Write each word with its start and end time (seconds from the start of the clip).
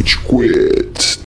Rage 0.00 0.18
Quit. 0.20 1.20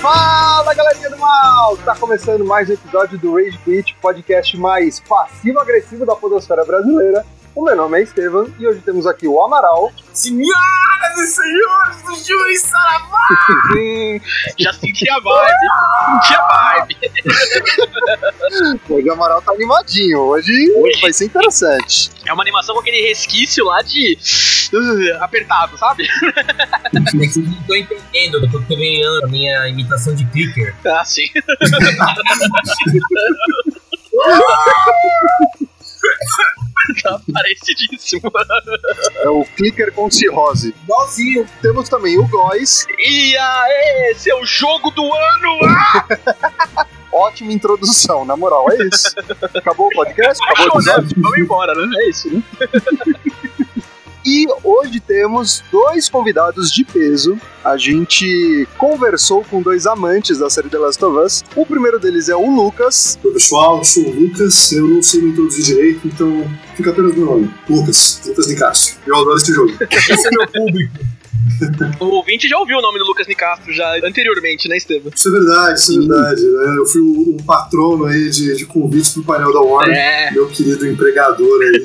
Fala 0.00 0.72
galerinha 0.72 1.10
do 1.10 1.18
mal! 1.18 1.76
Tá 1.78 1.96
começando 1.96 2.44
mais 2.44 2.70
um 2.70 2.74
episódio 2.74 3.18
do 3.18 3.34
Rage 3.34 3.58
Quit, 3.64 3.96
podcast 4.00 4.56
mais 4.56 5.00
passivo-agressivo 5.00 6.06
da 6.06 6.14
podosfera 6.14 6.64
brasileira. 6.64 7.26
O 7.54 7.64
meu 7.64 7.74
nome 7.76 7.98
é 7.98 8.02
Estevam 8.02 8.46
e 8.58 8.66
hoje 8.66 8.80
temos 8.80 9.06
aqui 9.06 9.26
o 9.26 9.42
Amaral. 9.42 9.90
Senhoras 10.12 11.18
e 11.18 11.26
senhores 11.26 12.02
do 12.02 12.14
Júri 12.24 12.58
Saravá! 12.58 13.28
Já 14.58 14.72
senti 14.72 15.08
a 15.10 15.18
vibe. 15.18 15.52
Senti 16.06 16.34
a 16.34 16.46
vibe. 16.46 16.96
Hoje 18.88 19.08
o 19.08 19.12
Amaral 19.12 19.42
tá 19.42 19.52
animadinho, 19.52 20.18
hoje, 20.20 20.52
Hoje. 20.76 21.00
vai 21.00 21.12
ser 21.12 21.24
interessante. 21.26 22.10
É 22.26 22.32
uma 22.32 22.42
animação 22.42 22.74
com 22.74 22.80
aquele 22.80 23.08
resquício 23.08 23.64
lá 23.64 23.82
de. 23.82 24.18
apertado, 25.20 25.76
sabe? 25.78 26.08
Vocês 26.92 27.36
não 27.36 27.52
estão 27.52 27.76
entendendo, 27.76 28.44
eu 28.44 28.50
tô 28.50 28.60
treinando 28.60 29.24
a 29.24 29.28
minha 29.28 29.68
imitação 29.68 30.14
de 30.14 30.24
clicker. 30.26 30.74
Ah, 30.86 31.04
sim. 31.04 31.26
tá 37.02 37.20
parecidíssimo. 37.32 38.30
É 39.16 39.28
o 39.28 39.44
Clicker 39.56 39.92
com 39.92 40.10
cirrose. 40.10 40.74
Igualzinho. 40.84 41.46
Temos 41.60 41.88
também 41.88 42.18
o 42.18 42.26
Góis. 42.26 42.86
E 42.98 43.36
aí, 43.36 44.10
esse 44.10 44.30
é 44.30 44.34
o 44.34 44.44
jogo 44.44 44.90
do 44.90 45.02
ano! 45.04 45.58
Ah, 46.76 46.86
Ótima 47.10 47.52
introdução, 47.52 48.24
na 48.24 48.36
moral, 48.36 48.70
é 48.70 48.76
isso. 48.86 49.14
Acabou 49.54 49.86
o 49.86 49.90
podcast? 49.90 50.44
Acabou 50.44 50.80
o 50.80 50.84
né? 50.84 50.92
episódio? 50.92 51.22
Vamos 51.22 51.38
embora, 51.38 51.74
né? 51.74 51.96
É 51.96 52.10
isso, 52.10 52.30
né? 52.30 52.42
E 54.30 54.46
hoje 54.62 55.00
temos 55.00 55.64
dois 55.72 56.06
convidados 56.06 56.70
de 56.70 56.84
peso. 56.84 57.40
A 57.64 57.78
gente 57.78 58.68
conversou 58.76 59.42
com 59.42 59.62
dois 59.62 59.86
amantes 59.86 60.36
da 60.36 60.50
série 60.50 60.68
The 60.68 60.76
Last 60.76 61.02
of 61.02 61.16
Us. 61.16 61.42
O 61.56 61.64
primeiro 61.64 61.98
deles 61.98 62.28
é 62.28 62.36
o 62.36 62.54
Lucas. 62.54 63.18
Oi, 63.24 63.32
pessoal, 63.32 63.78
eu 63.78 63.84
sou 63.84 64.04
o 64.04 64.20
Lucas, 64.20 64.70
eu 64.70 64.86
não 64.86 65.02
sei 65.02 65.22
me 65.22 65.30
introduzir 65.30 65.64
direito, 65.64 66.06
então 66.06 66.46
fica 66.76 66.90
apenas 66.90 67.14
meu 67.14 67.24
nome. 67.24 67.54
Lucas, 67.70 68.20
Lucas 68.26 68.46
de 68.48 68.56
Castro. 68.56 68.96
Eu 69.06 69.16
adoro 69.16 69.38
esse 69.38 69.50
jogo. 69.50 69.72
Esse 69.90 70.28
é 70.28 70.30
meu 70.30 70.46
público. 70.46 70.98
O 72.00 72.06
ouvinte 72.06 72.48
já 72.48 72.58
ouviu 72.58 72.78
o 72.78 72.82
nome 72.82 72.98
do 72.98 73.04
Lucas 73.04 73.26
Nicastro 73.26 73.72
já 73.72 73.96
anteriormente, 74.04 74.68
né, 74.68 74.76
Estevam? 74.76 75.10
Isso 75.14 75.28
é 75.28 75.32
verdade, 75.32 75.80
isso 75.80 75.92
é 75.92 75.96
verdade. 75.98 76.42
Né? 76.44 76.74
Eu 76.78 76.86
fui 76.86 77.00
o, 77.00 77.36
o 77.36 77.42
patrono 77.44 78.04
aí 78.06 78.30
de, 78.30 78.56
de 78.56 78.66
convites 78.66 79.10
pro 79.14 79.22
painel 79.24 79.52
da 79.52 79.60
Warner, 79.60 79.96
É. 79.96 80.30
meu 80.30 80.48
querido 80.48 80.86
empregador 80.86 81.60
aí. 81.62 81.84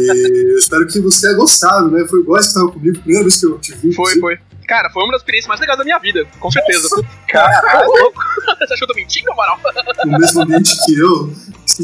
e 0.00 0.52
eu 0.52 0.58
espero 0.58 0.86
que 0.86 1.00
você 1.00 1.26
tenha 1.26 1.34
gostado, 1.36 1.90
né? 1.90 2.06
Foi 2.08 2.20
igual 2.20 2.38
que 2.40 2.46
estava 2.46 2.70
comigo, 2.70 2.98
primeira 3.00 3.22
vez 3.24 3.36
que 3.40 3.46
eu 3.46 3.58
te 3.58 3.74
vi. 3.74 3.92
Foi, 3.94 4.18
foi. 4.18 4.38
Cara, 4.66 4.90
foi 4.90 5.02
uma 5.02 5.12
das 5.12 5.22
experiências 5.22 5.48
mais 5.48 5.60
legais 5.60 5.78
da 5.78 5.84
minha 5.84 5.98
vida, 5.98 6.26
com 6.38 6.50
certeza. 6.50 7.02
Caralho, 7.28 7.88
louco. 7.88 8.20
Você 8.60 8.74
achou 8.74 8.76
que 8.76 8.84
eu 8.84 8.88
tô 8.88 8.94
mentindo, 8.94 9.32
Amaral? 9.32 9.58
No 10.04 10.18
mesmo 10.18 10.42
ambiente 10.42 10.70
que 10.84 10.98
eu. 10.98 11.32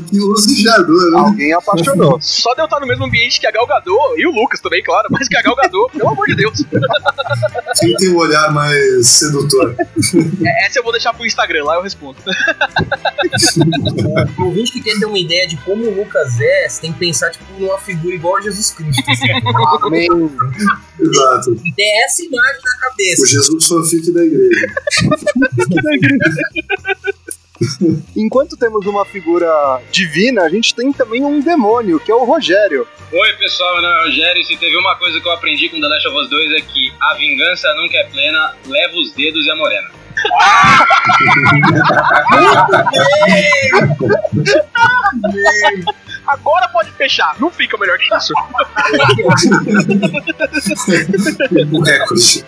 Que 0.00 0.18
luzijador, 0.18 1.10
né? 1.10 1.18
alguém 1.18 1.52
apaixonou. 1.52 2.18
Só 2.20 2.54
de 2.54 2.60
eu 2.60 2.64
estar 2.64 2.80
no 2.80 2.86
mesmo 2.86 3.04
ambiente 3.04 3.38
que 3.40 3.46
a 3.46 3.50
Gal 3.50 3.66
Gadot, 3.66 4.14
e 4.18 4.26
o 4.26 4.30
Lucas 4.30 4.60
também, 4.60 4.82
claro, 4.82 5.08
mas 5.10 5.28
que 5.28 5.36
a 5.36 5.42
Gal 5.42 5.54
Gadot, 5.54 5.92
pelo 5.92 6.08
amor 6.08 6.26
de 6.26 6.34
Deus. 6.36 6.64
Quem 7.80 7.94
tem 7.96 8.10
um 8.10 8.16
olhar 8.16 8.52
mais 8.52 9.06
sedutor? 9.06 9.74
É, 10.44 10.66
Essa 10.66 10.78
eu 10.78 10.82
vou 10.82 10.92
deixar 10.92 11.12
pro 11.14 11.26
Instagram, 11.26 11.64
lá 11.64 11.76
eu 11.76 11.82
respondo. 11.82 12.16
O 14.38 14.44
ouvinte 14.44 14.72
que 14.72 14.80
quer 14.80 14.98
ter 14.98 15.06
uma 15.06 15.18
ideia 15.18 15.46
de 15.46 15.56
como 15.58 15.84
o 15.84 15.94
Lucas 15.94 16.40
é, 16.40 16.68
você 16.68 16.82
tem 16.82 16.92
que 16.92 16.98
pensar 16.98 17.30
tipo, 17.30 17.44
numa 17.58 17.78
figura 17.78 18.14
igual 18.14 18.36
a 18.36 18.40
Jesus 18.40 18.70
Cristo. 18.70 19.02
assim. 19.10 19.26
Amém. 19.82 20.08
Exato. 21.00 21.56
E 21.64 21.72
ter 21.72 22.04
essa 22.04 22.22
imagem 22.22 22.60
na 22.64 22.76
O 22.76 22.90
cabeça. 22.90 23.26
Jesus 23.26 23.66
fanfic 23.66 24.12
da 24.12 24.24
igreja. 24.24 24.66
Enquanto 28.16 28.56
temos 28.56 28.86
uma 28.86 29.04
figura 29.04 29.80
divina, 29.90 30.42
a 30.42 30.48
gente 30.48 30.74
tem 30.74 30.92
também 30.92 31.24
um 31.24 31.40
demônio, 31.40 32.00
que 32.00 32.10
é 32.10 32.14
o 32.14 32.24
Rogério. 32.24 32.86
Oi 33.12 33.32
pessoal, 33.34 33.74
meu 33.74 33.82
nome 33.82 33.94
é 33.94 34.04
Rogério 34.04 34.42
e 34.42 34.44
se 34.44 34.56
teve 34.56 34.76
uma 34.76 34.96
coisa 34.96 35.20
que 35.20 35.26
eu 35.26 35.32
aprendi 35.32 35.68
com 35.68 35.80
The 35.80 35.86
Last 35.86 36.08
of 36.08 36.16
Us 36.16 36.30
2 36.30 36.52
é 36.52 36.60
que 36.60 36.92
a 37.00 37.14
vingança 37.14 37.72
nunca 37.74 37.96
é 37.96 38.04
plena, 38.04 38.54
leva 38.66 38.96
os 38.96 39.12
dedos 39.12 39.46
e 39.46 39.50
a 39.50 39.56
morena. 39.56 39.88
Agora 46.26 46.68
pode 46.68 46.90
fechar, 46.92 47.36
não 47.38 47.50
fica 47.50 47.76
melhor 47.76 47.98
que 47.98 48.14
isso. 48.16 48.32
o 51.72 51.80
recorde. 51.82 52.44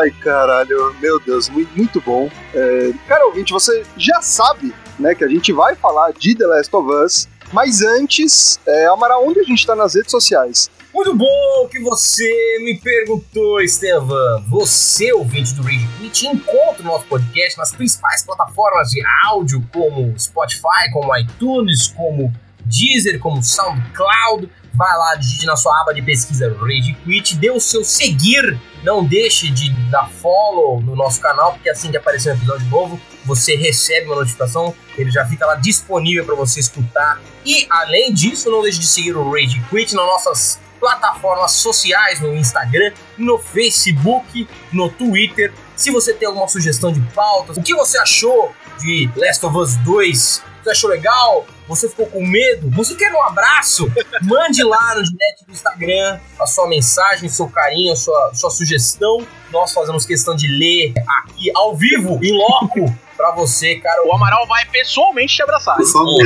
Ai, 0.00 0.10
caralho, 0.22 0.94
meu 1.00 1.18
Deus, 1.20 1.48
muito, 1.48 2.00
bom. 2.00 2.30
É, 2.54 2.90
cara, 3.06 3.26
ouvinte, 3.26 3.52
você 3.52 3.84
já 3.96 4.22
sabe, 4.22 4.72
né, 4.98 5.14
que 5.14 5.24
a 5.24 5.28
gente 5.28 5.52
vai 5.52 5.74
falar 5.74 6.12
de 6.12 6.34
The 6.34 6.46
Last 6.46 6.74
of 6.74 6.88
Us, 6.90 7.28
mas 7.52 7.82
antes, 7.82 8.60
é, 8.66 8.86
Amaral, 8.86 9.26
onde 9.26 9.40
a 9.40 9.44
gente 9.44 9.66
tá 9.66 9.74
nas 9.74 9.94
redes 9.94 10.10
sociais? 10.10 10.70
Muito 10.98 11.14
bom 11.14 11.68
que 11.70 11.78
você 11.78 12.58
me 12.58 12.76
perguntou, 12.76 13.60
Estevam. 13.60 14.42
Você, 14.48 15.12
ouvinte 15.12 15.54
do 15.54 15.62
Rage 15.62 15.86
Quit, 15.96 16.26
encontra 16.26 16.82
o 16.82 16.86
nosso 16.86 17.06
podcast 17.06 17.56
nas 17.56 17.70
principais 17.70 18.24
plataformas 18.24 18.90
de 18.90 19.00
áudio, 19.26 19.64
como 19.72 20.12
Spotify, 20.18 20.90
como 20.92 21.16
iTunes, 21.16 21.86
como 21.96 22.32
Deezer, 22.64 23.20
como 23.20 23.40
SoundCloud. 23.40 24.50
Vai 24.74 24.98
lá, 24.98 25.14
digite 25.14 25.46
na 25.46 25.56
sua 25.56 25.80
aba 25.82 25.94
de 25.94 26.02
pesquisa 26.02 26.52
Rage 26.60 26.96
Quit, 27.04 27.36
dê 27.36 27.52
o 27.52 27.60
seu 27.60 27.84
seguir. 27.84 28.58
Não 28.82 29.04
deixe 29.04 29.50
de 29.50 29.70
dar 29.90 30.10
follow 30.10 30.80
no 30.80 30.96
nosso 30.96 31.20
canal, 31.20 31.52
porque 31.52 31.70
assim 31.70 31.92
que 31.92 31.96
aparecer 31.96 32.32
um 32.32 32.36
episódio 32.36 32.66
novo, 32.66 33.00
você 33.24 33.54
recebe 33.54 34.06
uma 34.06 34.16
notificação, 34.16 34.74
ele 34.96 35.12
já 35.12 35.24
fica 35.24 35.46
lá 35.46 35.54
disponível 35.54 36.24
para 36.24 36.34
você 36.34 36.58
escutar. 36.58 37.22
E 37.46 37.68
além 37.70 38.12
disso, 38.12 38.50
não 38.50 38.62
deixe 38.62 38.80
de 38.80 38.86
seguir 38.86 39.16
o 39.16 39.30
Rage 39.30 39.62
Quit 39.70 39.94
nas 39.94 40.04
nossas 40.04 40.67
plataformas 40.78 41.52
sociais, 41.52 42.20
no 42.20 42.34
Instagram, 42.34 42.92
no 43.16 43.38
Facebook, 43.38 44.48
no 44.72 44.88
Twitter. 44.88 45.52
Se 45.76 45.90
você 45.90 46.12
tem 46.12 46.26
alguma 46.26 46.48
sugestão 46.48 46.92
de 46.92 47.00
pautas, 47.12 47.56
o 47.56 47.62
que 47.62 47.74
você 47.74 47.98
achou 47.98 48.52
de 48.80 49.10
Last 49.16 49.44
of 49.44 49.56
Us 49.56 49.76
2? 49.76 50.42
Você 50.62 50.70
achou 50.70 50.90
legal? 50.90 51.46
Você 51.68 51.88
ficou 51.88 52.06
com 52.06 52.24
medo? 52.24 52.70
Você 52.70 52.94
quer 52.94 53.12
um 53.12 53.22
abraço? 53.22 53.90
Mande 54.22 54.62
lá 54.62 54.94
no 54.94 55.02
direct 55.02 55.44
do 55.46 55.52
Instagram 55.52 56.20
a 56.38 56.46
sua 56.46 56.68
mensagem, 56.68 57.28
seu 57.28 57.48
carinho, 57.48 57.92
a 57.92 57.96
sua, 57.96 58.32
sua 58.34 58.50
sugestão. 58.50 59.26
Nós 59.50 59.72
fazemos 59.72 60.04
questão 60.04 60.34
de 60.34 60.48
ler 60.48 60.94
aqui 61.20 61.50
ao 61.54 61.76
vivo, 61.76 62.18
em 62.22 62.36
loco, 62.36 62.94
pra 63.18 63.32
você, 63.32 63.74
cara. 63.74 64.06
O 64.06 64.14
Amaral 64.14 64.46
vai 64.46 64.64
pessoalmente 64.66 65.34
te 65.34 65.42
abraçar. 65.42 65.76
Por 65.76 65.92
favor. 65.92 66.22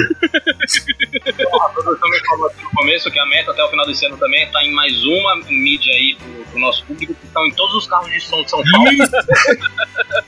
A 1.62 1.68
produção 1.70 2.08
me 2.10 2.20
falou 2.26 2.46
aqui 2.46 2.62
no 2.62 2.70
começo 2.70 3.10
que 3.10 3.18
a 3.18 3.26
meta 3.26 3.50
até 3.50 3.64
o 3.64 3.68
final 3.70 3.86
desse 3.86 4.04
ano 4.04 4.18
também 4.18 4.42
é 4.42 4.44
estar 4.44 4.62
em 4.62 4.72
mais 4.72 5.02
uma 5.04 5.36
mídia 5.48 5.92
aí 5.94 6.16
pro, 6.16 6.44
pro 6.44 6.60
nosso 6.60 6.84
público, 6.84 7.14
que 7.14 7.26
estão 7.26 7.46
em 7.46 7.52
todos 7.52 7.74
os 7.74 7.86
carros 7.86 8.10
de 8.10 8.20
som 8.20 8.42
de 8.42 8.50
São 8.50 8.62
Paulo. 8.70 8.90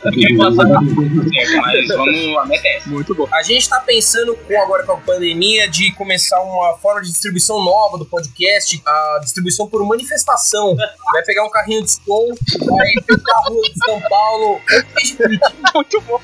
Ninguém 0.07 0.37
passa 0.39 0.63
certo, 0.67 1.57
mas 1.61 1.89
vamos, 1.89 2.39
a 2.39 2.47
meta 2.47 2.67
é 2.67 2.77
essa. 2.77 2.89
Muito 2.89 3.15
bom. 3.15 3.29
A 3.33 3.43
gente 3.43 3.69
tá 3.69 3.81
pensando 3.81 4.35
com 4.35 4.63
agora 4.63 4.85
com 4.85 4.93
a 4.93 4.97
pandemia 4.97 5.69
de 5.69 5.93
começar 5.93 6.41
uma 6.41 6.79
forma 6.79 7.03
de 7.03 7.11
distribuição 7.11 7.63
nova 7.63 7.99
do 7.99 8.07
podcast, 8.07 8.81
a 8.87 9.19
distribuição 9.23 9.69
por 9.69 9.85
manifestação. 9.87 10.75
Vai 11.13 11.23
pegar 11.25 11.45
um 11.45 11.51
carrinho 11.51 11.85
de 11.85 11.91
som, 11.93 12.29
vai 12.65 12.87
pegar 13.07 13.35
a 13.35 13.49
rua 13.51 13.63
de 13.63 13.79
São 13.85 14.01
Paulo. 14.09 14.61
Muito 15.75 16.01
bom. 16.01 16.21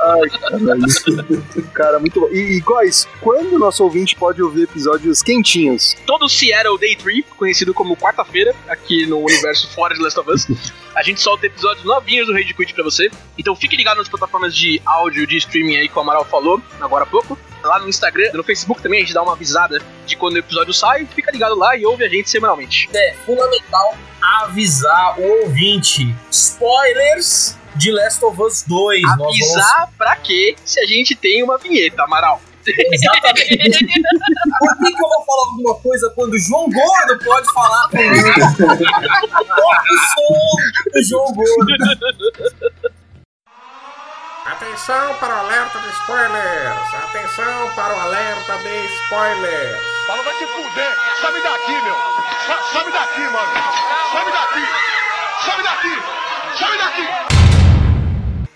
Ai, 0.00 0.30
caralho. 0.30 1.70
Cara, 1.72 1.98
muito 1.98 2.20
bom. 2.20 2.28
E, 2.30 2.56
e 2.56 2.60
Góis, 2.60 3.06
quando 3.20 3.54
o 3.54 3.58
nosso 3.58 3.82
ouvinte 3.84 4.16
pode 4.16 4.42
ouvir 4.42 4.64
episódios 4.64 5.22
quentinhos? 5.22 5.94
Todo 6.06 6.28
Seattle 6.28 6.78
Day 6.78 6.96
3, 6.96 7.24
conhecido 7.36 7.72
como 7.72 7.96
quarta-feira, 7.96 8.54
aqui 8.68 9.06
no 9.06 9.18
universo 9.18 9.68
fora 9.74 9.94
de 9.94 10.02
Last 10.02 10.20
of 10.20 10.30
Us, 10.30 10.46
a 10.94 11.02
gente 11.02 11.20
solta 11.20 11.46
episódios 11.46 11.84
novinhos 11.84 12.26
do 12.26 12.32
Rage 12.32 12.54
Quit 12.54 12.74
pra 12.74 12.84
você. 12.84 13.10
Então 13.36 13.56
fique 13.56 13.76
ligado 13.76 13.98
nas 13.98 14.08
plataformas 14.08 14.54
de 14.54 14.80
áudio, 14.84 15.26
de 15.26 15.36
streaming 15.38 15.76
aí 15.76 15.88
que 15.88 15.98
o 15.98 16.00
Amaral 16.00 16.24
falou 16.24 16.62
agora 16.80 17.04
há 17.04 17.06
pouco. 17.06 17.38
Lá 17.62 17.78
no 17.78 17.88
Instagram, 17.88 18.30
no 18.34 18.44
Facebook 18.44 18.82
também, 18.82 19.00
a 19.00 19.02
gente 19.04 19.14
dá 19.14 19.22
uma 19.22 19.32
avisada 19.32 19.80
de 20.06 20.16
quando 20.16 20.34
o 20.34 20.38
episódio 20.38 20.74
sai. 20.74 21.06
Fica 21.06 21.30
ligado 21.30 21.54
lá 21.54 21.76
e 21.76 21.86
ouve 21.86 22.04
a 22.04 22.08
gente 22.08 22.28
semanalmente. 22.28 22.90
É 22.92 23.14
fundamental 23.24 23.96
avisar 24.42 25.18
o 25.18 25.44
ouvinte. 25.44 26.14
Spoilers 26.30 27.56
de 27.76 27.90
Last 27.92 28.24
of 28.24 28.40
Us 28.42 28.62
2. 28.66 29.02
Nós 29.02 29.16
vamos- 29.16 29.34
Avisar 29.34 29.88
pra 29.98 30.16
quê 30.16 30.56
se 30.64 30.80
a 30.80 30.86
gente 30.86 31.14
tem 31.16 31.42
uma 31.42 31.58
vinheta, 31.58 32.02
Amaral? 32.04 32.40
Exatamente. 32.66 33.86
Por 34.58 34.78
que, 34.78 34.90
que 34.92 35.04
eu 35.04 35.08
vou 35.08 35.24
falar 35.26 35.46
alguma 35.50 35.74
coisa 35.80 36.10
quando 36.14 36.32
o 36.32 36.38
João 36.38 36.70
Gordo 36.70 37.18
pode 37.24 37.52
falar 37.52 37.88
comigo? 37.90 38.14
Toca 38.64 39.84
o 39.92 39.98
som 40.14 40.90
do 40.94 41.02
João 41.04 41.32
Gordo. 41.34 41.74
Atenção 44.46 45.14
para 45.20 45.34
o 45.34 45.38
alerta 45.40 45.78
de 45.78 45.88
spoilers! 45.90 46.94
Atenção 47.04 47.70
para 47.74 47.94
o 47.96 48.00
alerta 48.00 48.56
de 48.58 48.86
spoilers! 49.04 49.78
Fala, 50.06 50.22
vai 50.22 50.34
te 50.38 50.46
fuder! 50.46 50.96
Sobe 51.20 51.42
daqui, 51.42 51.72
meu! 51.82 51.96
Sobe 52.72 52.92
daqui, 52.92 53.20
mano! 53.20 53.52
Sobe 54.12 54.30
daqui! 54.32 54.66
Sobe 55.44 55.62
daqui! 55.62 55.94
Sobe 56.58 56.78
daqui! 56.78 57.33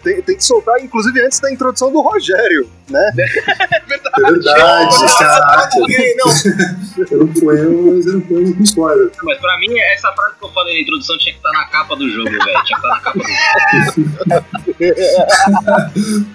Tem, 0.03 0.23
tem 0.23 0.37
que 0.37 0.45
soltar, 0.45 0.81
inclusive, 0.81 1.21
antes 1.25 1.41
da 1.41 1.51
introdução 1.53 1.93
do 1.93 2.01
Rogério, 2.01 2.71
né? 2.89 3.11
É 3.19 3.81
verdade. 3.87 4.15
É 4.17 4.31
verdade, 4.31 4.97
caraca. 5.19 5.79
Ok, 5.79 6.17
não. 6.17 6.29
Eu 7.11 7.19
não 7.19 7.29
ponho, 7.29 7.95
mas 7.95 8.07
eu 8.07 8.15
não 8.15 8.21
ponho 8.23 8.57
com 8.57 8.63
spoiler. 8.65 9.11
Mas 9.23 9.39
pra 9.39 9.57
mim, 9.61 9.79
essa 9.93 10.13
frase 10.13 10.35
que 10.37 10.45
eu 10.45 10.51
falei 10.51 10.75
na 10.75 10.81
introdução 10.81 11.17
tinha 11.19 11.33
que 11.33 11.39
estar 11.39 11.53
na 11.53 11.65
capa 11.67 11.95
do 11.95 12.11
jogo, 12.11 12.29
velho. 12.29 12.65
Tinha 12.65 12.65
que 12.65 12.75
estar 12.75 12.89
na 12.89 13.01
capa 13.01 13.19
do 13.19 13.29
jogo. 13.95 14.49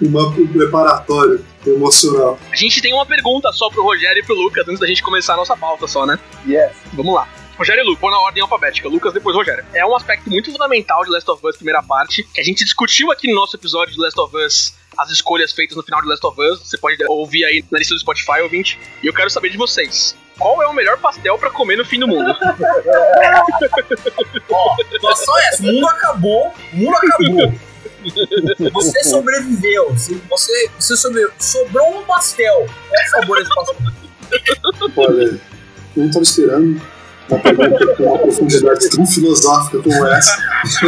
Uma, 0.00 0.28
um 0.28 0.46
preparatório 0.46 1.44
emocional. 1.66 2.38
A 2.50 2.56
gente 2.56 2.80
tem 2.80 2.94
uma 2.94 3.04
pergunta 3.04 3.52
só 3.52 3.68
pro 3.68 3.82
Rogério 3.82 4.20
e 4.20 4.24
pro 4.24 4.34
Lucas 4.34 4.66
antes 4.66 4.80
da 4.80 4.86
gente 4.86 5.02
começar 5.02 5.34
a 5.34 5.36
nossa 5.36 5.54
pauta 5.54 5.86
só, 5.86 6.06
né? 6.06 6.18
Yes. 6.46 6.72
Vamos 6.94 7.14
lá. 7.14 7.28
Rogério 7.56 7.82
e 7.82 7.86
Lu, 7.86 7.96
pôr 7.96 8.10
na 8.10 8.18
ordem 8.20 8.42
alfabética. 8.42 8.88
Lucas, 8.88 9.12
depois 9.12 9.36
Rogério. 9.36 9.64
É 9.72 9.86
um 9.86 9.94
aspecto 9.94 10.28
muito 10.28 10.50
fundamental 10.50 11.04
de 11.04 11.10
Last 11.10 11.30
of 11.30 11.46
Us, 11.46 11.56
primeira 11.56 11.82
parte, 11.82 12.24
que 12.24 12.40
a 12.40 12.44
gente 12.44 12.64
discutiu 12.64 13.12
aqui 13.12 13.28
no 13.28 13.34
nosso 13.34 13.56
episódio 13.56 13.94
de 13.94 14.00
Last 14.00 14.18
of 14.20 14.36
Us, 14.36 14.74
as 14.98 15.10
escolhas 15.10 15.52
feitas 15.52 15.76
no 15.76 15.82
final 15.82 16.02
de 16.02 16.08
Last 16.08 16.26
of 16.26 16.40
Us. 16.40 16.60
Você 16.60 16.76
pode 16.76 16.96
ouvir 17.08 17.44
aí 17.44 17.64
na 17.70 17.78
lista 17.78 17.94
do 17.94 18.00
Spotify, 18.00 18.40
ouvinte. 18.42 18.78
E 19.02 19.06
eu 19.06 19.12
quero 19.14 19.30
saber 19.30 19.50
de 19.50 19.56
vocês. 19.56 20.16
Qual 20.38 20.60
é 20.62 20.66
o 20.66 20.72
melhor 20.72 20.98
pastel 20.98 21.38
pra 21.38 21.50
comer 21.50 21.76
no 21.76 21.84
fim 21.84 22.00
do 22.00 22.08
mundo? 22.08 22.34
Ó, 24.50 24.76
é 24.78 25.48
essa: 25.48 25.62
o 25.62 25.66
mundo 25.66 25.86
acabou, 25.86 26.52
o 26.72 26.76
mundo 26.76 26.96
acabou. 26.96 27.54
Você 28.72 29.04
sobreviveu. 29.04 29.90
Você, 29.90 30.20
você, 30.28 30.70
você 30.78 30.96
sobreviveu. 30.96 31.32
Sobrou 31.38 32.00
um 32.00 32.04
pastel. 32.04 32.66
Qual 32.88 33.02
o 33.02 33.08
sabor 33.08 33.38
desse 33.38 33.54
pastel? 33.54 33.76
Olha, 34.96 35.22
eu 35.22 35.40
não 35.96 36.06
estava 36.06 36.22
esperando 36.24 36.82
uma 37.28 37.40
pergunta 37.40 37.86
com 37.96 38.04
uma 38.04 38.18
profundidade 38.18 38.90
tão 38.90 39.06
filosófica 39.06 39.78
como 39.82 40.06
essa. 40.06 40.36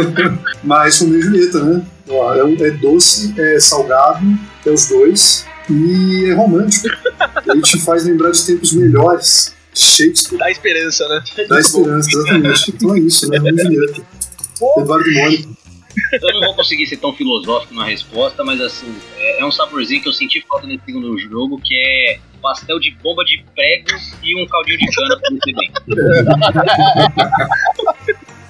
Mas 0.63 0.99
Romeu 0.99 1.19
e 1.19 1.21
Julieta, 1.21 1.63
né? 1.63 1.85
É, 2.09 2.63
é 2.67 2.71
doce, 2.71 3.33
é 3.37 3.59
salgado, 3.59 4.25
é 4.65 4.69
os 4.69 4.87
dois. 4.87 5.45
E 5.69 6.29
é 6.29 6.33
romântico. 6.33 6.87
Ele 7.45 7.61
te 7.61 7.79
faz 7.81 8.05
lembrar 8.05 8.31
de 8.31 8.45
tempos 8.45 8.71
melhores 8.71 9.53
de 9.73 9.81
Shakespeare. 9.81 10.39
Dá 10.39 10.49
esperança, 10.49 11.07
né? 11.09 11.23
Da 11.47 11.59
esperança, 11.59 12.09
exatamente. 12.09 12.71
Então 12.71 12.95
é 12.95 12.99
isso, 12.99 13.29
né? 13.29 13.37
Romeu 13.37 13.55
e 13.55 13.63
Julieta. 13.63 14.01
Eduardo 14.77 15.11
Mônica. 15.11 15.49
Eu 16.11 16.33
não 16.33 16.41
vou 16.47 16.55
conseguir 16.55 16.87
ser 16.87 16.97
tão 16.97 17.13
filosófico 17.13 17.73
na 17.73 17.85
resposta, 17.85 18.43
mas 18.43 18.59
assim, 18.61 18.95
é, 19.17 19.41
é 19.41 19.45
um 19.45 19.51
saborzinho 19.51 20.01
que 20.01 20.07
eu 20.07 20.13
senti 20.13 20.41
falta 20.41 20.67
nesse 20.67 20.85
segundo 20.85 21.17
jogo, 21.17 21.59
que 21.61 21.75
é 21.75 22.19
pastel 22.41 22.79
de 22.79 22.91
bomba 22.91 23.25
de 23.25 23.43
pregos 23.55 24.13
e 24.23 24.41
um 24.41 24.47
caldinho 24.47 24.77
de 24.77 24.95
cana 24.95 25.19
pra 25.19 25.29
você 25.31 25.51
bem. 25.53 25.69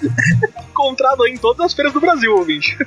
Encontrado 0.70 1.24
aí 1.24 1.32
em 1.32 1.36
todas 1.36 1.66
as 1.66 1.72
feiras 1.72 1.92
do 1.92 2.00
Brasil, 2.00 2.36
ouvinte. 2.36 2.76
Tem 2.76 2.86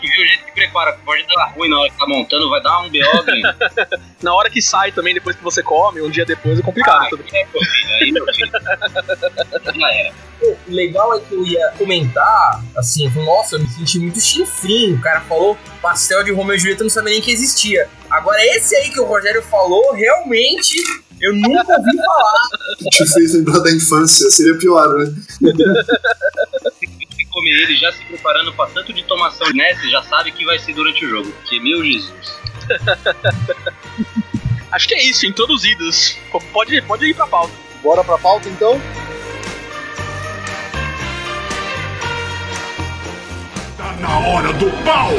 que 0.00 0.08
ver 0.08 0.22
o 0.22 0.26
jeito 0.26 0.44
que 0.46 0.52
prepara, 0.52 0.98
pode 1.04 1.24
dar 1.34 1.52
ruim 1.54 1.68
na 1.68 1.78
hora 1.78 1.90
que 1.90 1.98
tá 1.98 2.06
montando, 2.06 2.50
vai 2.50 2.62
dar 2.62 2.80
um 2.80 2.90
BO. 2.90 3.00
Na 4.22 4.34
hora 4.34 4.50
que 4.50 4.60
sai 4.60 4.92
também, 4.92 5.14
depois 5.14 5.34
que 5.34 5.42
você 5.42 5.62
come, 5.62 6.02
um 6.02 6.10
dia 6.10 6.26
depois 6.26 6.58
é 6.58 6.62
complicado. 6.62 7.02
Ah, 7.02 7.08
é, 7.32 7.46
meu 7.46 7.64
filho, 7.64 7.94
aí 7.94 8.12
meu 8.12 8.26
filho. 8.26 8.52
Já 9.80 9.94
era. 9.94 10.14
O 10.42 10.56
legal 10.68 11.14
é 11.14 11.20
que 11.20 11.34
eu 11.34 11.46
ia 11.46 11.70
comentar, 11.78 12.62
assim, 12.76 13.08
nossa, 13.10 13.56
eu 13.56 13.60
me 13.60 13.68
senti 13.68 13.98
muito 13.98 14.20
chifrinho. 14.20 14.96
O 14.96 15.00
cara 15.00 15.20
falou 15.22 15.56
pastel 15.80 16.22
de 16.22 16.30
Romeu 16.30 16.56
e 16.56 16.58
Julieta, 16.58 16.82
eu 16.82 16.84
não 16.84 16.90
sabia 16.90 17.12
nem 17.12 17.22
que 17.22 17.30
existia. 17.30 17.88
Agora, 18.08 18.42
esse 18.56 18.74
aí 18.76 18.90
que 18.90 19.00
o 19.00 19.04
Rogério 19.04 19.42
falou, 19.42 19.92
realmente, 19.92 20.76
eu 21.20 21.34
nunca 21.34 21.78
ouvi 21.78 21.96
falar. 21.96 22.48
Te 22.90 23.12
fez 23.12 23.34
lembrar 23.34 23.58
da 23.60 23.70
infância. 23.70 24.30
Seria 24.30 24.56
pior, 24.56 24.88
né? 24.94 25.12
Que 26.80 27.26
comer 27.26 27.62
ele 27.64 27.76
já 27.76 27.92
se 27.92 28.02
preparando 28.06 28.52
pra 28.54 28.66
tanto 28.66 28.92
de 28.92 29.04
tomação, 29.04 29.46
né? 29.52 29.74
Você 29.74 29.90
já 29.90 30.02
sabe 30.04 30.32
que 30.32 30.44
vai 30.44 30.58
ser 30.58 30.74
durante 30.74 31.04
o 31.04 31.08
jogo. 31.08 31.30
Porque, 31.30 31.60
meu 31.60 31.84
Jesus. 31.84 32.40
Acho 34.72 34.88
que 34.88 34.94
é 34.94 35.02
isso, 35.02 35.26
introduzidos. 35.26 36.16
Pode, 36.52 36.80
pode 36.82 37.06
ir 37.06 37.14
pra 37.14 37.26
pauta. 37.26 37.52
Bora 37.82 38.04
pra 38.04 38.16
pauta, 38.16 38.48
então? 38.48 38.80
Na 44.00 44.18
hora 44.18 44.52
do 44.54 44.66
pau! 44.82 45.10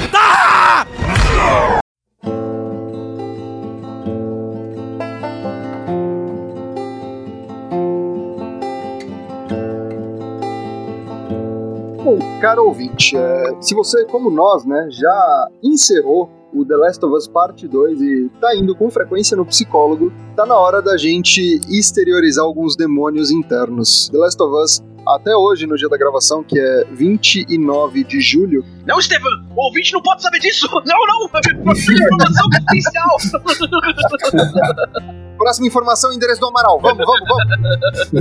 Bom, 12.03 12.17
caro 12.41 12.65
ouvinte, 12.65 13.15
é, 13.15 13.43
se 13.61 13.75
você, 13.75 14.03
como 14.05 14.31
nós, 14.31 14.65
né, 14.65 14.87
já 14.89 15.47
encerrou 15.61 16.29
o 16.53 16.65
The 16.65 16.75
Last 16.75 17.05
of 17.05 17.15
Us 17.15 17.27
Parte 17.27 17.67
2 17.67 18.01
e 18.01 18.29
tá 18.41 18.55
indo 18.55 18.75
com 18.75 18.89
frequência 18.89 19.37
no 19.37 19.45
psicólogo, 19.45 20.11
tá 20.35 20.45
na 20.45 20.57
hora 20.57 20.81
da 20.81 20.97
gente 20.97 21.61
exteriorizar 21.69 22.43
alguns 22.43 22.75
demônios 22.75 23.31
internos. 23.31 24.09
The 24.09 24.17
Last 24.17 24.41
of 24.41 24.55
Us, 24.55 24.83
até 25.07 25.35
hoje, 25.35 25.65
no 25.65 25.75
dia 25.75 25.89
da 25.89 25.97
gravação, 25.97 26.43
que 26.43 26.59
é 26.59 26.85
29 26.91 28.03
de 28.03 28.21
julho, 28.21 28.63
Não, 28.85 28.99
Estevam, 28.99 29.29
o 29.55 29.65
ouvinte 29.65 29.93
não 29.93 30.01
pode 30.01 30.21
saber 30.21 30.39
disso! 30.39 30.67
Não, 30.85 31.07
não! 31.07 31.25
Informação 31.25 32.49
confidencial! 32.49 33.17
Próxima 35.41 35.65
informação, 35.65 36.13
endereço 36.13 36.39
do 36.39 36.47
Amaral. 36.47 36.79
Vamos, 36.79 37.03
vamos, 37.03 37.27
vamos. 37.27 38.11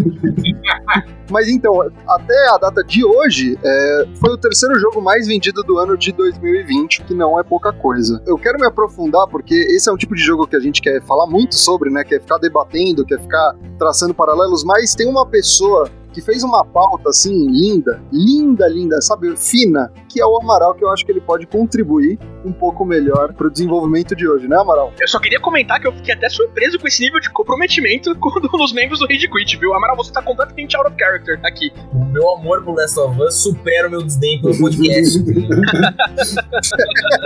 Mas 1.30 1.48
então, 1.48 1.82
até 2.08 2.48
a 2.48 2.56
data 2.56 2.82
de 2.82 3.04
hoje, 3.04 3.58
é, 3.62 4.04
foi 4.18 4.32
o 4.32 4.38
terceiro 4.38 4.78
jogo 4.80 5.02
mais 5.02 5.26
vendido 5.26 5.62
do 5.62 5.78
ano 5.78 5.98
de 5.98 6.12
2020, 6.12 7.02
o 7.02 7.04
que 7.04 7.12
não 7.12 7.38
é 7.38 7.42
pouca 7.42 7.74
coisa. 7.74 8.22
Eu 8.26 8.38
quero 8.38 8.58
me 8.58 8.66
aprofundar 8.66 9.26
porque 9.28 9.54
esse 9.54 9.90
é 9.90 9.92
um 9.92 9.98
tipo 9.98 10.14
de 10.14 10.22
jogo 10.22 10.46
que 10.46 10.56
a 10.56 10.60
gente 10.60 10.80
quer 10.80 11.02
falar 11.02 11.26
muito 11.26 11.56
sobre, 11.56 11.90
né? 11.90 12.04
Quer 12.04 12.22
ficar 12.22 12.38
debatendo, 12.38 13.04
quer 13.04 13.20
ficar 13.20 13.54
traçando 13.78 14.14
paralelos, 14.14 14.64
mas 14.64 14.94
tem 14.94 15.06
uma 15.06 15.26
pessoa 15.26 15.90
que 16.12 16.20
fez 16.20 16.42
uma 16.42 16.64
pauta 16.64 17.10
assim 17.10 17.46
linda, 17.50 18.02
linda, 18.12 18.68
linda, 18.68 19.00
sabe, 19.00 19.36
fina, 19.36 19.92
que 20.08 20.20
é 20.20 20.26
o 20.26 20.40
Amaral, 20.40 20.74
que 20.74 20.84
eu 20.84 20.90
acho 20.90 21.04
que 21.04 21.12
ele 21.12 21.20
pode 21.20 21.46
contribuir 21.46 22.18
um 22.44 22.52
pouco 22.52 22.85
melhor 22.85 23.32
pro 23.35 23.50
desenvolvimento 23.50 24.16
de 24.16 24.26
hoje, 24.28 24.49
né, 24.49 24.56
Amaral? 24.56 24.92
Eu 24.99 25.08
só 25.08 25.18
queria 25.18 25.40
comentar 25.40 25.80
que 25.80 25.87
eu 25.87 25.92
fiquei 25.92 26.14
até 26.14 26.28
surpreso 26.28 26.78
com 26.78 26.87
esse 26.88 27.02
nível 27.02 27.20
de 27.20 27.30
comprometimento 27.30 28.14
com 28.18 28.62
os 28.62 28.73
membros 28.73 29.00
do 29.00 29.06
Rage 29.06 29.28
Quit, 29.28 29.56
viu? 29.58 29.75
Amaral, 29.75 29.96
você 29.96 30.12
tá 30.12 30.23
completamente 30.23 30.76
out 30.76 30.88
of 30.88 30.96
character 30.99 31.40
aqui. 31.44 31.73
O 31.92 32.04
meu 32.04 32.30
amor 32.30 32.62
por 32.62 32.75
Last 32.76 32.99
of 32.99 33.20
Us 33.20 33.35
supera 33.42 33.88
o 33.88 33.90
meu 33.90 34.02
desdém 34.02 34.40
pelo 34.40 34.56
podcast. 34.58 35.18
o 35.20 35.25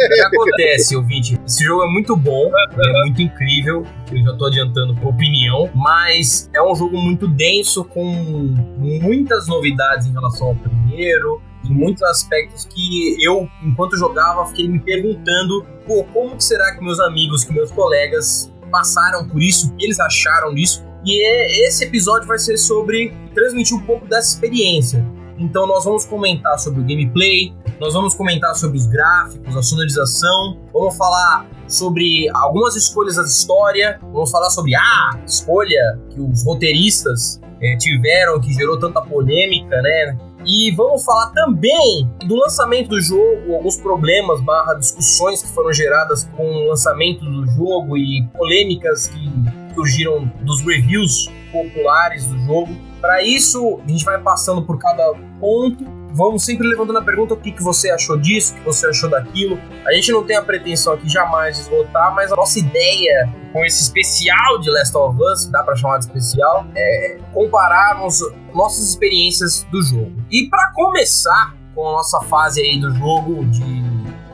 que 0.09 0.21
acontece, 0.21 0.97
ouvinte? 0.97 1.41
Esse 1.47 1.65
jogo 1.65 1.85
é 1.85 1.89
muito 1.89 2.17
bom, 2.17 2.51
é 2.79 3.03
muito 3.05 3.23
incrível. 3.23 3.87
Eu 4.13 4.23
já 4.23 4.35
tô 4.37 4.47
adiantando 4.47 4.95
por 4.97 5.09
opinião, 5.09 5.71
mas 5.75 6.51
é 6.55 6.63
um 6.63 6.75
jogo 6.75 6.97
muito 6.97 7.27
denso, 7.27 7.85
com 7.85 8.55
muitas 8.77 9.47
novidades 9.47 10.07
em 10.07 10.13
relação 10.13 10.49
ao 10.49 10.57
primeiro. 10.57 11.41
Em 11.65 11.73
muitos 11.73 12.03
aspectos 12.03 12.67
que 12.67 13.17
eu, 13.25 13.49
enquanto 13.63 13.97
jogava, 13.97 14.45
fiquei 14.47 14.69
me 14.69 14.79
perguntando: 14.79 15.65
pô, 15.87 16.05
como 16.13 16.37
que 16.37 16.45
será 16.45 16.75
que 16.75 16.85
meus 16.85 17.01
amigos, 17.01 17.43
que 17.43 17.53
meus 17.55 17.71
colegas 17.71 18.53
passaram 18.71 19.27
por 19.27 19.43
isso, 19.43 19.69
o 19.69 19.77
que 19.77 19.87
eles 19.87 19.99
acharam 19.99 20.55
disso? 20.55 20.85
E 21.05 21.23
é- 21.23 21.67
esse 21.67 21.85
episódio 21.85 22.27
vai 22.29 22.39
ser 22.39 22.59
sobre 22.59 23.15
transmitir 23.35 23.77
um 23.77 23.81
pouco 23.81 24.07
dessa 24.07 24.35
experiência. 24.35 25.05
Então 25.39 25.67
nós 25.67 25.85
vamos 25.85 26.05
comentar 26.05 26.59
sobre 26.59 26.81
o 26.81 26.83
gameplay, 26.85 27.53
nós 27.81 27.95
vamos 27.95 28.15
comentar 28.15 28.55
sobre 28.55 28.77
os 28.77 28.87
gráficos, 28.87 29.57
a 29.57 29.63
sonorização, 29.63 30.59
vamos 30.73 30.97
falar 30.97 31.47
sobre 31.69 32.29
algumas 32.31 32.77
escolhas 32.77 33.17
da 33.17 33.23
história, 33.23 33.99
vamos 34.13 34.31
falar 34.31 34.51
sobre 34.51 34.75
a 34.75 35.21
escolha 35.27 35.99
que 36.11 36.21
os 36.21 36.45
roteiristas 36.45 37.41
eh, 37.61 37.77
tiveram, 37.77 38.41
que 38.41 38.53
gerou 38.53 38.79
tanta 38.79 39.01
polêmica, 39.03 39.81
né? 39.83 40.19
E 40.47 40.71
vamos 40.73 41.03
falar 41.05 41.31
também 41.31 42.09
do 42.27 42.37
lançamento 42.37 42.91
do 42.91 43.01
jogo, 43.01 43.55
alguns 43.55 43.79
problemas 43.79 44.43
barra 44.43 44.75
discussões 44.75 45.43
que 45.43 45.49
foram 45.49 45.73
geradas 45.73 46.25
com 46.37 46.45
o 46.45 46.69
lançamento 46.69 47.25
do 47.25 47.47
jogo 47.53 47.97
e 47.97 48.27
polêmicas 48.37 49.09
que 49.09 49.75
surgiram 49.75 50.31
dos 50.43 50.61
reviews 50.61 51.31
populares 51.51 52.27
do 52.27 52.39
jogo. 52.41 52.77
Para 53.01 53.23
isso, 53.23 53.81
a 53.83 53.91
gente 53.91 54.05
vai 54.05 54.21
passando 54.21 54.63
por 54.63 54.79
cada 54.79 55.15
ponto. 55.41 56.04
Vamos 56.15 56.45
sempre 56.45 56.65
levantando 56.69 57.01
a 57.01 57.03
pergunta: 57.03 57.35
o 57.35 57.37
que, 57.37 57.51
que 57.51 57.63
você 57.63 57.91
achou 57.91 58.17
disso, 58.17 58.55
o 58.55 58.59
que 58.59 58.65
você 58.65 58.87
achou 58.87 59.11
daquilo. 59.11 59.59
A 59.85 59.93
gente 59.93 60.13
não 60.13 60.23
tem 60.23 60.37
a 60.37 60.43
pretensão 60.43 60.93
aqui 60.93 61.09
jamais 61.09 61.57
de 61.57 61.63
esgotar, 61.63 62.15
mas 62.15 62.31
a 62.31 62.37
nossa 62.37 62.57
ideia 62.61 63.29
com 63.53 63.65
esse 63.65 63.83
especial 63.83 64.61
de 64.61 64.71
Last 64.71 64.97
of 64.97 65.19
Us, 65.21 65.47
dá 65.47 65.65
para 65.65 65.75
chamar 65.75 65.99
de 65.99 66.05
especial, 66.07 66.67
é 66.77 67.19
compararmos 67.33 68.21
nossas 68.55 68.89
experiências 68.89 69.67
do 69.73 69.83
jogo. 69.83 70.13
E 70.31 70.49
para 70.49 70.71
começar 70.73 71.57
com 71.75 71.89
a 71.89 71.93
nossa 71.93 72.21
fase 72.23 72.61
aí 72.61 72.81
do 72.81 72.95
jogo 72.95 73.45
de 73.47 73.85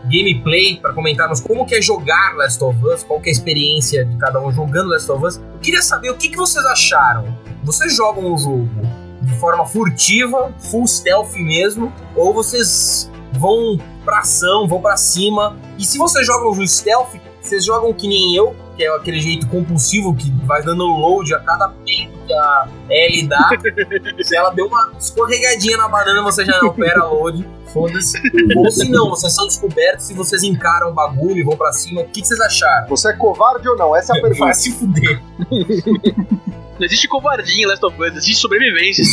gameplay 0.05 0.77
para 0.77 0.93
comentarmos 0.93 1.41
como 1.41 1.65
que 1.65 1.77
é 1.77 1.81
jogar 1.81 2.35
Last 2.37 2.63
of 2.63 2.79
Us, 2.85 3.05
qual 3.05 3.21
que 3.21 3.31
é 3.31 3.31
a 3.31 3.33
experiência 3.33 4.05
de 4.05 4.19
cada 4.19 4.39
um 4.39 4.53
jogando 4.53 4.91
Last 4.91 5.11
of 5.11 5.25
Us. 5.25 5.37
Eu 5.37 5.59
queria 5.61 5.81
saber 5.81 6.11
o 6.11 6.17
que, 6.17 6.29
que 6.29 6.37
vocês 6.37 6.65
acharam. 6.67 7.39
Vocês 7.65 7.95
jogam 7.95 8.35
o 8.35 8.37
jogo 8.37 8.69
de 9.21 9.35
forma 9.39 9.67
furtiva, 9.67 10.53
full 10.71 10.87
stealth 10.87 11.35
mesmo, 11.35 11.93
ou 12.17 12.33
vocês 12.33 13.11
vão 13.33 13.79
pra 14.05 14.21
ação, 14.21 14.67
vão 14.67 14.81
pra 14.81 14.97
cima. 14.97 15.57
E 15.79 15.85
se 15.85 15.99
vocês 15.99 16.27
jogam 16.27 16.55
no 16.55 16.67
stealth, 16.67 17.15
vocês 17.41 17.65
jogam 17.65 17.93
que 17.93 18.09
nem 18.09 18.35
eu, 18.37 18.55
que 18.77 18.85
é 18.85 18.95
aquele 18.95 19.21
jeito 19.21 19.47
compulsivo 19.49 20.15
que 20.15 20.31
vai 20.45 20.63
dando 20.63 20.85
load 20.85 21.35
a 21.35 21.41
cada 21.41 21.69
peito 21.69 22.19
que 22.27 22.33
a 22.33 22.69
Ellie 22.89 23.27
dá. 23.27 23.51
se 24.23 24.37
ela 24.37 24.51
deu 24.51 24.67
uma 24.67 24.93
escorregadinha 24.99 25.77
na 25.77 25.89
banana, 25.89 26.23
você 26.23 26.45
já 26.45 26.61
não 26.61 26.69
opera 26.69 27.05
load. 27.05 27.47
Foda-se. 27.73 28.19
Ou 28.57 28.71
se 28.71 28.89
não, 28.89 29.11
vocês 29.11 29.33
são 29.33 29.47
descobertos 29.47 30.11
e 30.11 30.15
vocês 30.15 30.43
encaram 30.43 30.91
o 30.91 30.93
bagulho 30.93 31.39
e 31.39 31.43
vão 31.45 31.57
pra 31.57 31.73
cima. 31.73 32.01
O 32.01 32.05
que, 32.09 32.21
que 32.21 32.27
vocês 32.27 32.41
acharam? 32.41 32.89
Você 32.89 33.11
é 33.11 33.13
covarde 33.13 33.69
ou 33.69 33.77
não? 33.77 33.95
Essa 33.95 34.13
é 34.15 34.19
a 34.19 34.23
pergunta. 34.23 34.45
Vai 34.45 34.55
se 34.55 34.73
fuder. 34.73 35.23
Não 36.81 36.87
existe 36.87 37.07
covardia 37.07 37.63
em 37.63 37.67
Last 37.67 37.85
of 37.85 37.95
Us, 38.03 38.17
existe 38.17 38.41
sobrevivência. 38.41 39.05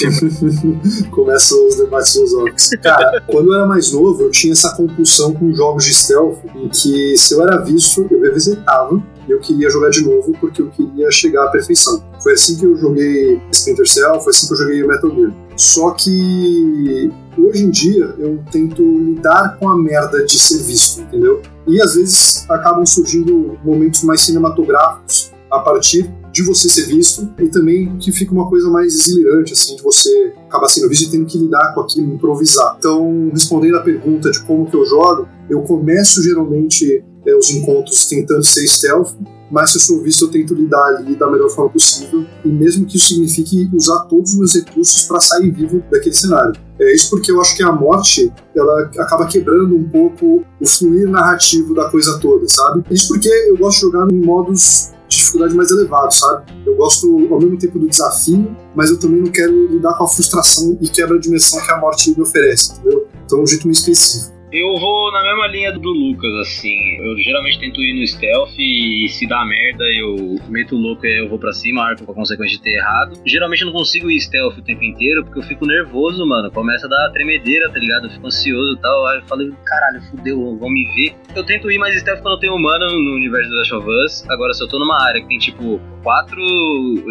Começam 1.12 1.67
os 1.67 1.75
debates 1.75 2.13
filosóficos. 2.13 2.69
Cara, 2.81 3.21
quando 3.27 3.50
eu 3.50 3.55
era 3.55 3.65
mais 3.65 3.91
novo, 3.91 4.24
eu 4.24 4.31
tinha 4.31 4.53
essa 4.53 4.74
compulsão 4.74 5.33
com 5.33 5.53
jogos 5.53 5.83
de 5.83 5.93
stealth, 5.93 6.38
em 6.55 6.69
que 6.69 7.17
se 7.17 7.33
eu 7.33 7.41
era 7.41 7.57
visto, 7.57 8.07
eu 8.09 8.21
revisitava 8.21 9.03
e 9.27 9.31
eu 9.33 9.39
queria 9.41 9.69
jogar 9.69 9.89
de 9.89 10.01
novo 10.01 10.31
porque 10.39 10.62
eu 10.62 10.69
queria 10.69 11.12
chegar 11.12 11.43
à 11.43 11.50
perfeição. 11.50 12.01
Foi 12.24 12.31
assim 12.31 12.57
que 12.57 12.65
eu 12.65 12.77
joguei 12.77 13.41
Splinter 13.51 13.86
Cell, 13.86 14.21
foi 14.21 14.29
assim 14.29 14.47
que 14.47 14.53
eu 14.53 14.57
joguei 14.57 14.88
Metal 14.88 15.13
Gear. 15.13 15.33
Só 15.57 15.91
que 15.91 17.12
hoje 17.38 17.65
em 17.65 17.69
dia 17.69 18.15
eu 18.17 18.41
tento 18.50 18.81
lidar 18.81 19.57
com 19.59 19.67
a 19.67 19.77
merda 19.77 20.24
de 20.24 20.39
ser 20.39 20.63
visto, 20.63 21.01
entendeu? 21.01 21.41
E 21.67 21.81
às 21.81 21.95
vezes 21.95 22.50
acabam 22.50 22.86
surgindo 22.86 23.59
momentos 23.62 24.03
mais 24.03 24.21
cinematográficos 24.21 25.33
a 25.51 25.59
partir 25.59 26.09
de 26.38 26.44
você 26.44 26.70
ser 26.70 26.86
visto 26.86 27.27
e 27.39 27.48
também 27.50 27.98
que 27.98 28.12
fica 28.12 28.32
uma 28.32 28.48
coisa 28.48 28.70
mais 28.70 28.94
exilirante, 28.94 29.53
assim, 29.53 29.75
de 29.75 29.82
você 29.82 30.34
acabar 30.48 30.67
sendo 30.67 30.88
visto 30.88 31.08
e 31.08 31.10
tendo 31.10 31.25
que 31.25 31.36
lidar 31.36 31.74
com 31.74 31.82
aquilo, 31.82 32.13
improvisar. 32.13 32.75
Então, 32.77 33.32
respondendo 33.34 33.75
a 33.75 33.82
pergunta 33.82 34.29
de 34.29 34.39
como 34.44 34.70
que 34.70 34.75
eu 34.75 34.86
jogo, 34.86 35.27
eu 35.50 35.63
começo 35.63 36.22
geralmente 36.22 37.03
é, 37.25 37.36
os 37.36 37.50
encontros 37.50 38.06
tentando 38.06 38.44
ser 38.44 38.67
stealth, 38.67 39.15
mas 39.50 39.72
se 39.72 39.77
eu 39.77 39.82
sou 39.82 40.03
visto 40.03 40.25
eu 40.25 40.29
tento 40.29 40.53
lidar 40.53 40.98
ali 40.98 41.15
da 41.15 41.27
melhor 41.27 41.50
forma 41.50 41.72
possível 41.72 42.24
e 42.46 42.50
mesmo 42.50 42.86
que 42.86 42.98
isso 42.98 43.08
signifique 43.08 43.67
usar 43.74 44.01
todos 44.01 44.34
os 44.34 44.38
meus 44.38 44.53
recursos 44.53 45.08
para 45.08 45.20
sair 45.20 45.50
vivo 45.50 45.84
daquele 45.89 46.13
cenário. 46.13 46.53
É 46.79 46.94
isso 46.94 47.10
porque 47.10 47.32
eu 47.32 47.41
acho 47.41 47.58
que 47.58 47.63
a 47.63 47.72
morte 47.72 48.32
ela 48.56 48.91
acaba 49.00 49.25
quebrando 49.25 49.75
um 49.75 49.89
pouco 49.89 50.46
o 50.62 50.67
fluir 50.67 51.10
narrativo 51.10 51.74
da 51.74 51.89
coisa 51.89 52.20
toda, 52.20 52.48
sabe? 52.48 52.84
Isso 52.91 53.08
porque 53.08 53.27
eu 53.27 53.58
gosto 53.58 53.77
de 53.77 53.82
jogar 53.91 54.12
em 54.12 54.22
modos 54.22 54.91
de 55.07 55.17
dificuldade 55.17 55.55
mais 55.55 55.71
elevado, 55.71 56.13
sabe? 56.13 56.51
Eu 56.65 56.75
gosto 56.75 57.07
ao 57.31 57.39
mesmo 57.39 57.57
tempo 57.57 57.79
do 57.79 57.87
desafio, 57.87 58.55
mas 58.75 58.89
eu 58.89 58.99
também 58.99 59.21
não 59.21 59.31
quero 59.31 59.67
lidar 59.67 59.97
com 59.97 60.03
a 60.03 60.07
frustração 60.07 60.77
e 60.81 60.87
quebra 60.87 61.17
de 61.17 61.23
dimensão 61.23 61.59
que 61.63 61.71
a 61.71 61.77
morte 61.77 62.11
me 62.15 62.21
oferece, 62.21 62.73
entendeu? 62.73 63.07
Então 63.25 63.39
é 63.39 63.41
um 63.43 63.47
jeito 63.47 63.67
meio 63.67 63.73
específico. 63.73 64.37
Eu 64.49 64.77
vou 64.77 65.11
na 65.11 65.21
mesma 65.23 65.47
linha 65.47 65.73
do 65.73 65.89
Lucas, 65.89 66.33
assim. 66.35 66.95
Eu 66.99 67.17
geralmente 67.17 67.59
tento 67.59 67.81
ir 67.81 67.99
no 67.99 68.07
stealth 68.07 68.57
e 68.57 69.05
se 69.09 69.27
dá 69.27 69.43
merda, 69.43 69.83
eu 69.83 70.37
meto 70.47 70.73
o 70.73 70.79
louco 70.79 71.05
e 71.05 71.21
eu 71.21 71.27
vou 71.27 71.37
pra 71.37 71.51
cima, 71.51 71.83
arco 71.83 72.05
com 72.05 72.13
a 72.13 72.15
consequência 72.15 72.55
de 72.55 72.63
ter 72.63 72.75
errado. 72.77 73.19
Geralmente 73.25 73.61
eu 73.61 73.65
não 73.65 73.73
consigo 73.73 74.09
ir 74.09 74.21
stealth 74.21 74.57
o 74.57 74.61
tempo 74.61 74.81
inteiro 74.85 75.25
porque 75.25 75.39
eu 75.39 75.43
fico 75.43 75.65
nervoso, 75.65 76.25
mano. 76.25 76.49
Começa 76.49 76.85
a 76.85 76.89
dar 76.89 77.11
tremedeira, 77.11 77.69
tá 77.69 77.77
ligado? 77.77 78.05
Eu 78.05 78.11
fico 78.11 78.25
ansioso 78.25 78.77
e 78.77 78.81
tal. 78.81 79.05
Aí 79.07 79.17
eu 79.17 79.23
falo, 79.23 79.53
caralho, 79.65 80.01
fudeu, 80.03 80.57
vão 80.57 80.69
me 80.69 80.85
ver. 80.95 81.13
Eu 81.35 81.43
tento 81.43 81.69
ir 81.69 81.77
mais 81.77 81.99
stealth 81.99 82.21
quando 82.21 82.35
eu 82.35 82.39
tenho 82.39 82.55
humano 82.55 82.85
no 82.85 83.15
universo 83.15 83.49
do 83.49 83.57
Last 83.57 83.73
of 83.73 83.89
Us. 83.89 84.29
Agora, 84.29 84.53
se 84.53 84.63
eu 84.63 84.67
tô 84.69 84.79
numa 84.79 84.97
área 85.03 85.21
que 85.21 85.27
tem 85.27 85.39
tipo 85.39 85.77
quatro 86.03 86.39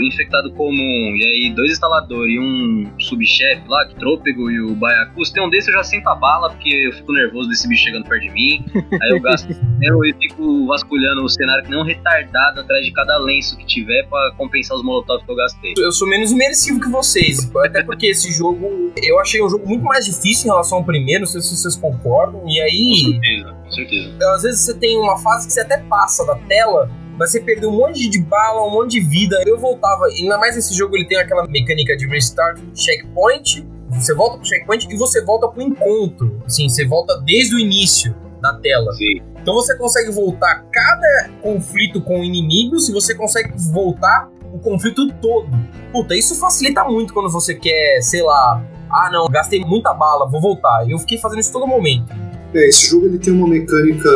infectados 0.00 0.50
comum 0.54 1.14
e 1.14 1.22
aí 1.22 1.52
dois 1.54 1.72
instaladores 1.72 2.34
e 2.34 2.38
um 2.38 2.90
subchefe 2.98 3.62
lá, 3.68 3.86
que 3.86 3.94
trôpego 3.96 4.50
e 4.50 4.58
o 4.58 4.74
baiacu, 4.74 5.22
se 5.22 5.34
tem 5.34 5.42
um 5.42 5.50
desse 5.50 5.68
eu 5.68 5.74
já 5.74 5.84
sinto 5.84 6.08
a 6.08 6.14
bala 6.14 6.48
porque 6.48 6.70
eu 6.70 6.92
fico 6.92 7.12
nervoso 7.12 7.25
nervoso 7.26 7.48
desse 7.48 7.68
bicho 7.68 7.84
chegando 7.84 8.06
perto 8.08 8.22
de 8.22 8.30
mim. 8.30 8.64
Aí 8.74 9.10
eu 9.10 9.20
gasto 9.20 9.48
eu 9.82 10.04
e 10.04 10.14
fico 10.14 10.66
vasculhando 10.66 11.24
o 11.24 11.28
cenário 11.28 11.64
que 11.64 11.70
nem 11.70 11.78
um 11.80 11.84
retardado 11.84 12.60
atrás 12.60 12.84
de 12.84 12.92
cada 12.92 13.18
lenço 13.18 13.56
que 13.56 13.66
tiver 13.66 14.06
pra 14.08 14.32
compensar 14.36 14.76
os 14.76 14.82
molotovs 14.84 15.24
que 15.24 15.30
eu 15.30 15.36
gastei. 15.36 15.74
Eu 15.78 15.92
sou 15.92 16.08
menos 16.08 16.30
imersivo 16.32 16.80
que 16.80 16.88
vocês, 16.88 17.50
até 17.64 17.82
porque 17.82 18.06
esse 18.06 18.32
jogo 18.32 18.92
eu 19.02 19.20
achei 19.20 19.42
um 19.42 19.48
jogo 19.48 19.66
muito 19.68 19.84
mais 19.84 20.04
difícil 20.06 20.46
em 20.46 20.50
relação 20.50 20.78
ao 20.78 20.84
primeiro, 20.84 21.20
não 21.20 21.26
sei 21.26 21.40
se 21.40 21.56
vocês 21.56 21.76
concordam. 21.76 22.42
E 22.46 22.56
Com 22.56 22.62
aí, 22.62 23.12
certeza, 23.12 23.52
com 23.64 23.70
certeza. 23.70 24.34
às 24.34 24.42
vezes 24.42 24.60
você 24.60 24.74
tem 24.74 24.98
uma 24.98 25.18
fase 25.18 25.46
que 25.46 25.52
você 25.52 25.60
até 25.60 25.78
passa 25.78 26.24
da 26.26 26.36
tela, 26.36 26.90
mas 27.18 27.30
você 27.32 27.40
perdeu 27.40 27.70
um 27.70 27.76
monte 27.76 28.08
de 28.08 28.20
bala, 28.22 28.66
um 28.66 28.70
monte 28.70 28.92
de 28.92 29.00
vida. 29.00 29.42
Eu 29.46 29.58
voltava, 29.58 30.06
ainda 30.06 30.38
mais 30.38 30.56
esse 30.56 30.74
jogo 30.74 30.96
ele 30.96 31.06
tem 31.06 31.18
aquela 31.18 31.46
mecânica 31.46 31.96
de 31.96 32.06
restart, 32.06 32.58
checkpoint. 32.74 33.66
Você 33.96 34.14
volta 34.14 34.38
pro 34.38 34.46
checkpoint 34.46 34.86
e 34.90 34.96
você 34.96 35.24
volta 35.24 35.48
pro 35.48 35.62
encontro. 35.62 36.40
Assim, 36.46 36.68
você 36.68 36.86
volta 36.86 37.20
desde 37.20 37.56
o 37.56 37.58
início 37.58 38.14
da 38.40 38.54
tela. 38.54 38.92
Sim. 38.92 39.20
Então 39.40 39.54
você 39.54 39.76
consegue 39.76 40.10
voltar 40.10 40.64
cada 40.72 41.30
conflito 41.40 42.00
com 42.00 42.22
inimigos 42.22 42.88
e 42.88 42.92
você 42.92 43.14
consegue 43.14 43.52
voltar 43.72 44.30
o 44.52 44.58
conflito 44.58 45.12
todo. 45.14 45.48
Puta, 45.92 46.14
isso 46.14 46.34
facilita 46.38 46.84
muito 46.84 47.14
quando 47.14 47.30
você 47.30 47.54
quer, 47.54 48.00
sei 48.02 48.22
lá, 48.22 48.62
ah 48.90 49.10
não, 49.10 49.26
gastei 49.28 49.64
muita 49.64 49.92
bala, 49.94 50.28
vou 50.28 50.40
voltar. 50.40 50.88
Eu 50.88 50.98
fiquei 50.98 51.18
fazendo 51.18 51.40
isso 51.40 51.52
todo 51.52 51.66
momento. 51.66 52.12
É, 52.54 52.68
esse 52.68 52.90
jogo 52.90 53.06
ele 53.06 53.18
tem 53.18 53.32
uma 53.32 53.48
mecânica 53.48 54.10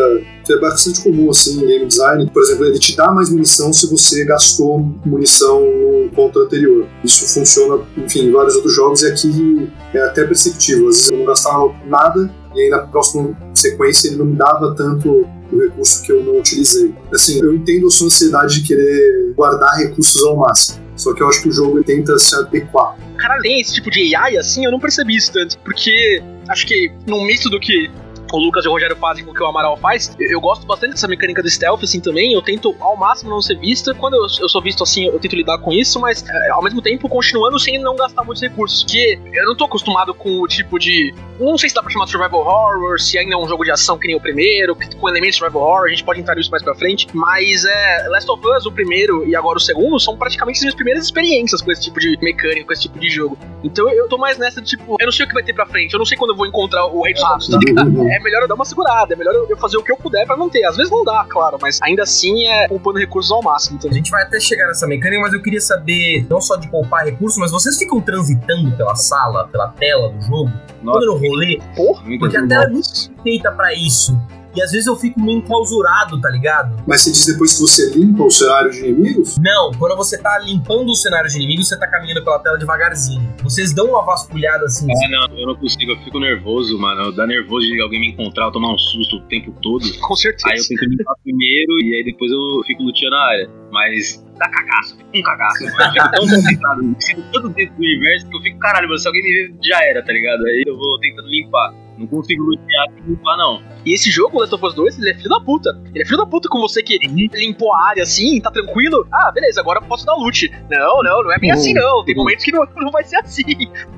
que 0.45 0.53
é 0.53 0.59
bastante 0.59 1.03
comum 1.03 1.31
assim 1.31 1.63
em 1.63 1.67
game 1.67 1.87
design. 1.87 2.31
Por 2.33 2.43
exemplo, 2.43 2.67
ele 2.67 2.79
te 2.79 2.97
dá 2.97 3.11
mais 3.11 3.31
munição 3.31 3.73
se 3.73 3.89
você 3.89 4.25
gastou 4.25 4.81
munição 5.05 5.61
no 5.61 6.05
encontro 6.05 6.43
anterior. 6.43 6.87
Isso 7.05 7.27
funciona, 7.33 7.83
enfim, 7.97 8.27
em 8.27 8.33
vários 8.33 8.55
outros 8.57 8.75
jogos 8.75 9.03
e 9.03 9.09
aqui 9.09 9.71
é 9.95 10.01
até 10.03 10.25
perceptível. 10.25 10.89
Às 10.89 10.97
vezes 10.97 11.11
eu 11.11 11.19
não 11.19 11.27
gastava 11.27 11.75
nada 11.87 12.31
e 12.55 12.63
aí 12.63 12.69
na 12.69 12.79
próxima 12.79 13.37
sequência 13.55 14.09
ele 14.09 14.17
não 14.17 14.27
me 14.27 14.37
dava 14.37 14.75
tanto 14.75 15.27
o 15.53 15.59
recurso 15.59 16.03
que 16.03 16.13
eu 16.13 16.23
não 16.23 16.39
utilizei. 16.39 16.95
Assim, 17.13 17.41
eu 17.41 17.55
entendo 17.55 17.87
a 17.87 17.91
sua 17.91 18.07
ansiedade 18.07 18.61
de 18.61 18.67
querer 18.67 19.33
guardar 19.35 19.79
recursos 19.79 20.23
ao 20.25 20.37
máximo. 20.37 20.81
Só 20.97 21.15
que 21.15 21.23
eu 21.23 21.29
acho 21.29 21.43
que 21.43 21.49
o 21.49 21.53
jogo 21.53 21.83
tenta 21.83 22.19
se 22.19 22.35
adequar. 22.35 22.95
Caralho, 23.17 23.43
tem 23.43 23.61
esse 23.61 23.75
tipo 23.75 23.91
de 23.91 24.15
AI 24.15 24.37
assim, 24.37 24.65
eu 24.65 24.71
não 24.71 24.79
percebi 24.79 25.17
isso 25.17 25.33
tanto. 25.33 25.59
Porque 25.61 26.23
acho 26.49 26.67
que 26.67 26.93
no 27.07 27.25
misto 27.25 27.49
do 27.49 27.59
que 27.59 27.91
o 28.37 28.41
Lucas 28.41 28.65
e 28.65 28.69
o 28.69 28.71
Rogério 28.73 28.97
fazem 28.97 29.25
com 29.25 29.31
o 29.31 29.35
que 29.35 29.43
o 29.43 29.47
Amaral 29.47 29.77
faz, 29.77 30.15
eu, 30.19 30.31
eu 30.31 30.41
gosto 30.41 30.67
bastante 30.67 30.93
dessa 30.93 31.09
mecânica 31.09 31.43
do 31.43 31.49
stealth, 31.51 31.83
assim, 31.83 32.01
também. 32.01 32.33
Eu 32.33 32.43
tento 32.43 32.75
ao 32.81 32.97
máximo 32.97 33.31
não 33.31 33.41
ser 33.43 33.57
visto. 33.59 33.95
Quando 33.95 34.15
eu, 34.15 34.23
eu 34.41 34.49
sou 34.49 34.61
visto 34.63 34.83
assim, 34.83 35.07
eu 35.07 35.19
tento 35.19 35.35
lidar 35.37 35.59
com 35.59 35.73
isso, 35.73 35.99
mas 36.01 36.25
é, 36.29 36.51
ao 36.51 36.63
mesmo 36.63 36.81
tempo 36.83 37.09
continuando 37.09 37.59
sem 37.59 37.79
não 37.79 37.97
gastar 37.97 38.23
muitos 38.25 38.43
recursos. 38.43 38.83
Porque 38.85 39.19
eu 39.33 39.45
não 39.47 39.57
tô 39.57 39.65
acostumado 39.65 40.15
com 40.15 40.41
o 40.41 40.47
tipo 40.47 40.79
de. 40.79 41.15
Não 41.39 41.57
sei 41.57 41.69
se 41.71 41.75
dá 41.75 41.83
pra 41.83 41.91
chamar 41.91 42.05
de 42.05 42.11
survival 42.11 42.41
horror, 42.41 42.99
se 43.01 43.17
ainda 43.19 43.35
é 43.35 43.39
um 43.39 43.49
jogo 43.49 43.65
de 43.65 43.71
ação 43.71 43.99
que 43.99 44.07
nem 44.07 44.17
o 44.17 44.21
primeiro, 44.21 44.77
que- 44.77 44.95
com 44.97 45.09
elementos 45.09 45.37
de 45.37 45.39
survival 45.41 45.63
horror, 45.63 45.85
a 45.87 45.89
gente 45.89 46.05
pode 46.05 46.21
entrar 46.21 46.35
nisso 46.35 46.51
mais 46.51 46.63
pra 46.63 46.75
frente. 46.75 47.07
Mas 47.15 47.65
é. 47.65 48.09
Last 48.09 48.31
of 48.31 48.43
Us, 48.47 48.67
o 48.67 48.73
primeiro 48.73 49.27
e 49.27 49.35
agora 49.35 49.57
o 49.59 49.61
segundo, 49.61 49.99
são 49.99 50.17
praticamente 50.17 50.57
as 50.59 50.63
minhas 50.63 50.75
primeiras 50.75 51.05
experiências 51.05 51.61
com 51.63 51.71
esse 51.73 51.83
tipo 51.83 51.99
de 51.99 52.19
mecânica, 52.21 52.67
com 52.67 52.73
esse 52.73 52.83
tipo 52.83 52.99
de 52.99 53.09
jogo. 53.09 53.39
Então 53.65 53.89
eu 53.91 54.09
tô 54.09 54.19
mais 54.19 54.37
nessa, 54.39 54.61
tipo, 54.63 54.97
eu 55.01 55.07
não 55.07 55.13
sei 55.13 55.25
o 55.25 55.29
que 55.29 55.35
vai 55.35 55.43
ter 55.43 55.53
pra 55.55 55.67
frente, 55.67 55.93
eu 55.93 55.99
não 55.99 56.05
sei 56.07 56.17
quando 56.19 56.31
eu 56.33 56.37
vou 56.37 56.47
encontrar 56.47 56.87
o 56.87 57.03
Rei 57.03 57.15
dos 57.15 57.23
Ratos, 57.23 57.49
tá 57.49 57.59
ligado? 57.59 57.91
É 58.21 58.23
melhor 58.23 58.43
eu 58.43 58.49
dar 58.49 58.55
uma 58.55 58.65
segurada, 58.67 59.15
é 59.15 59.17
melhor 59.17 59.35
eu 59.35 59.57
fazer 59.57 59.79
o 59.79 59.83
que 59.83 59.91
eu 59.91 59.97
puder 59.97 60.27
pra 60.27 60.37
manter. 60.37 60.63
Às 60.65 60.77
vezes 60.77 60.91
não 60.93 61.03
dá, 61.03 61.25
claro, 61.29 61.57
mas 61.61 61.79
ainda 61.83 62.03
assim 62.03 62.47
é 62.47 62.69
poupando 62.69 62.99
recursos 62.99 63.33
ao 63.33 63.43
máximo. 63.43 63.77
A 63.77 63.79
Então. 63.81 63.93
gente 63.93 64.11
vai 64.11 64.23
até 64.23 64.39
chegar 64.39 64.67
nessa 64.67 64.87
mecânica, 64.87 65.23
mas 65.23 65.33
eu 65.33 65.43
queria 65.43 65.61
saber, 65.61 66.27
não 66.29 66.41
só 66.41 66.57
de 66.57 66.69
poupar 66.69 67.05
recursos, 67.05 67.39
mas 67.39 67.51
vocês 67.51 67.79
ficam 67.79 68.01
transitando 68.01 68.71
pela 68.77 68.95
sala, 68.95 69.49
pela 69.49 69.69
tela 69.69 70.11
do 70.11 70.21
jogo, 70.21 70.51
Nossa, 70.83 71.01
dando 71.01 71.17
rolê, 71.17 71.59
Porra, 71.75 72.03
porque 72.19 72.37
a 72.37 72.47
tela 72.47 72.65
é 72.65 72.69
muito 72.69 72.89
feita 73.23 73.51
pra 73.53 73.73
isso. 73.73 74.17
E 74.55 74.63
às 74.63 74.73
vezes 74.73 74.87
eu 74.87 74.97
fico 74.97 75.21
meio 75.21 75.39
enclausurado, 75.39 76.21
tá 76.21 76.29
ligado? 76.31 76.83
Mas 76.87 77.03
você 77.03 77.13
diz 77.13 77.27
depois 77.27 77.53
que 77.55 77.61
você 77.61 77.91
limpa 77.91 78.25
o 78.25 78.31
cenário 78.31 78.71
de 78.71 78.81
inimigos? 78.81 79.37
Não, 79.39 79.71
quando 79.79 79.97
você 79.97 80.19
tá 80.19 80.39
limpando 80.39 80.89
o 80.91 80.95
cenário 80.95 81.29
de 81.29 81.37
inimigos, 81.37 81.69
você 81.69 81.79
tá 81.79 81.87
caminhando 81.87 82.23
pela 82.25 82.39
tela 82.41 82.59
devagarzinho. 82.59 83.33
Vocês 83.43 83.73
dão 83.75 83.87
uma 83.91 84.05
vasculhada 84.05 84.65
assim. 84.65 84.87
É, 84.91 85.09
não, 85.09 85.39
eu 85.39 85.47
não 85.47 85.57
consigo, 85.57 85.93
eu 85.93 85.97
fico 85.99 86.19
nervoso, 86.19 86.79
mano. 86.79 87.13
Dá 87.13 87.27
nervoso 87.27 87.67
de 87.67 87.81
alguém 87.81 88.01
me 88.01 88.09
encontrar, 88.09 88.47
eu 88.47 88.53
tomar 88.53 88.73
um 88.75 88.79
susto 88.79 89.17
o 89.17 89.21
tempo 89.29 89.55
todo. 89.63 89.85
com 90.01 90.17
certeza. 90.17 90.49
Aí 90.49 90.59
eu 90.59 90.65
tento 90.67 90.85
limpar 90.91 91.15
primeiro 91.23 91.73
e 91.85 91.95
aí 91.97 92.05
depois 92.05 92.31
eu 92.33 92.63
fico 92.67 92.83
luteando 92.83 93.17
a 93.17 93.25
área. 93.29 93.51
Mas 93.71 94.25
dá 94.39 94.49
cagaço, 94.49 94.97
fico 94.97 95.11
com 95.13 95.23
cagaço. 95.23 95.65
mano. 95.65 95.77
Eu 95.81 95.93
fico 95.93 96.11
tão 96.11 96.29
concentrado, 96.29 96.83
me 96.83 96.97
sinto 96.99 97.23
tanto 97.33 97.49
dentro 97.51 97.75
do 97.77 97.81
universo 97.83 98.29
que 98.29 98.37
eu 98.37 98.41
fico, 98.43 98.59
caralho, 98.59 98.89
mano, 98.89 98.99
se 98.99 99.07
alguém 99.07 99.23
me 99.23 99.31
ver, 99.31 99.55
já 99.63 99.79
era, 99.85 100.05
tá 100.05 100.13
ligado? 100.13 100.45
Aí 100.47 100.65
eu 100.67 100.77
vou 100.77 100.99
tentando 100.99 101.29
limpar. 101.29 101.73
Não 102.01 102.07
consigo 102.07 102.43
lutear 102.45 102.87
sem 102.95 103.03
limpar, 103.07 103.37
não. 103.37 103.61
E 103.85 103.95
esse 103.95 104.11
jogo, 104.11 104.41
Last 104.41 104.55
of 104.55 104.65
Us 104.65 104.75
2, 104.75 104.99
ele 104.99 105.11
é 105.11 105.15
filho 105.15 105.29
da 105.29 105.41
puta. 105.41 105.79
Ele 105.95 106.03
é 106.03 106.07
filho 106.07 106.17
da 106.17 106.27
puta 106.27 106.49
com 106.49 106.59
você 106.59 106.83
que 106.83 106.99
limpou 106.99 107.75
a 107.75 107.89
área 107.89 108.03
assim, 108.03 108.41
tá 108.41 108.51
tranquilo. 108.51 109.07
Ah, 109.13 109.31
beleza, 109.31 109.61
agora 109.61 109.81
eu 109.81 109.87
posso 109.87 110.07
dar 110.07 110.15
loot. 110.15 110.51
Não, 110.71 111.03
não, 111.03 111.23
não 111.23 111.33
é 111.33 111.39
bem 111.39 111.51
assim 111.51 111.75
não. 111.75 112.03
Tem 112.05 112.15
momentos 112.15 112.43
que 112.43 112.53
não, 112.53 112.65
não 112.77 112.91
vai 112.91 113.05
ser 113.05 113.17
assim. 113.17 113.43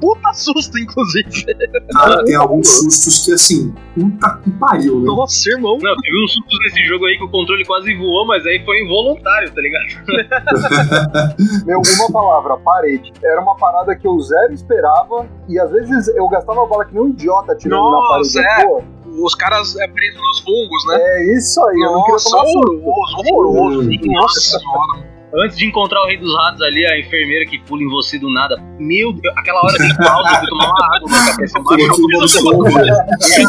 Puta 0.01 0.33
susto, 0.33 0.77
inclusive. 0.79 1.47
Cara, 1.93 2.25
tem 2.25 2.35
alguns 2.35 2.69
sustos 2.69 3.25
que, 3.25 3.33
assim, 3.33 3.73
puta 3.95 4.41
que 4.43 4.51
pariu, 4.53 4.99
né? 4.99 5.07
Nossa, 5.07 5.51
irmão. 5.51 5.79
Não, 5.81 5.97
teve 5.97 6.25
uns 6.25 6.33
sustos 6.33 6.59
nesse 6.65 6.85
jogo 6.85 7.07
aí 7.07 7.17
que 7.17 7.25
o 7.25 7.31
controle 7.31 7.65
quase 7.65 7.95
voou, 7.95 8.27
mas 8.27 8.45
aí 8.47 8.65
foi 8.65 8.81
involuntário, 8.83 9.53
tá 9.53 9.61
ligado? 9.61 9.83
Meu, 11.67 11.81
uma 11.99 12.13
palavra, 12.13 12.57
parede. 12.57 13.13
Era 13.23 13.41
uma 13.41 13.57
parada 13.57 13.95
que 13.95 14.07
eu 14.07 14.19
zero 14.21 14.53
esperava 14.53 15.29
e 15.49 15.59
às 15.59 15.71
vezes 15.71 16.09
eu 16.09 16.29
gastava 16.29 16.65
a 16.65 16.67
bola 16.67 16.85
que 16.85 16.95
nem 16.95 17.03
um 17.03 17.11
idiota 17.11 17.55
tirando 17.55 17.92
na 17.93 17.99
Nossa, 17.99 18.43
parede. 18.43 18.63
é. 18.63 18.67
Pô, 18.67 18.83
Os 19.25 19.35
caras 19.35 19.77
é, 19.77 19.87
presos 19.89 20.21
nos 20.21 20.41
fungos, 20.41 20.87
né? 20.89 20.97
é 21.01 21.37
isso 21.37 21.63
aí, 21.67 21.77
eu 21.77 21.93
não 21.93 22.01
queria 22.03 22.13
Nossa, 22.15 22.31
tomar 22.31 22.43
horroroso, 22.45 23.17
horroroso. 23.33 23.91
Nossa 24.07 24.41
senhora. 24.41 25.13
Antes 25.35 25.57
de 25.57 25.65
encontrar 25.65 26.03
o 26.03 26.07
Rei 26.09 26.19
dos 26.19 26.35
Ratos 26.37 26.61
ali, 26.61 26.85
a 26.87 26.99
enfermeira 27.01 27.47
que 27.47 27.59
pula 27.61 27.83
em 27.83 27.89
você 27.89 28.19
do 28.19 28.31
nada. 28.31 28.63
Meu 28.79 29.15
Deus, 29.15 29.35
aquela 29.39 29.61
hora 29.65 29.79
de 29.79 29.97
pausa, 29.97 30.29
eu 30.31 30.39
fui 30.41 30.49
tomar 30.49 30.67
uma 30.67 30.95
água 30.97 31.11
na 31.11 31.25
cabeça. 31.31 31.59
Eu 31.59 32.27
esconde. 32.27 32.89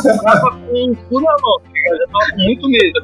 Eu 0.07 0.23
tava 0.23 0.51
com 0.51 0.91
o 0.91 0.95
cu 0.95 1.19
na 1.19 1.35
mão? 1.41 1.61
Eu 1.85 2.07
tava 2.07 2.31
com 2.31 2.37
muito 2.37 2.69
medo. 2.69 3.01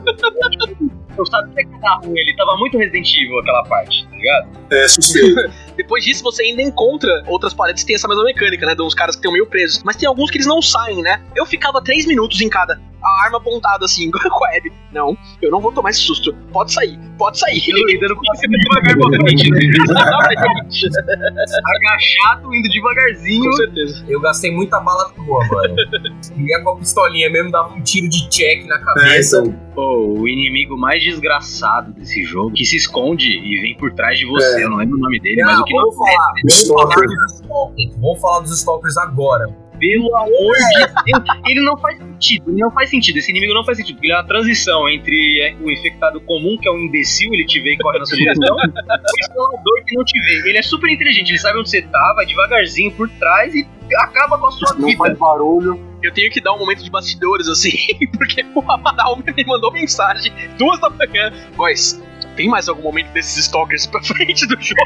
Eu 1.18 1.26
sabia 1.26 1.66
que 1.66 1.80
dar 1.82 1.96
ruim, 1.96 2.14
ele 2.18 2.34
tava 2.38 2.56
muito 2.56 2.78
Resident 2.78 3.12
Evil 3.18 3.40
aquela 3.40 3.64
parte, 3.66 4.08
tá 4.08 4.16
ligado? 4.16 4.48
É 4.72 4.88
suspeito. 4.88 5.52
Depois 5.80 6.04
disso, 6.04 6.22
você 6.24 6.44
ainda 6.44 6.62
encontra 6.62 7.24
outras 7.26 7.54
paredes 7.54 7.84
que 7.84 7.88
tem 7.88 7.96
essa 7.96 8.06
mesma 8.08 8.26
mecânica, 8.26 8.66
né? 8.66 8.76
De 8.76 8.82
uns 8.82 8.94
caras 8.94 9.16
que 9.16 9.20
estão 9.20 9.32
meio 9.32 9.46
presos. 9.46 9.82
Mas 9.84 9.96
tem 9.96 10.08
alguns 10.10 10.30
que 10.30 10.36
eles 10.38 10.46
não 10.48 10.62
saem, 10.62 11.02
né? 11.02 11.22
Eu 11.34 11.46
ficava 11.46 11.82
três 11.82 12.06
minutos 12.06 12.42
em 12.42 12.50
cada. 12.50 12.82
A 13.02 13.24
arma 13.24 13.38
apontada 13.38 13.86
assim, 13.86 14.12
com 14.12 14.46
a 14.46 14.50
Abby. 14.58 14.74
Não, 14.92 15.18
eu 15.42 15.50
não 15.50 15.62
vou 15.62 15.72
tomar 15.72 15.92
esse 15.92 16.02
susto. 16.02 16.34
Pode 16.52 16.74
sair, 16.74 17.00
pode 17.18 17.40
sair. 17.40 17.62
Eu 17.70 17.78
indo 17.90 18.10
devagar 18.10 18.98
pra 18.98 19.20
frente. 19.22 19.50
Agachado, 21.66 22.54
indo 22.54 22.70
devagarzinho. 22.70 23.46
Com 23.46 23.52
certeza. 23.54 24.06
Eu 24.08 24.20
gastei 24.20 24.52
muita 24.52 24.80
bala 24.82 25.10
tua, 25.12 25.46
mano. 25.48 25.76
Ia 26.38 26.62
com 26.62 26.70
a 26.72 26.76
pistolinha 26.78 27.30
mesmo, 27.30 27.52
dava 27.52 27.74
um 27.74 27.82
tiro 27.82 28.10
de 28.10 28.28
check 28.30 28.66
na 28.68 28.76
É, 28.76 28.80
cabeça. 28.80 29.40
então. 29.40 29.69
Pô, 29.80 30.20
o 30.20 30.28
inimigo 30.28 30.78
mais 30.78 31.02
desgraçado 31.02 31.94
desse 31.94 32.22
jogo, 32.24 32.52
que 32.52 32.66
se 32.66 32.76
esconde 32.76 33.30
e 33.30 33.62
vem 33.62 33.78
por 33.78 33.94
trás 33.94 34.20
de 34.20 34.26
você. 34.26 34.60
É. 34.60 34.66
Eu 34.66 34.72
não 34.72 34.76
lembro 34.76 34.98
o 34.98 35.00
nome 35.00 35.22
dele, 35.22 35.42
Não, 35.42 35.48
mas 35.48 35.60
o 35.62 35.64
que 35.64 35.74
não 35.74 35.84
vamos 35.84 35.96
falar, 35.96 36.34
vamos 36.36 36.54
Stalker. 36.54 36.90
falar 36.90 37.06
dos 37.06 37.34
stalkers. 37.34 37.96
Vamos 37.96 38.22
falar 38.22 38.40
dos 38.42 38.60
stalkers 38.60 38.98
agora. 38.98 39.46
Pelo 39.80 40.14
amor 40.18 40.54
de 40.54 41.04
Deus, 41.06 41.24
ele 41.48 41.62
não 41.62 41.78
faz 41.78 41.98
sentido, 41.98 42.52
ele 42.52 42.60
não 42.60 42.72
faz 42.72 42.90
sentido, 42.90 43.16
esse 43.20 43.32
inimigo 43.32 43.54
não 43.54 43.64
faz 43.64 43.78
sentido, 43.78 43.96
porque 43.96 44.08
ele 44.08 44.14
é 44.14 44.18
uma 44.18 44.28
transição 44.28 44.90
entre 44.90 45.40
é, 45.40 45.56
o 45.64 45.72
infectado 45.72 46.20
comum, 46.20 46.58
que 46.58 46.68
é 46.68 46.72
um 46.74 46.80
imbecil, 46.80 47.34
ele 47.34 47.46
te 47.46 47.62
vê 47.62 47.76
e 47.76 47.78
corre 47.78 48.00
na 48.00 48.06
sua 48.06 48.18
direção, 48.18 48.58
e 48.60 48.68
o 48.68 49.20
explorador 49.22 49.86
que 49.88 49.96
não 49.96 50.04
te 50.04 50.20
vê. 50.20 50.50
Ele 50.50 50.58
é 50.58 50.62
super 50.62 50.90
inteligente, 50.92 51.30
ele 51.30 51.40
sabe 51.40 51.58
onde 51.58 51.70
você 51.70 51.82
tá, 51.82 52.14
vai 52.18 52.26
devagarzinho 52.26 52.92
por 52.92 53.10
trás 53.12 53.56
e 53.56 53.66
acaba 53.98 54.38
com 54.38 54.48
a 54.48 54.52
sua 54.52 54.74
Não 54.76 54.88
vida. 54.88 54.98
faz 54.98 55.18
barulho. 55.18 55.80
Eu 56.02 56.14
tenho 56.14 56.32
que 56.32 56.42
dar 56.42 56.54
um 56.54 56.60
momento 56.60 56.84
de 56.84 56.90
bastidores, 56.90 57.48
assim, 57.48 57.72
porque 58.18 58.46
o 58.56 58.72
Amaral 58.72 59.18
me 59.26 59.46
mandou 59.46 59.72
mensagem 59.72 60.32
duas 60.58 60.80
da 60.80 60.90
manhã. 60.90 61.32
Boys, 61.56 62.02
tem 62.36 62.48
mais 62.48 62.70
algum 62.70 62.84
momento 62.84 63.12
desses 63.12 63.38
stalkers 63.46 63.86
pra 63.88 64.02
frente 64.04 64.46
do 64.48 64.56
jogo? 64.62 64.82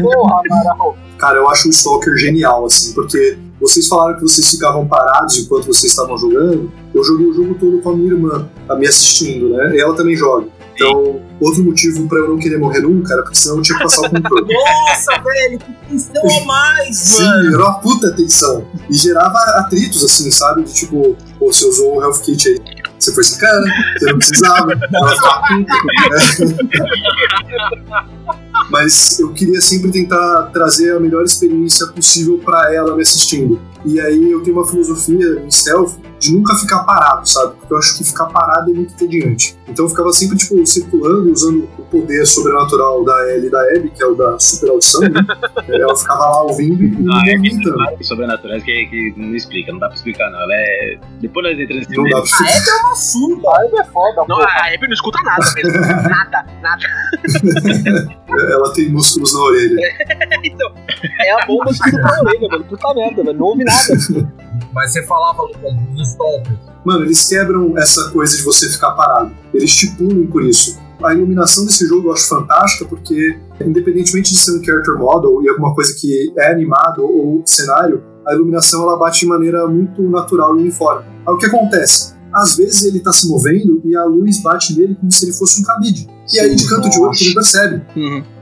Porra, 0.00 0.42
Amaral. 0.50 0.96
Cara, 1.18 1.38
eu 1.38 1.48
acho 1.48 1.68
o 1.68 1.70
Stalker 1.70 2.16
genial, 2.16 2.64
assim, 2.66 2.94
porque 2.94 3.38
vocês 3.60 3.88
falaram 3.88 4.16
que 4.16 4.22
vocês 4.22 4.50
ficavam 4.50 4.86
parados 4.86 5.38
enquanto 5.38 5.66
vocês 5.66 5.84
estavam 5.92 6.18
jogando. 6.18 6.70
Eu 6.94 7.02
joguei 7.04 7.26
o 7.26 7.32
jogo 7.34 7.54
todo 7.54 7.80
com 7.80 7.90
a 7.90 7.96
minha 7.96 8.12
irmã, 8.12 8.48
a 8.68 8.74
me 8.74 8.86
assistindo, 8.86 9.48
né? 9.50 9.76
E 9.76 9.80
ela 9.80 9.94
também 9.96 10.16
joga. 10.16 10.46
Então, 10.74 11.20
outro 11.40 11.64
motivo 11.64 12.08
pra 12.08 12.18
eu 12.18 12.28
não 12.28 12.38
querer 12.38 12.58
morrer 12.58 12.80
nunca 12.80 13.12
era 13.14 13.22
porque 13.22 13.36
senão 13.36 13.56
eu 13.56 13.62
tinha 13.62 13.76
que 13.78 13.84
passar 13.84 14.06
o 14.06 14.10
controle. 14.10 14.46
Nossa, 14.54 15.20
velho, 15.22 15.58
que 15.58 15.72
tensão 15.88 16.22
a 16.22 16.44
mais, 16.44 16.96
Sim, 16.96 17.22
mano. 17.24 17.54
era 17.54 17.62
uma 17.64 17.74
puta 17.80 18.12
tensão. 18.12 18.66
E 18.88 18.94
gerava 18.94 19.38
atritos, 19.58 20.04
assim, 20.04 20.30
sabe? 20.30 20.62
De 20.64 20.72
tipo, 20.72 21.16
pô, 21.38 21.52
você 21.52 21.66
usou 21.66 21.96
o 21.98 22.02
Health 22.02 22.20
Kit 22.22 22.48
aí. 22.48 22.60
Você 22.98 23.12
foi 23.12 23.24
sacana, 23.24 23.66
você 23.98 24.06
não 24.06 24.18
precisava. 24.18 24.72
Ela 24.72 25.42
puta. 25.48 25.74
Mas 28.70 29.18
eu 29.18 29.32
queria 29.32 29.60
sempre 29.60 29.90
tentar 29.90 30.50
trazer 30.52 30.96
a 30.96 31.00
melhor 31.00 31.22
experiência 31.24 31.86
possível 31.88 32.38
pra 32.38 32.72
ela 32.74 32.94
me 32.96 33.02
assistindo. 33.02 33.60
E 33.84 34.00
aí 34.00 34.30
eu 34.30 34.42
tenho 34.42 34.56
uma 34.56 34.66
filosofia 34.66 35.42
em 35.44 35.50
stealth 35.50 35.92
de 36.18 36.32
nunca 36.32 36.54
ficar 36.54 36.84
parado, 36.84 37.28
sabe? 37.28 37.54
Porque 37.56 37.74
eu 37.74 37.78
acho 37.78 37.98
que 37.98 38.04
ficar 38.04 38.26
parado 38.26 38.70
é 38.70 38.74
muito 38.74 38.94
entediante. 38.94 39.56
Então 39.68 39.84
eu 39.84 39.88
ficava 39.90 40.10
sempre, 40.12 40.36
tipo, 40.38 40.64
circulando, 40.66 41.30
usando 41.30 41.68
o 41.78 41.82
poder 41.84 42.24
sobrenatural 42.26 43.04
da 43.04 43.32
Ellie 43.32 43.48
e 43.48 43.50
da 43.50 43.60
Abby, 43.74 43.90
que 43.90 44.02
é 44.02 44.06
o 44.06 44.14
da 44.14 44.38
super 44.38 44.70
audição, 44.70 45.00
né? 45.02 45.20
Ela 45.68 45.94
ficava 45.96 46.20
lá 46.20 46.42
ouvindo 46.44 46.82
e 46.82 46.86
me 46.88 47.12
Ah, 47.12 47.18
é 47.26 47.32
que 47.32 47.36
movimentando. 47.36 48.04
sobrenaturais 48.04 48.62
que, 48.62 48.86
que 48.86 49.14
não 49.16 49.34
explica, 49.34 49.72
não 49.72 49.78
dá 49.78 49.86
pra 49.88 49.96
explicar 49.96 50.30
não. 50.30 50.40
Ela 50.40 50.54
é. 50.54 50.98
Depois 51.20 51.44
nós 51.46 51.58
entramos 51.60 51.86
nesse 51.86 51.96
Não 52.00 52.04
dá 52.08 52.22
pra 52.22 52.38
A 52.38 52.56
Abby 52.56 52.68
é 52.70 52.86
uma 52.86 52.94
surda. 52.96 53.48
A 53.50 53.64
Eve 53.66 53.76
é 53.78 53.84
foda, 53.84 54.24
Não, 54.28 54.40
a 54.40 54.74
Abby 54.74 54.86
não 54.86 54.94
escuta 54.94 55.22
nada 55.22 55.44
mesmo. 55.54 55.80
Nada, 56.14 56.46
nada. 56.62 56.82
Ela 58.52 58.72
tem 58.72 58.88
músculos 58.90 59.32
na 59.34 59.40
orelha. 59.40 59.76
Então, 60.42 60.72
é 61.20 61.30
a 61.42 61.46
bomba 61.46 61.66
que 61.66 61.72
escuta 61.72 61.98
na 62.00 62.20
orelha, 62.20 62.48
mano. 62.50 62.64
Puta 62.64 62.94
merda, 62.94 63.22
velho. 63.24 63.38
Não 63.38 63.46
ouve 63.46 63.64
nada. 63.64 63.73
Mas 64.72 64.92
você 64.92 65.02
falava 65.04 65.42
dos 65.92 66.08
stalkers. 66.08 66.58
Mano, 66.84 67.04
eles 67.04 67.26
quebram 67.28 67.76
essa 67.78 68.10
coisa 68.10 68.36
de 68.36 68.42
você 68.42 68.68
ficar 68.68 68.90
parado. 68.92 69.32
Eles 69.52 69.74
te 69.74 69.90
punem 69.92 70.26
por 70.26 70.42
isso. 70.44 70.78
A 71.02 71.12
iluminação 71.12 71.64
desse 71.64 71.86
jogo 71.86 72.08
eu 72.08 72.12
acho 72.12 72.28
fantástica 72.28 72.84
porque, 72.84 73.38
independentemente 73.60 74.32
de 74.32 74.38
ser 74.38 74.58
um 74.58 74.64
character 74.64 74.96
model 74.96 75.42
e 75.42 75.48
alguma 75.48 75.74
coisa 75.74 75.94
que 75.94 76.32
é 76.36 76.52
animado 76.52 77.02
ou 77.02 77.42
cenário, 77.44 78.02
a 78.26 78.34
iluminação 78.34 78.82
ela 78.82 78.96
bate 78.96 79.20
de 79.20 79.26
maneira 79.26 79.66
muito 79.66 80.02
natural 80.02 80.56
e 80.56 80.60
uniforme. 80.60 81.04
Aí 81.26 81.34
o 81.34 81.38
que 81.38 81.46
acontece? 81.46 82.14
Às 82.32 82.56
vezes 82.56 82.84
ele 82.84 83.00
tá 83.00 83.12
se 83.12 83.28
movendo 83.28 83.80
e 83.84 83.94
a 83.96 84.04
luz 84.04 84.42
bate 84.42 84.76
nele 84.76 84.94
como 84.96 85.10
se 85.10 85.24
ele 85.24 85.32
fosse 85.32 85.60
um 85.60 85.64
cabide. 85.64 86.08
E 86.32 86.40
aí 86.40 86.54
de 86.54 86.68
canto 86.68 86.88
de 86.88 86.98
olho 86.98 87.14
você 87.14 87.26
não 87.26 87.34
percebe. 87.34 87.82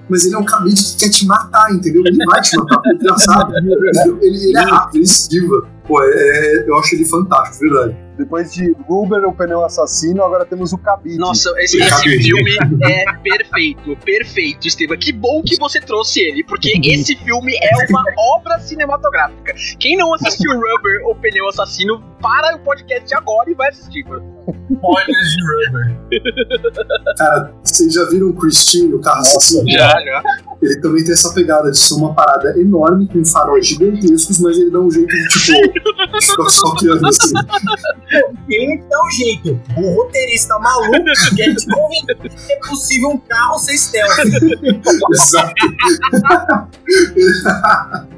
Mas 0.09 0.25
ele 0.25 0.35
é 0.35 0.39
um 0.39 0.45
cabide 0.45 0.83
que 0.83 0.97
quer 0.99 1.09
te 1.11 1.27
matar, 1.27 1.73
entendeu? 1.73 2.03
Ele 2.05 2.25
vai 2.27 2.41
te 2.41 2.57
matar, 2.57 2.77
porque 2.77 2.91
ele 2.91 3.09
já 3.09 3.19
sabe. 3.19 3.55
Ele, 4.23 4.49
ele 4.49 4.59
é 4.59 4.63
rápido, 4.63 4.97
ele 4.97 5.05
esquiva. 5.05 5.69
Pô, 5.87 6.03
é- 6.03 6.07
é- 6.07 6.65
eu 6.69 6.77
acho 6.79 6.95
ele 6.95 7.05
fantástico, 7.05 7.65
de 7.65 7.71
verdade. 7.73 7.97
Depois 8.17 8.53
de 8.53 8.73
Ruber, 8.87 9.25
o 9.27 9.33
pneu 9.33 9.65
assassino, 9.65 10.23
agora 10.23 10.45
temos 10.45 10.73
o 10.73 10.79
Cabide. 10.79 11.17
Nossa, 11.19 11.51
esse, 11.59 11.79
esse 11.79 12.19
filme 12.23 12.57
é 12.85 13.05
perfeito, 13.23 13.97
perfeito, 14.05 14.69
Estevam. 14.69 14.97
Que 14.97 15.13
bom 15.13 15.43
que 15.43 15.57
você 15.59 15.81
trouxe 15.81 16.21
ele, 16.21 16.45
porque 16.45 16.79
esse 16.85 17.17
filme 17.17 17.53
é 17.61 17.71
uma 17.91 18.05
obra 18.37 18.59
cinematográfica. 18.61 19.55
Quem 19.81 19.97
não 19.97 20.13
assistiu 20.15 20.53
Rubber, 20.53 21.07
o 21.07 21.15
pneu 21.17 21.49
assassino, 21.49 22.01
para 22.21 22.55
o 22.55 22.59
podcast 22.61 23.13
agora 23.15 23.51
e 23.51 23.55
vai 23.55 23.71
assistir, 23.71 24.05
mano. 24.07 24.23
Spoilers 24.71 25.29
de 25.37 25.67
Rubber. 25.67 27.17
Cara, 27.17 27.55
vocês 27.65 27.93
já 27.93 28.05
viram 28.09 28.29
o 28.29 28.35
Christine, 28.35 28.95
o 28.95 29.01
carro 29.01 29.21
assassino? 29.21 29.69
Já, 29.69 29.89
já. 30.05 30.23
Ele 30.63 30.77
também 30.77 31.03
tem 31.03 31.13
essa 31.13 31.35
pegada 31.35 31.71
de 31.71 31.79
ser 31.79 31.95
uma 31.95 32.15
parada 32.15 32.59
enorme, 32.59 33.09
com 33.09 33.25
faróis 33.25 33.67
gigantescos, 33.67 34.39
mas 34.39 34.57
ele 34.57 34.71
dá 34.71 34.81
um 34.81 34.91
jeito 34.91 35.11
de, 35.11 35.29
tipo, 35.29 35.73
ficar 36.21 36.49
só 36.51 36.75
criando 36.77 37.07
assim. 37.07 37.33
Tem 38.49 38.75
um 38.75 38.79
que 38.83 38.89
dá 38.89 39.03
um 39.03 39.11
jeito. 39.11 39.61
O 39.77 39.95
roteirista 39.95 40.59
maluco 40.59 41.05
quer 41.37 41.55
te 41.55 41.67
convencer 41.71 42.17
que 42.19 42.53
é 42.53 42.57
possível 42.69 43.11
um 43.11 43.19
carro 43.19 43.59
ser 43.59 43.77
stealth. 43.79 44.19
Exato. 45.13 45.55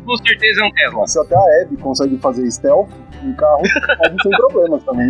Com 0.04 0.16
certeza 0.18 0.60
é 0.60 0.64
um 0.66 0.70
Tesla. 0.72 1.06
Se 1.06 1.18
até 1.18 1.34
a 1.36 1.62
Abby 1.62 1.76
consegue 1.78 2.18
fazer 2.18 2.50
stealth, 2.50 2.88
um 3.22 3.32
carro 3.34 3.62
pode 3.98 4.22
sem 4.22 4.32
problemas 4.32 4.84
também. 4.84 5.08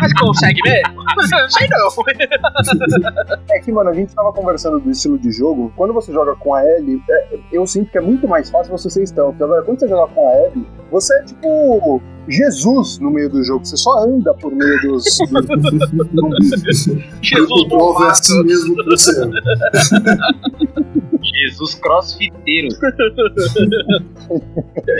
Mas 0.00 0.12
consegue 0.14 0.60
mesmo? 0.62 1.04
Não 1.04 1.50
sei 1.50 1.68
não. 1.68 1.88
É 3.50 3.60
que, 3.60 3.70
mano, 3.72 3.90
a 3.90 3.92
gente 3.92 4.14
tava 4.14 4.32
conversando 4.32 4.80
do 4.80 4.90
estilo 4.90 5.18
de 5.18 5.30
jogo. 5.30 5.72
Quando 5.76 5.92
você 5.92 6.12
joga 6.12 6.34
com 6.36 6.54
a 6.54 6.64
Ellie, 6.64 7.02
é- 7.10 7.38
eu 7.52 7.66
sinto 7.66 7.90
que 7.90 7.98
é 7.98 8.00
muito 8.00 8.26
mais 8.26 8.48
fácil 8.50 8.70
você 8.76 8.88
ser 8.88 9.06
stealth. 9.06 9.34
Agora, 9.42 9.62
quando 9.62 9.78
você 9.80 9.88
joga 9.88 10.12
com 10.14 10.26
a 10.26 10.46
Abby, 10.46 10.66
você 10.90 11.14
é 11.18 11.22
tipo 11.24 11.87
people 11.88 12.17
Jesus 12.28 12.98
no 12.98 13.10
meio 13.10 13.28
do 13.30 13.42
jogo. 13.42 13.64
Você 13.64 13.76
só 13.76 14.04
anda 14.04 14.34
por 14.34 14.54
meio 14.54 14.80
dos. 14.82 15.04
Jesus 17.22 17.50
o 17.50 17.68
prova 17.68 18.06
é 18.06 18.10
assim 18.10 18.42
mesmo. 18.44 18.76
Jesus 21.22 21.74
crossfiteiro. 21.76 22.68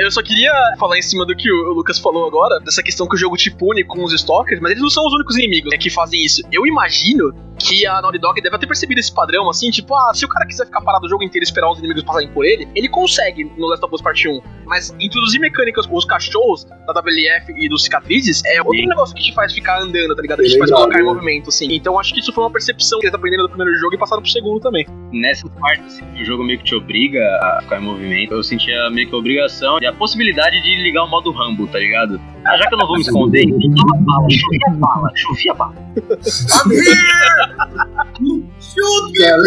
Eu 0.00 0.10
só 0.10 0.22
queria 0.22 0.52
falar 0.78 0.98
em 0.98 1.02
cima 1.02 1.24
do 1.26 1.34
que 1.34 1.50
o 1.50 1.72
Lucas 1.72 1.98
falou 1.98 2.26
agora, 2.26 2.60
dessa 2.60 2.82
questão 2.82 3.08
que 3.08 3.14
o 3.14 3.18
jogo 3.18 3.36
te 3.36 3.50
pune 3.50 3.84
com 3.84 4.04
os 4.04 4.12
stalkers, 4.12 4.60
mas 4.60 4.72
eles 4.72 4.82
não 4.82 4.90
são 4.90 5.06
os 5.06 5.12
únicos 5.14 5.36
inimigos 5.36 5.70
né, 5.70 5.78
que 5.78 5.90
fazem 5.90 6.24
isso. 6.24 6.42
Eu 6.52 6.66
imagino 6.66 7.32
que 7.58 7.86
a 7.86 8.00
Naughty 8.00 8.18
Dog 8.18 8.40
deve 8.40 8.56
ter 8.58 8.66
percebido 8.66 8.98
esse 8.98 9.12
padrão, 9.12 9.48
assim, 9.50 9.70
tipo, 9.70 9.94
ah, 9.94 10.12
se 10.14 10.24
o 10.24 10.28
cara 10.28 10.46
quiser 10.46 10.66
ficar 10.66 10.80
parado 10.80 11.06
o 11.06 11.08
jogo 11.08 11.24
inteiro 11.24 11.42
e 11.42 11.46
esperar 11.46 11.70
os 11.70 11.78
inimigos 11.78 12.04
passarem 12.04 12.30
por 12.32 12.44
ele, 12.44 12.68
ele 12.74 12.88
consegue 12.88 13.44
no 13.56 13.66
Last 13.66 13.84
of 13.84 13.94
Us 13.94 14.00
Part 14.00 14.28
1. 14.28 14.40
Mas 14.64 14.94
introduzir 15.00 15.40
mecânicas 15.40 15.86
com 15.86 15.96
os 15.96 16.04
cachorros 16.04 16.64
da 16.86 16.92
WLF 17.18 17.52
e 17.56 17.68
dos 17.68 17.84
cicatrizes 17.84 18.42
é 18.46 18.60
outro 18.60 18.76
Sim. 18.76 18.86
negócio 18.86 19.14
que 19.14 19.22
te 19.22 19.34
faz 19.34 19.52
ficar 19.52 19.80
andando, 19.80 20.14
tá 20.14 20.22
ligado? 20.22 20.42
Que 20.42 20.48
te 20.48 20.58
faz 20.58 20.70
legal, 20.70 20.84
colocar 20.84 21.00
em 21.00 21.04
movimento, 21.04 21.48
assim. 21.48 21.72
Então 21.72 21.98
acho 21.98 22.14
que 22.14 22.20
isso 22.20 22.32
foi 22.32 22.44
uma 22.44 22.50
percepção 22.50 23.00
que 23.00 23.06
eles 23.06 23.14
aprenderam 23.14 23.44
do 23.44 23.48
primeiro 23.48 23.74
jogo 23.78 23.94
e 23.94 23.98
passaram 23.98 24.22
pro 24.22 24.30
segundo 24.30 24.60
também. 24.60 24.86
Nessa 25.12 25.48
parte, 25.48 25.82
assim, 25.82 26.04
que 26.14 26.22
o 26.22 26.26
jogo 26.26 26.44
meio 26.44 26.58
que 26.58 26.64
te 26.64 26.74
obriga 26.74 27.20
a 27.42 27.60
ficar 27.62 27.80
em 27.80 27.84
movimento, 27.84 28.34
eu 28.34 28.42
sentia 28.42 28.90
meio 28.90 29.08
que 29.08 29.14
a 29.14 29.18
obrigação 29.18 29.78
e 29.80 29.86
a 29.86 29.92
possibilidade 29.92 30.62
de 30.62 30.82
ligar 30.82 31.04
o 31.04 31.08
modo 31.08 31.30
Rambo, 31.30 31.66
tá 31.66 31.78
ligado? 31.78 32.20
Ah, 32.44 32.56
já 32.56 32.68
que 32.68 32.74
eu 32.74 32.78
não 32.78 32.86
vou 32.86 32.96
me 32.96 33.02
esconder, 33.02 33.44
toma 33.76 33.96
bala, 34.00 34.26
chovia 34.30 34.70
bala, 34.78 35.12
chovia 35.14 35.54
bala. 35.54 35.74
Cara, 39.18 39.42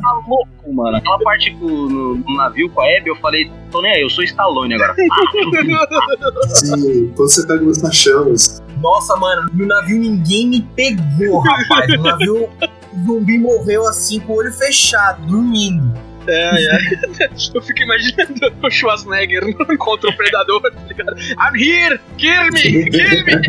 Tá 0.00 0.20
louco, 0.28 0.72
mano. 0.72 0.96
Aquela 0.96 1.18
parte 1.18 1.50
com- 1.56 1.66
no, 1.66 2.14
no 2.16 2.36
navio 2.36 2.70
com 2.70 2.80
a 2.80 2.84
Abby, 2.84 3.08
eu 3.10 3.16
falei, 3.16 3.50
tô 3.70 3.82
nem 3.82 3.92
aí, 3.92 4.02
eu 4.02 4.10
sou 4.10 4.22
Stallone 4.24 4.74
agora. 4.74 4.94
assim, 6.44 7.08
quando 7.16 7.28
você 7.28 7.46
pega 7.46 7.64
os 7.64 7.78
chamas, 7.96 8.62
Nossa, 8.80 9.16
mano, 9.16 9.50
no 9.52 9.66
navio 9.66 9.98
ninguém 9.98 10.48
me 10.48 10.62
pegou, 10.76 11.40
rapaz. 11.40 11.88
No 11.96 12.02
navio 12.02 12.44
o 12.44 13.06
zumbi 13.06 13.38
morreu 13.38 13.86
assim 13.86 14.20
com 14.20 14.32
o 14.34 14.36
olho 14.36 14.52
fechado, 14.52 15.24
dormindo. 15.26 15.92
É, 16.30 16.64
é. 16.64 17.30
Eu 17.52 17.60
fico 17.62 17.82
imaginando 17.82 18.32
o 18.62 18.70
Schwarzenegger 18.70 19.42
contra 19.78 20.08
o 20.08 20.16
Predador, 20.16 20.62
tá 20.62 20.70
ligado? 20.86 21.16
I'm 21.18 21.56
here! 21.56 22.00
Kill 22.16 22.52
me! 22.52 22.90
Kill 22.90 23.24
me! 23.24 23.40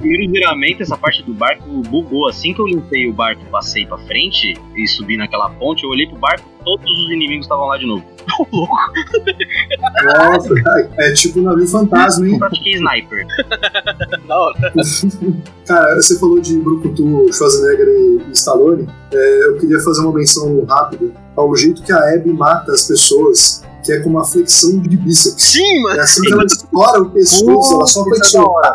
Primeiro 0.00 0.34
giramento, 0.34 0.82
essa 0.82 0.96
parte 0.96 1.22
do 1.24 1.34
barco 1.34 1.64
bugou. 1.88 2.28
Assim 2.28 2.54
que 2.54 2.60
eu 2.60 2.66
limpei 2.66 3.08
o 3.08 3.12
barco 3.12 3.42
e 3.42 3.50
passei 3.50 3.84
pra 3.86 3.98
frente 3.98 4.54
e 4.76 4.86
subi 4.86 5.16
naquela 5.16 5.50
ponte, 5.50 5.82
eu 5.84 5.90
olhei 5.90 6.06
pro 6.06 6.18
barco, 6.18 6.48
todos 6.64 6.90
os 6.90 7.10
inimigos 7.10 7.46
estavam 7.46 7.66
lá 7.66 7.76
de 7.76 7.86
novo. 7.86 8.04
nossa, 10.04 10.54
é 10.98 11.12
tipo 11.12 11.40
um 11.40 11.42
navio 11.42 11.66
fantasma, 11.66 12.26
hein? 12.26 12.34
Eu 12.34 12.38
pratiquei 12.38 12.74
sniper. 12.74 13.26
Da 14.26 14.38
hora. 14.38 14.72
Cara, 15.66 15.96
você 15.96 16.18
falou 16.18 16.40
de 16.40 16.56
Brucutu, 16.58 17.32
Schwarzenegger 17.32 17.88
e 17.88 18.30
Stallone. 18.32 18.88
É, 19.12 19.46
eu 19.46 19.58
queria 19.58 19.79
fazer 19.80 20.00
uma 20.00 20.12
menção 20.12 20.64
rápida 20.64 21.10
ao 21.36 21.54
jeito 21.56 21.82
que 21.82 21.92
a 21.92 22.14
Abby 22.14 22.32
mata 22.32 22.72
as 22.72 22.84
pessoas, 22.84 23.62
que 23.84 23.92
é 23.92 24.00
com 24.00 24.10
uma 24.10 24.24
flexão 24.24 24.78
de 24.78 24.96
bíceps. 24.96 25.44
Sim, 25.44 25.82
mano! 25.82 25.98
É 25.98 26.02
assim 26.02 26.22
que 26.22 26.32
ela 26.32 26.44
estoura 26.44 27.02
o 27.02 27.10
pescoço, 27.10 27.74
ela 27.74 27.86
só 27.86 28.04
hora. 28.44 28.74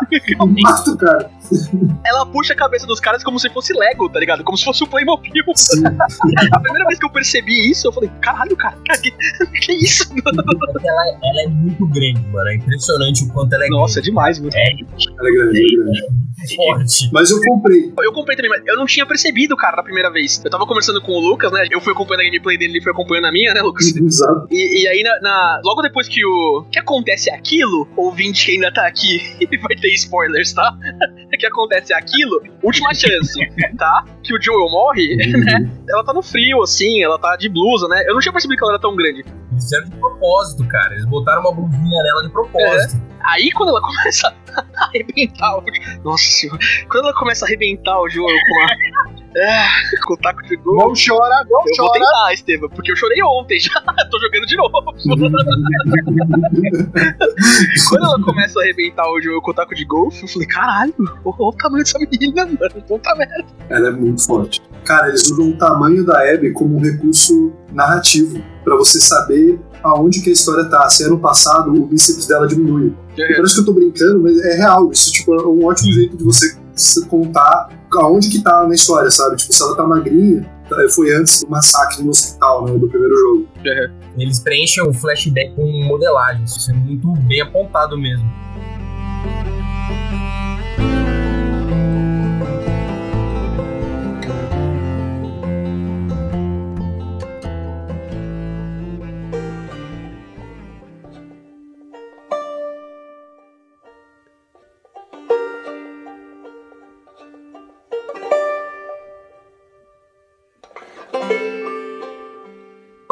Mata 0.62 0.90
o 0.90 0.96
cara. 0.96 1.30
Ela 2.04 2.24
puxa 2.26 2.52
a 2.52 2.56
cabeça 2.56 2.86
dos 2.86 3.00
caras 3.00 3.22
como 3.24 3.38
se 3.38 3.48
fosse 3.50 3.72
Lego, 3.72 4.08
tá 4.08 4.20
ligado? 4.20 4.44
Como 4.44 4.56
se 4.56 4.64
fosse 4.64 4.82
o 4.84 4.86
Playmobil. 4.86 5.32
A 6.52 6.60
primeira 6.60 6.86
vez 6.86 6.98
que 6.98 7.06
eu 7.06 7.10
percebi 7.10 7.70
isso, 7.70 7.88
eu 7.88 7.92
falei, 7.92 8.10
caralho, 8.20 8.56
cara, 8.56 8.76
que, 9.02 9.10
que 9.60 9.72
isso? 9.72 10.04
Ela, 10.86 11.06
ela 11.22 11.42
é 11.42 11.46
muito 11.48 11.86
grande, 11.86 12.20
mano. 12.28 12.48
É 12.48 12.54
impressionante 12.56 13.24
o 13.24 13.28
quanto 13.32 13.52
ela 13.54 13.64
é 13.64 13.68
Nossa, 13.68 13.98
é 13.98 14.02
demais, 14.02 14.38
muito. 14.38 14.54
Ela 14.56 14.68
é 14.68 14.74
grande, 14.74 15.08
ela 15.18 15.28
é 15.28 15.32
grande. 15.32 15.76
grande, 15.76 16.56
forte. 16.56 17.10
Mas 17.12 17.30
eu 17.30 17.40
comprei. 17.40 17.92
Eu 18.02 18.12
comprei 18.12 18.36
também, 18.36 18.50
mas 18.50 18.62
eu 18.66 18.76
não 18.76 18.86
tinha 18.86 19.04
percebido, 19.06 19.56
cara, 19.56 19.76
na 19.76 19.82
primeira 19.82 20.10
vez. 20.10 20.40
Eu 20.44 20.50
tava 20.50 20.66
conversando 20.66 21.00
com 21.00 21.12
o 21.12 21.20
Lucas, 21.20 21.50
né? 21.52 21.66
Eu 21.70 21.80
fui 21.80 21.92
acompanhando 21.92 22.20
a 22.22 22.24
gameplay 22.24 22.56
dele, 22.58 22.74
ele 22.74 22.82
foi 22.82 22.92
acompanhando 22.92 23.26
a 23.26 23.32
minha, 23.32 23.52
né, 23.54 23.60
Lucas? 23.62 23.86
Exato. 23.96 24.46
E, 24.50 24.82
e 24.82 24.88
aí, 24.88 25.02
na, 25.02 25.18
na- 25.20 25.60
logo 25.64 25.82
depois 25.82 26.08
que 26.08 26.24
o. 26.24 26.64
que 26.70 26.78
acontece 26.78 27.30
aquilo, 27.30 27.88
ouvinte 27.96 28.46
que 28.46 28.52
ainda 28.52 28.72
tá 28.72 28.86
aqui, 28.86 29.20
vai 29.62 29.76
ter 29.76 29.92
spoilers, 29.94 30.52
tá? 30.52 30.76
Que 31.36 31.46
acontece 31.46 31.92
aquilo, 31.92 32.42
última 32.62 32.92
chance, 32.94 33.38
tá? 33.76 34.04
Que 34.22 34.34
o 34.34 34.42
Joel 34.42 34.70
morre, 34.70 35.16
né? 35.38 35.70
Ela 35.88 36.04
tá 36.04 36.12
no 36.12 36.22
frio, 36.22 36.62
assim, 36.62 37.02
ela 37.02 37.18
tá 37.18 37.36
de 37.36 37.48
blusa, 37.48 37.88
né? 37.88 38.04
Eu 38.06 38.14
não 38.14 38.20
tinha 38.20 38.32
percebido 38.32 38.58
que 38.58 38.64
ela 38.64 38.72
era 38.72 38.80
tão 38.80 38.94
grande. 38.94 39.24
Eles 39.56 39.64
fizeram 39.64 39.88
de 39.88 39.96
propósito, 39.96 40.68
cara. 40.68 40.92
Eles 40.92 41.06
botaram 41.06 41.40
uma 41.40 41.52
blusinha 41.54 42.02
nela 42.02 42.22
de 42.22 42.28
propósito. 42.30 43.00
Aí 43.24 43.50
quando 43.52 43.70
ela 43.70 43.80
começa 43.82 44.28
a 44.54 44.84
arrebentar 44.84 45.56
o. 45.58 45.64
Nossa 46.04 46.24
senhora. 46.24 46.58
Quando 46.90 47.04
ela 47.04 47.14
começa 47.14 47.44
a 47.44 47.48
arrebentar 47.48 47.98
o 48.00 48.08
Joel 48.08 48.28
com 48.28 48.62
a. 48.62 49.16
É, 49.38 49.66
com 50.06 50.14
o 50.14 50.16
taco 50.16 50.42
de 50.44 50.56
gol. 50.56 50.76
Não 50.78 50.92
chora, 50.94 51.44
não 51.50 51.60
Eu 51.60 51.76
vou 51.76 51.76
chora. 51.76 52.00
tentar, 52.00 52.32
Estevam, 52.32 52.70
porque 52.70 52.90
eu 52.90 52.96
chorei 52.96 53.22
ontem 53.22 53.60
já. 53.60 53.70
Tô 54.10 54.18
jogando 54.18 54.46
de 54.46 54.56
novo. 54.56 54.72
Quando 57.88 58.04
ela 58.04 58.22
começa 58.22 58.58
a 58.58 58.62
arrebentar 58.62 59.06
o 59.10 59.20
jogo 59.20 59.42
com 59.42 59.50
o 59.50 59.54
taco 59.54 59.74
de 59.74 59.84
golfe, 59.84 60.22
eu 60.22 60.28
falei, 60.28 60.48
caralho, 60.48 60.94
olha 60.98 61.34
o 61.38 61.52
tamanho 61.52 61.84
dessa 61.84 61.98
menina, 61.98 62.46
mano. 62.46 62.82
Puta 62.88 63.14
merda. 63.14 63.44
Ela 63.68 63.88
é 63.88 63.90
muito 63.90 64.24
forte. 64.26 64.62
Cara, 64.84 65.08
eles 65.08 65.30
usam 65.30 65.50
o 65.50 65.58
tamanho 65.58 66.04
da 66.06 66.18
Abby 66.32 66.52
como 66.52 66.78
um 66.78 66.80
recurso 66.80 67.52
narrativo 67.72 68.40
pra 68.64 68.76
você 68.76 69.00
saber 69.00 69.60
aonde 69.82 70.20
que 70.20 70.30
a 70.30 70.32
história 70.32 70.64
tá. 70.64 70.88
Se 70.88 71.04
ano 71.04 71.18
passado 71.18 71.72
o 71.72 71.86
bíceps 71.86 72.26
dela 72.26 72.46
diminui. 72.46 72.94
E 73.16 73.34
Parece 73.36 73.54
que 73.54 73.60
eu 73.60 73.64
tô 73.64 73.72
brincando, 73.72 74.22
mas 74.22 74.38
é 74.44 74.56
real. 74.56 74.90
Isso 74.90 75.12
tipo, 75.12 75.34
é 75.34 75.46
um 75.46 75.64
ótimo 75.64 75.92
jeito 75.92 76.16
de 76.16 76.24
você 76.24 76.54
contar 77.08 77.68
aonde 77.92 78.28
que 78.28 78.42
tá 78.42 78.66
na 78.66 78.74
história, 78.74 79.10
sabe? 79.10 79.36
Tipo, 79.36 79.52
se 79.54 79.62
ela 79.62 79.76
tá 79.76 79.86
magrinha, 79.86 80.42
tá- 80.68 80.76
foi 80.94 81.14
antes 81.14 81.42
do 81.42 81.48
massacre 81.50 82.02
no 82.02 82.10
hospital, 82.10 82.66
né? 82.66 82.76
Do 82.76 82.88
primeiro 82.88 83.16
jogo. 83.16 83.48
Eles 84.18 84.40
preenchem 84.40 84.86
o 84.86 84.92
flashback 84.92 85.54
com 85.54 85.66
modelagem. 85.86 86.44
Isso 86.44 86.70
é 86.70 86.74
muito 86.74 87.10
bem 87.22 87.40
apontado 87.40 87.96
mesmo. 87.98 88.26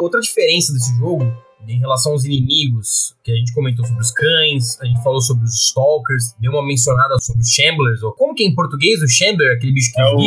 Outra 0.05 0.21
diferença 0.21 0.71
desse 0.71 0.95
jogo, 0.99 1.25
em 1.67 1.79
relação 1.79 2.13
aos 2.13 2.27
inimigos, 2.27 3.17
que 3.25 3.33
a 3.33 3.35
gente 3.35 3.55
comentou 3.55 3.83
sobre 3.87 4.03
os 4.03 4.11
cães, 4.11 4.79
a 4.83 4.85
gente 4.85 5.03
falou 5.03 5.19
sobre 5.23 5.45
os 5.45 5.55
stalkers, 5.69 6.35
deu 6.39 6.53
uma 6.53 6.63
mencionada 6.63 7.19
sobre 7.21 7.41
os 7.41 7.49
shamblers, 7.49 8.03
ou 8.03 8.13
como 8.13 8.35
que 8.35 8.45
é 8.45 8.47
em 8.47 8.55
português 8.55 9.01
o 9.01 9.09
shambler, 9.09 9.57
aquele 9.57 9.73
bicho 9.73 9.91
que 9.95 9.99
É 9.99 10.05
o. 10.05 10.19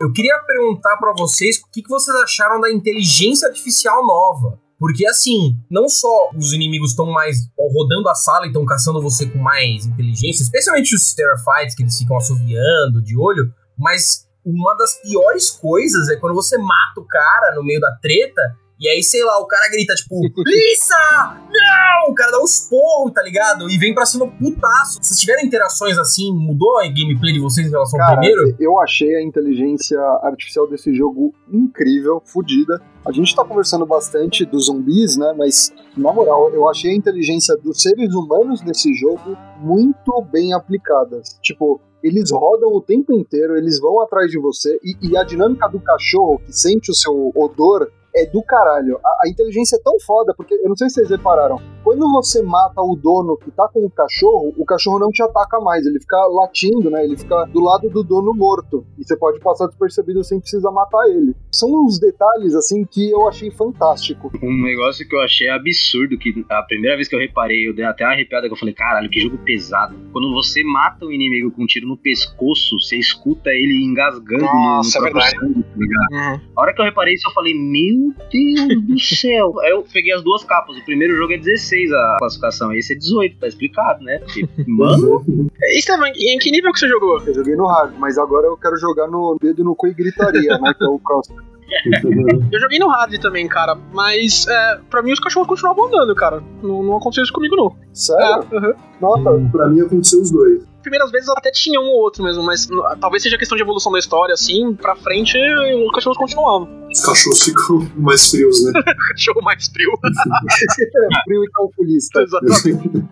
Eu 0.00 0.12
queria 0.14 0.38
perguntar 0.46 0.96
pra 0.96 1.12
vocês 1.12 1.58
o 1.58 1.70
que, 1.70 1.82
que 1.82 1.90
vocês 1.90 2.16
acharam 2.22 2.58
da 2.58 2.72
inteligência 2.72 3.48
artificial 3.48 4.02
nova. 4.06 4.58
Porque 4.78 5.06
assim, 5.06 5.58
não 5.70 5.90
só 5.90 6.30
os 6.34 6.54
inimigos 6.54 6.92
estão 6.92 7.04
mais 7.12 7.36
rodando 7.58 8.08
a 8.08 8.14
sala 8.14 8.46
e 8.46 8.48
estão 8.48 8.64
caçando 8.64 9.02
você 9.02 9.26
com 9.26 9.38
mais 9.38 9.84
inteligência, 9.84 10.42
especialmente 10.42 10.94
os 10.94 11.12
Terrafights 11.12 11.74
que 11.74 11.82
eles 11.82 11.98
ficam 11.98 12.16
assoviando 12.16 13.02
de 13.02 13.14
olho, 13.14 13.52
mas 13.76 14.23
uma 14.44 14.74
das 14.76 15.00
piores 15.00 15.50
coisas 15.50 16.08
é 16.08 16.16
quando 16.16 16.34
você 16.34 16.58
mata 16.58 17.00
o 17.00 17.06
cara 17.06 17.54
no 17.54 17.64
meio 17.64 17.80
da 17.80 17.92
treta 18.00 18.42
e 18.80 18.88
aí, 18.88 19.02
sei 19.04 19.24
lá, 19.24 19.38
o 19.38 19.46
cara 19.46 19.70
grita 19.70 19.94
tipo, 19.94 20.16
Lisa! 20.44 21.40
Não! 21.48 22.10
O 22.10 22.14
cara 22.14 22.32
dá 22.32 22.40
um 22.40 22.44
esporro, 22.44 23.10
tá 23.10 23.22
ligado? 23.22 23.70
E 23.70 23.78
vem 23.78 23.94
pra 23.94 24.04
cima 24.04 24.26
putaço. 24.26 24.98
Vocês 25.00 25.18
tiveram 25.18 25.42
interações 25.42 25.96
assim? 25.96 26.32
Mudou 26.34 26.78
a 26.78 26.82
gameplay 26.82 27.32
de 27.32 27.40
vocês 27.40 27.66
em 27.68 27.70
relação 27.70 28.00
ao 28.00 28.06
Cara, 28.06 28.20
primeiro? 28.20 28.56
eu 28.58 28.80
achei 28.80 29.14
a 29.16 29.22
inteligência 29.22 29.98
artificial 30.22 30.68
desse 30.68 30.92
jogo 30.94 31.32
incrível, 31.50 32.20
fodida. 32.26 32.82
A 33.06 33.12
gente 33.12 33.34
tá 33.34 33.44
conversando 33.44 33.86
bastante 33.86 34.44
dos 34.44 34.66
zumbis, 34.66 35.16
né? 35.16 35.32
Mas, 35.36 35.72
na 35.96 36.12
moral, 36.12 36.52
eu 36.52 36.68
achei 36.68 36.90
a 36.90 36.96
inteligência 36.96 37.56
dos 37.56 37.80
seres 37.80 38.12
humanos 38.12 38.60
nesse 38.62 38.92
jogo 38.94 39.36
muito 39.60 40.20
bem 40.32 40.52
aplicada. 40.52 41.22
Tipo, 41.40 41.80
eles 42.04 42.30
rodam 42.30 42.68
o 42.70 42.82
tempo 42.82 43.14
inteiro, 43.14 43.56
eles 43.56 43.80
vão 43.80 43.98
atrás 44.02 44.30
de 44.30 44.38
você, 44.38 44.78
e, 44.84 44.94
e 45.00 45.16
a 45.16 45.24
dinâmica 45.24 45.66
do 45.68 45.80
cachorro 45.80 46.38
que 46.44 46.52
sente 46.52 46.90
o 46.90 46.94
seu 46.94 47.32
odor 47.34 47.90
é 48.14 48.26
do 48.26 48.42
caralho. 48.42 48.98
A, 49.04 49.26
a 49.26 49.28
inteligência 49.28 49.76
é 49.76 49.80
tão 49.82 49.98
foda, 50.00 50.34
porque 50.36 50.54
eu 50.54 50.68
não 50.68 50.76
sei 50.76 50.88
se 50.88 50.94
vocês 50.96 51.10
repararam, 51.10 51.60
quando 51.82 52.10
você 52.12 52.42
mata 52.42 52.80
o 52.80 52.96
dono 52.96 53.36
que 53.36 53.50
tá 53.50 53.68
com 53.68 53.84
o 53.84 53.90
cachorro, 53.90 54.54
o 54.56 54.64
cachorro 54.64 54.98
não 54.98 55.10
te 55.10 55.22
ataca 55.22 55.60
mais, 55.60 55.84
ele 55.86 56.00
fica 56.00 56.16
latindo, 56.28 56.90
né? 56.90 57.04
Ele 57.04 57.16
fica 57.16 57.44
do 57.46 57.60
lado 57.60 57.90
do 57.90 58.02
dono 58.02 58.32
morto. 58.32 58.86
E 58.98 59.04
você 59.04 59.16
pode 59.16 59.38
passar 59.40 59.66
despercebido 59.66 60.22
sem 60.24 60.40
precisar 60.40 60.70
matar 60.70 61.06
ele. 61.08 61.34
São 61.52 61.68
uns 61.84 61.98
detalhes, 61.98 62.54
assim, 62.54 62.84
que 62.84 63.10
eu 63.10 63.28
achei 63.28 63.50
fantástico. 63.50 64.30
Um 64.42 64.62
negócio 64.62 65.06
que 65.06 65.14
eu 65.14 65.20
achei 65.20 65.48
absurdo, 65.48 66.16
que 66.16 66.44
a 66.50 66.62
primeira 66.62 66.96
vez 66.96 67.08
que 67.08 67.14
eu 67.14 67.20
reparei, 67.20 67.68
eu 67.68 67.74
dei 67.74 67.84
até 67.84 68.04
uma 68.04 68.12
arrepiada 68.12 68.46
que 68.46 68.52
eu 68.52 68.58
falei, 68.58 68.74
caralho, 68.74 69.10
que 69.10 69.20
jogo 69.20 69.36
pesado. 69.38 69.94
Quando 70.12 70.32
você 70.32 70.62
mata 70.64 71.04
o 71.04 71.12
inimigo 71.12 71.50
com 71.50 71.64
um 71.64 71.66
tiro 71.66 71.86
no 71.86 71.96
pescoço, 71.96 72.78
você 72.78 72.96
escuta 72.96 73.50
ele 73.50 73.84
engasgando 73.84 74.44
no- 74.44 74.52
Nossa, 74.52 75.00
no, 75.00 75.06
é 75.06 75.10
próprio 75.10 75.32
verdade. 75.32 75.54
sangue, 75.54 75.62
tá 75.64 75.76
ligado? 75.76 76.12
Uhum. 76.44 76.50
A 76.56 76.60
hora 76.62 76.74
que 76.74 76.80
eu 76.80 76.84
reparei 76.84 77.14
isso, 77.14 77.28
eu 77.28 77.32
falei, 77.32 77.54
meu 77.54 78.03
Meu 78.04 78.66
Deus 78.68 78.82
do 78.86 78.98
céu. 79.00 79.60
Aí 79.60 79.70
eu 79.70 79.84
peguei 79.92 80.12
as 80.12 80.22
duas 80.22 80.44
capas. 80.44 80.76
O 80.76 80.84
primeiro 80.84 81.16
jogo 81.16 81.32
é 81.32 81.38
16 81.38 81.92
a 81.92 82.16
classificação, 82.18 82.72
esse 82.72 82.92
é 82.92 82.96
18, 82.96 83.38
tá 83.38 83.48
explicado, 83.48 84.02
né? 84.04 84.18
Porque, 84.18 84.46
mano, 84.66 85.24
E 85.60 85.78
Estevam, 85.78 86.06
em 86.06 86.38
que 86.38 86.50
nível 86.50 86.72
que 86.72 86.78
você 86.78 86.88
jogou? 86.88 87.20
Eu 87.26 87.34
joguei 87.34 87.56
no 87.56 87.66
hard, 87.66 87.94
mas 87.98 88.18
agora 88.18 88.46
eu 88.46 88.56
quero 88.56 88.76
jogar 88.76 89.08
no 89.08 89.36
dedo 89.40 89.64
no 89.64 89.74
cu 89.74 89.86
e 89.88 89.94
gritaria, 89.94 90.58
né? 90.58 90.74
Que 90.74 90.84
é 90.84 90.88
o 90.88 90.98
cross. 90.98 91.28
Eu 92.52 92.60
joguei 92.60 92.78
no 92.78 92.88
hard 92.88 93.18
também, 93.20 93.48
cara, 93.48 93.76
mas 93.92 94.46
é, 94.46 94.80
pra 94.90 95.02
mim 95.02 95.12
os 95.12 95.18
cachorros 95.18 95.48
continuavam 95.48 95.86
andando, 95.86 96.14
cara. 96.14 96.42
Não, 96.62 96.82
não 96.82 96.96
aconteceu 96.98 97.24
isso 97.24 97.32
comigo, 97.32 97.56
não. 97.56 97.74
Sério? 97.92 98.44
É, 98.52 98.56
uhum. 98.56 98.74
Nossa, 99.00 99.50
Pra 99.50 99.68
mim 99.68 99.80
aconteceu 99.80 100.20
os 100.20 100.30
dois. 100.30 100.62
Primeiras 100.84 101.10
vezes 101.10 101.30
até 101.30 101.50
tinha 101.50 101.80
um 101.80 101.84
ou 101.84 102.02
outro 102.02 102.22
mesmo, 102.22 102.42
mas 102.42 102.68
talvez 103.00 103.22
seja 103.22 103.38
questão 103.38 103.56
de 103.56 103.62
evolução 103.62 103.90
da 103.90 103.98
história, 103.98 104.34
assim, 104.34 104.74
pra 104.74 104.94
frente 104.94 105.34
os 105.38 105.92
cachorros 105.94 106.18
continuavam. 106.18 106.68
Os 106.92 107.00
cachorros 107.00 107.42
ficam 107.42 107.90
mais 107.96 108.30
frios, 108.30 108.62
né? 108.64 108.82
Cachorro 109.08 109.40
mais 109.42 109.66
frio. 109.66 109.90
frio 111.24 111.42
e 111.42 111.50
calculista. 111.50 112.20
Exatamente. 112.20 113.02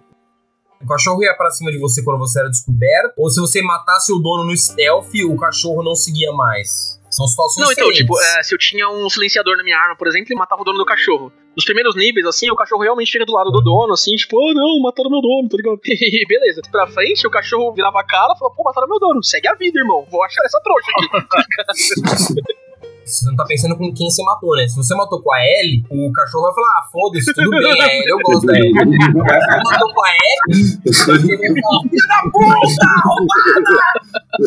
O 0.82 0.86
cachorro 0.86 1.22
ia 1.24 1.34
pra 1.34 1.50
cima 1.50 1.72
de 1.72 1.78
você 1.78 2.02
quando 2.04 2.18
você 2.18 2.40
era 2.40 2.50
descoberto, 2.50 3.14
ou 3.16 3.30
se 3.30 3.40
você 3.40 3.62
matasse 3.62 4.12
o 4.12 4.18
dono 4.18 4.44
no 4.44 4.54
stealth, 4.54 5.14
o 5.26 5.36
cachorro 5.38 5.82
não 5.82 5.94
seguia 5.94 6.30
mais. 6.32 7.00
São 7.10 7.26
situações 7.26 7.64
Não, 7.64 7.72
então, 7.72 7.90
diferentes. 7.90 8.16
tipo, 8.16 8.38
é, 8.38 8.42
se 8.42 8.54
eu 8.54 8.58
tinha 8.58 8.88
um 8.88 9.08
silenciador 9.08 9.56
na 9.56 9.64
minha 9.64 9.78
arma, 9.78 9.96
por 9.96 10.08
exemplo, 10.08 10.28
e 10.30 10.34
matava 10.36 10.60
o 10.60 10.64
dono 10.64 10.78
do 10.78 10.84
cachorro. 10.84 11.32
Nos 11.54 11.64
primeiros 11.64 11.94
níveis, 11.94 12.26
assim, 12.26 12.50
o 12.50 12.56
cachorro 12.56 12.82
realmente 12.82 13.12
fica 13.12 13.26
do 13.26 13.32
lado 13.32 13.50
do 13.50 13.60
dono, 13.60 13.92
assim, 13.92 14.14
tipo, 14.16 14.36
oh 14.36 14.54
não, 14.54 14.80
mataram 14.80 15.10
meu 15.10 15.20
dono, 15.20 15.48
tá 15.48 15.56
ligado? 15.56 15.80
E 15.84 16.26
beleza. 16.26 16.62
Pra 16.70 16.86
frente, 16.86 17.26
o 17.26 17.30
cachorro 17.30 17.72
virava 17.72 18.00
a 18.00 18.04
cara 18.04 18.32
e 18.34 18.38
falava, 18.38 18.56
pô, 18.56 18.64
mataram 18.64 18.88
meu 18.88 18.98
dono. 18.98 19.22
Segue 19.22 19.48
a 19.48 19.54
vida, 19.54 19.78
irmão. 19.78 20.06
Vou 20.10 20.22
achar 20.22 20.42
essa 20.44 20.60
trouxa 20.60 20.90
aqui. 20.96 22.52
Você 23.04 23.28
não 23.28 23.36
tá 23.36 23.44
pensando 23.44 23.76
com 23.76 23.92
quem 23.92 24.08
você 24.10 24.22
matou, 24.22 24.56
né? 24.56 24.66
Se 24.68 24.76
você 24.76 24.94
matou 24.94 25.20
com 25.20 25.32
a 25.32 25.44
Ellie, 25.44 25.84
o 25.90 26.12
cachorro 26.12 26.44
vai 26.44 26.54
falar, 26.54 26.68
ah, 26.68 26.84
foda-se, 26.90 27.34
tudo 27.34 27.50
bem, 27.50 27.82
a 27.82 27.94
Ellie, 27.94 28.08
eu 28.08 28.18
gosto 28.18 28.46
da 28.46 28.56
Ellie. 28.58 28.72
Se 28.72 28.78
você 28.78 29.62
matou 29.64 29.92
com 29.94 30.04
a 30.04 30.10
Ellie, 30.10 30.80
você 30.84 31.06
vai 31.06 31.18
falar, 31.18 31.82
filha 31.82 32.06
da 32.08 32.22
puta, 32.30 32.86
roubada! 33.04 33.82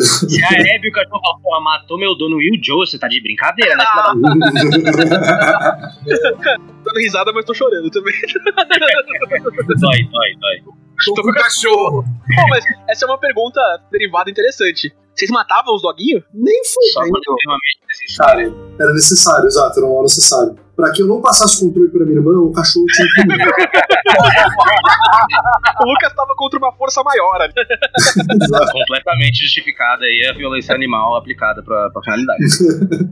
se 0.00 0.42
a 0.44 0.48
Abby 0.48 0.86
e 0.86 0.88
o 0.88 0.92
cachorro 0.92 1.20
fala, 1.20 1.38
porra, 1.42 1.60
matou 1.60 1.98
meu 1.98 2.16
dono 2.16 2.36
o 2.36 2.40
Joe, 2.62 2.86
você 2.86 2.98
tá 2.98 3.08
de 3.08 3.20
brincadeira, 3.22 3.76
né? 3.76 3.84
da 3.84 4.14
Dando 6.86 6.98
risada, 6.98 7.32
mas 7.32 7.44
tô 7.44 7.54
chorando 7.54 7.90
também. 7.90 8.14
Dói, 9.80 10.04
dói, 10.04 10.36
dói. 10.40 10.62
Tô 11.04 11.22
com 11.22 11.30
o 11.30 11.34
cachorro. 11.34 12.02
Pô, 12.02 12.48
mas 12.48 12.64
essa 12.88 13.04
é 13.04 13.08
uma 13.08 13.18
pergunta 13.18 13.60
derivada 13.90 14.30
interessante. 14.30 14.94
Vocês 15.16 15.30
matavam 15.30 15.74
os 15.74 15.82
doguinhos? 15.82 16.22
Nem 16.34 16.62
Só 16.64 16.80
é 16.80 17.06
extremamente 17.06 17.80
necessário. 17.88 18.76
Era 18.78 18.92
necessário, 18.92 19.46
exato, 19.46 19.78
era 19.78 19.86
uma 19.86 19.94
hora 19.94 20.02
necessário. 20.02 20.65
Pra 20.76 20.92
que 20.92 21.02
eu 21.02 21.06
não 21.06 21.22
passasse 21.22 21.56
o 21.56 21.68
controle 21.68 21.88
pra 21.88 22.04
minha 22.04 22.18
irmã, 22.18 22.32
o 22.32 22.52
cachorro 22.52 22.84
tinha 22.86 23.08
que. 23.08 23.22
O 25.80 25.88
Lucas 25.88 26.12
tava 26.14 26.34
contra 26.36 26.58
uma 26.58 26.72
força 26.72 27.02
maior 27.02 27.40
ali. 27.42 27.52
Exato. 28.42 28.72
Completamente 28.72 29.42
justificada 29.42 30.04
aí 30.04 30.26
a 30.30 30.32
violência 30.32 30.74
animal 30.74 31.16
aplicada 31.16 31.62
pra, 31.62 31.90
pra 31.90 32.02
finalidade. 32.02 32.44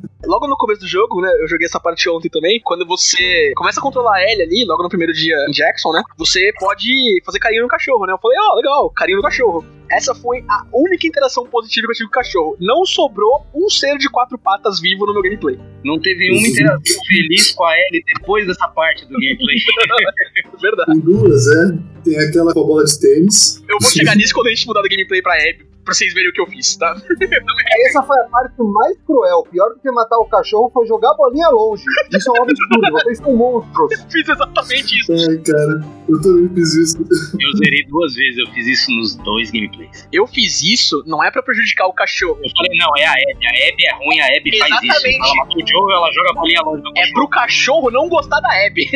Logo 0.27 0.49
no 0.49 0.57
começo 0.57 0.81
do 0.81 0.89
jogo, 0.89 1.21
né? 1.21 1.31
Eu 1.41 1.49
joguei 1.49 1.67
essa 1.67 1.79
parte 1.79 2.09
ontem 2.09 2.31
também. 2.31 2.59
Quando 2.65 2.87
você 2.87 3.53
começa 3.57 3.79
a 3.79 3.83
controlar 3.83 4.17
a 4.17 4.23
Ellie 4.23 4.43
ali, 4.43 4.65
logo 4.65 4.83
no 4.83 4.89
primeiro 4.89 5.13
dia 5.13 5.37
em 5.47 5.53
Jackson, 5.53 5.93
né? 5.93 6.03
Você 6.17 6.51
pode 6.59 6.89
fazer 7.27 7.39
carinho 7.39 7.63
no 7.63 7.69
cachorro, 7.69 8.07
né? 8.07 8.13
Eu 8.15 8.19
falei, 8.19 8.39
ó, 8.41 8.55
legal, 8.55 8.91
carinho 8.91 9.19
no 9.19 9.23
cachorro. 9.23 9.63
Essa 9.91 10.15
foi 10.15 10.43
a 10.49 10.65
única 10.73 11.07
interação 11.07 11.45
positiva 11.47 11.87
que 11.89 11.93
eu 11.93 11.97
tive 11.97 12.09
com 12.09 12.19
o 12.19 12.23
cachorro. 12.23 12.57
Não 12.59 12.87
sobrou 12.87 13.47
um 13.55 13.69
ser 13.69 13.99
de 13.99 14.09
quatro 14.09 14.39
patas 14.39 14.81
vivo 14.81 15.05
no 15.05 15.13
meu 15.13 15.23
gameplay. 15.23 15.61
Não 15.85 16.01
teve 16.01 16.31
uma 16.31 16.49
interação 16.49 17.05
feliz 17.07 17.54
com 17.55 17.65
a 17.65 17.75
Ellie 17.77 18.05
depois 18.15 18.47
dessa 18.47 18.69
parte 18.69 19.05
do 19.07 19.15
gameplay. 19.15 19.57
Verdade. 20.61 20.93
Tem 20.93 21.01
duas, 21.01 21.47
é. 21.47 21.79
Tem 22.05 22.19
aquela 22.19 22.53
com 22.53 22.61
a 22.61 22.65
bola 22.65 22.85
de 22.85 23.01
tênis. 23.01 23.63
Eu 23.69 23.79
vou 23.81 23.91
chegar 23.91 24.17
nisso 24.17 24.35
quando 24.35 24.49
a 24.49 24.51
gente 24.51 24.67
mudar 24.67 24.83
do 24.83 24.89
gameplay 24.89 25.23
pra 25.23 25.35
Abby, 25.35 25.67
pra 25.85 25.95
vocês 25.95 26.13
verem 26.15 26.31
o 26.31 26.33
que 26.33 26.41
eu 26.41 26.47
fiz, 26.47 26.77
tá? 26.77 26.95
Essa 27.87 28.03
foi 28.03 28.19
a 28.19 28.25
parte 28.25 28.55
mais 28.59 28.97
cruel. 29.07 29.43
Pior 29.51 29.69
do 29.71 29.79
que 29.81 29.91
matar 29.91 30.17
o 30.19 30.25
cachorro 30.27 30.71
foi 30.71 30.87
jogar 30.87 31.11
a 31.11 31.15
bolinha 31.15 31.49
longe. 31.51 31.85
Isso 32.13 32.31
é 32.31 32.41
um 32.41 32.43
absurdo. 32.43 32.93
Vocês 32.93 33.19
são 33.19 33.37
monstros. 33.37 33.93
Eu 33.93 33.99
fiz 34.11 34.29
exatamente 34.29 34.99
isso. 34.99 35.13
Ai, 35.13 35.37
cara, 35.39 35.81
eu 36.09 36.21
também 36.23 36.49
fiz 36.55 36.75
isso. 36.75 36.99
Eu 36.99 37.57
zerei 37.59 37.85
duas 37.87 38.15
vezes, 38.15 38.39
eu 38.39 38.47
fiz 38.55 38.67
isso 38.67 38.91
nos 38.93 39.15
dois 39.17 39.51
gameplays. 39.51 40.09
Eu 40.13 40.27
fiz 40.27 40.63
isso, 40.63 41.03
não 41.07 41.23
é 41.23 41.31
pra 41.31 41.43
prejudicar 41.43 41.87
o 41.87 41.93
cachorro. 41.93 42.39
Eu 42.43 42.51
falei, 42.57 42.79
não, 42.79 42.89
é 42.99 43.05
a 43.05 43.13
Abby, 43.13 43.47
a 43.47 43.69
Abby 43.69 43.87
é 43.87 43.95
ruim, 43.95 44.21
a 44.21 44.27
Abby 44.39 44.59
faz 44.59 44.73
isso. 44.83 44.85
Exatamente. 44.85 45.25
Ela 45.25 45.35
matou 45.37 45.63
o 45.63 45.67
Joe, 45.67 45.93
ela 45.93 46.11
joga 46.13 46.31
a 46.31 46.35
bolinha 46.35 46.61
longe 46.63 46.83
do 46.83 46.89
É 46.89 46.93
cachorro. 46.95 47.15
pro 47.15 47.29
cachorro 47.29 47.91
não 47.91 48.09
gostar 48.09 48.41
da 48.41 48.49
Abby. 48.67 48.85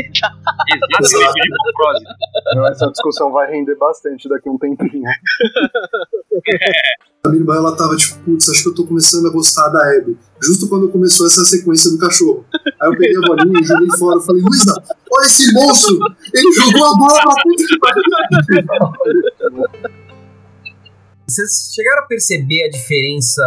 Exatamente, 0.68 1.28
essa 2.70 2.90
discussão 2.90 3.30
vai 3.32 3.50
render 3.50 3.74
bastante 3.76 4.28
daqui 4.28 4.48
a 4.48 4.52
um 4.52 4.58
tempinho. 4.58 5.04
A 7.24 7.28
minha 7.30 7.40
irmã, 7.40 7.56
ela 7.56 7.76
tava 7.76 7.96
tipo, 7.96 8.16
putz, 8.20 8.48
acho 8.48 8.62
que 8.62 8.68
eu 8.68 8.74
tô 8.74 8.86
começando 8.86 9.26
a 9.26 9.30
gostar 9.30 9.68
da 9.68 9.80
Abby. 9.96 10.16
Justo 10.40 10.68
quando 10.68 10.88
começou 10.88 11.26
essa 11.26 11.44
sequência 11.44 11.90
do 11.90 11.98
cachorro. 11.98 12.44
Aí 12.80 12.88
eu 12.88 12.96
peguei 12.96 13.16
a 13.16 13.20
bolinha 13.20 13.60
e 13.60 13.64
joguei 13.64 13.88
fora. 13.98 14.16
Eu 14.16 14.20
falei, 14.22 14.42
Luísa, 14.42 14.74
olha 15.10 15.26
esse 15.26 15.52
monstro! 15.52 15.98
Ele 16.32 16.52
jogou 16.52 16.86
a 16.86 16.96
bola 16.96 17.20
pra 17.22 17.34
puta 17.42 17.64
que. 17.66 17.74
Vocês 21.28 21.72
chegaram 21.74 22.04
a 22.04 22.06
perceber 22.06 22.62
a 22.62 22.70
diferença 22.70 23.44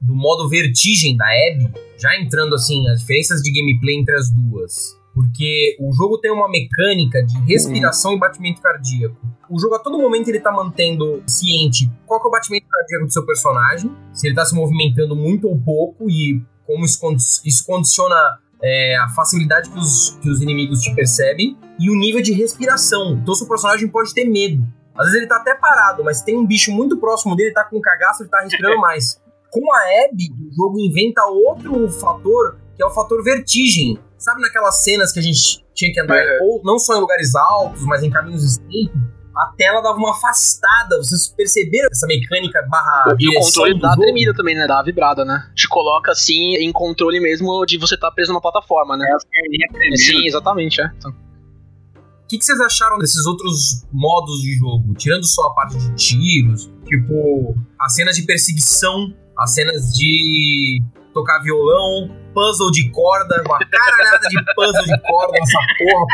do 0.00 0.14
modo 0.14 0.48
vertigem 0.48 1.16
da 1.16 1.26
Abby? 1.26 1.70
Já 1.98 2.16
entrando 2.18 2.54
assim, 2.54 2.88
as 2.88 3.00
diferenças 3.00 3.42
de 3.42 3.52
gameplay 3.52 3.96
entre 3.96 4.14
as 4.14 4.30
duas. 4.30 4.97
Porque 5.18 5.76
o 5.80 5.92
jogo 5.92 6.16
tem 6.18 6.30
uma 6.30 6.48
mecânica 6.48 7.20
de 7.26 7.36
respiração 7.40 8.12
e 8.12 8.18
batimento 8.20 8.62
cardíaco. 8.62 9.16
O 9.50 9.58
jogo 9.58 9.74
a 9.74 9.80
todo 9.80 9.98
momento 9.98 10.28
ele 10.28 10.38
tá 10.38 10.52
mantendo 10.52 11.24
ciente 11.26 11.90
qual 12.06 12.22
é 12.22 12.26
o 12.28 12.30
batimento 12.30 12.68
cardíaco 12.68 13.06
do 13.06 13.12
seu 13.12 13.26
personagem, 13.26 13.90
se 14.12 14.28
ele 14.28 14.36
tá 14.36 14.44
se 14.44 14.54
movimentando 14.54 15.16
muito 15.16 15.48
ou 15.48 15.58
pouco 15.58 16.08
e 16.08 16.40
como 16.64 16.84
isso, 16.84 17.00
isso 17.44 17.66
condiciona 17.66 18.14
é, 18.62 18.96
a 18.98 19.08
facilidade 19.08 19.70
que 19.70 19.78
os, 19.80 20.16
que 20.22 20.30
os 20.30 20.40
inimigos 20.40 20.82
te 20.82 20.94
percebem 20.94 21.58
e 21.80 21.90
o 21.90 21.96
nível 21.96 22.22
de 22.22 22.32
respiração. 22.32 23.14
Então 23.20 23.34
seu 23.34 23.48
personagem 23.48 23.88
pode 23.88 24.14
ter 24.14 24.24
medo. 24.24 24.64
Às 24.96 25.06
vezes 25.06 25.18
ele 25.18 25.26
tá 25.26 25.38
até 25.38 25.52
parado, 25.56 26.04
mas 26.04 26.22
tem 26.22 26.38
um 26.38 26.46
bicho 26.46 26.70
muito 26.70 26.96
próximo 26.96 27.34
dele, 27.34 27.52
tá 27.52 27.64
com 27.64 27.80
cagaço, 27.80 28.22
ele 28.22 28.30
tá 28.30 28.40
respirando 28.40 28.80
mais. 28.80 29.20
Com 29.50 29.72
a 29.74 29.80
Abby, 30.04 30.28
o 30.48 30.54
jogo 30.54 30.78
inventa 30.78 31.26
outro 31.26 31.90
fator, 31.90 32.56
que 32.76 32.84
é 32.84 32.86
o 32.86 32.90
fator 32.90 33.20
vertigem. 33.24 33.98
Sabe 34.18 34.42
naquelas 34.42 34.82
cenas 34.82 35.12
que 35.12 35.20
a 35.20 35.22
gente 35.22 35.64
tinha 35.74 35.92
que 35.92 36.00
andar, 36.00 36.20
Uhum. 36.22 36.38
ou 36.42 36.62
não 36.64 36.78
só 36.78 36.96
em 36.96 37.00
lugares 37.00 37.34
altos, 37.34 37.82
mas 37.84 38.02
em 38.02 38.10
caminhos 38.10 38.42
estreitos? 38.44 38.96
A 39.36 39.52
tela 39.56 39.80
dava 39.80 39.96
uma 39.96 40.10
afastada. 40.10 40.96
Vocês 40.98 41.28
perceberam 41.28 41.88
essa 41.92 42.08
mecânica 42.08 42.60
barra 42.68 43.14
E 43.20 43.28
o 43.28 43.40
controle 43.40 43.80
dá 43.80 43.94
tremida 43.94 44.34
também, 44.34 44.56
né? 44.56 44.66
Dá 44.66 44.82
vibrada, 44.82 45.24
né? 45.24 45.48
Te 45.54 45.68
coloca 45.68 46.10
assim 46.10 46.56
em 46.56 46.72
controle 46.72 47.20
mesmo 47.20 47.64
de 47.64 47.78
você 47.78 47.94
estar 47.94 48.10
preso 48.10 48.32
na 48.32 48.40
plataforma, 48.40 48.96
né? 48.96 49.06
As 49.14 49.24
perninhas. 49.24 50.04
Sim, 50.04 50.26
exatamente, 50.26 50.80
é. 50.80 50.90
Então, 50.98 51.12
O 51.12 52.26
que, 52.28 52.36
que 52.36 52.44
vocês 52.44 52.60
acharam 52.60 52.98
desses 52.98 53.24
outros 53.26 53.86
modos 53.92 54.40
de 54.40 54.54
jogo? 54.58 54.92
Tirando 54.94 55.24
só 55.24 55.46
a 55.46 55.54
parte 55.54 55.78
de 55.78 55.94
tiros, 55.94 56.68
tipo, 56.84 57.54
as 57.80 57.94
cenas 57.94 58.16
de 58.16 58.22
perseguição, 58.22 59.14
as 59.38 59.54
cenas 59.54 59.92
de 59.94 60.82
tocar 61.18 61.42
violão, 61.42 62.10
puzzle 62.32 62.70
de 62.70 62.88
corda, 62.90 63.42
uma 63.46 63.58
caralhada 63.58 64.28
de 64.28 64.54
puzzle 64.54 64.84
de 64.84 65.02
corda 65.02 65.32
nessa 65.32 65.58
porra. 65.78 66.06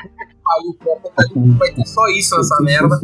Pariu, 0.44 0.74
cara, 1.14 1.56
vai 1.58 1.72
ter 1.74 1.86
só 1.86 2.06
isso 2.08 2.36
nessa 2.36 2.60
merda. 2.62 2.98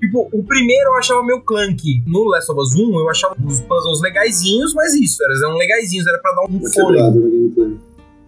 Tipo, 0.00 0.28
o 0.32 0.44
primeiro 0.44 0.90
eu 0.90 0.94
achava 0.96 1.22
meio 1.24 1.40
clunky. 1.42 2.02
No 2.06 2.24
Last 2.24 2.50
of 2.52 2.60
Us 2.60 2.74
1, 2.74 2.98
eu 2.98 3.08
achava 3.10 3.34
os 3.46 3.60
puzzles 3.60 4.00
legaisinhos, 4.02 4.74
mas 4.74 4.92
isso, 4.94 5.22
eles 5.24 5.42
eram 5.42 5.56
legaisinhos, 5.56 6.06
era 6.06 6.18
pra 6.18 6.32
dar 6.32 6.44
um 6.44 6.60
fôlego. 6.72 7.20
gameplay. 7.20 7.78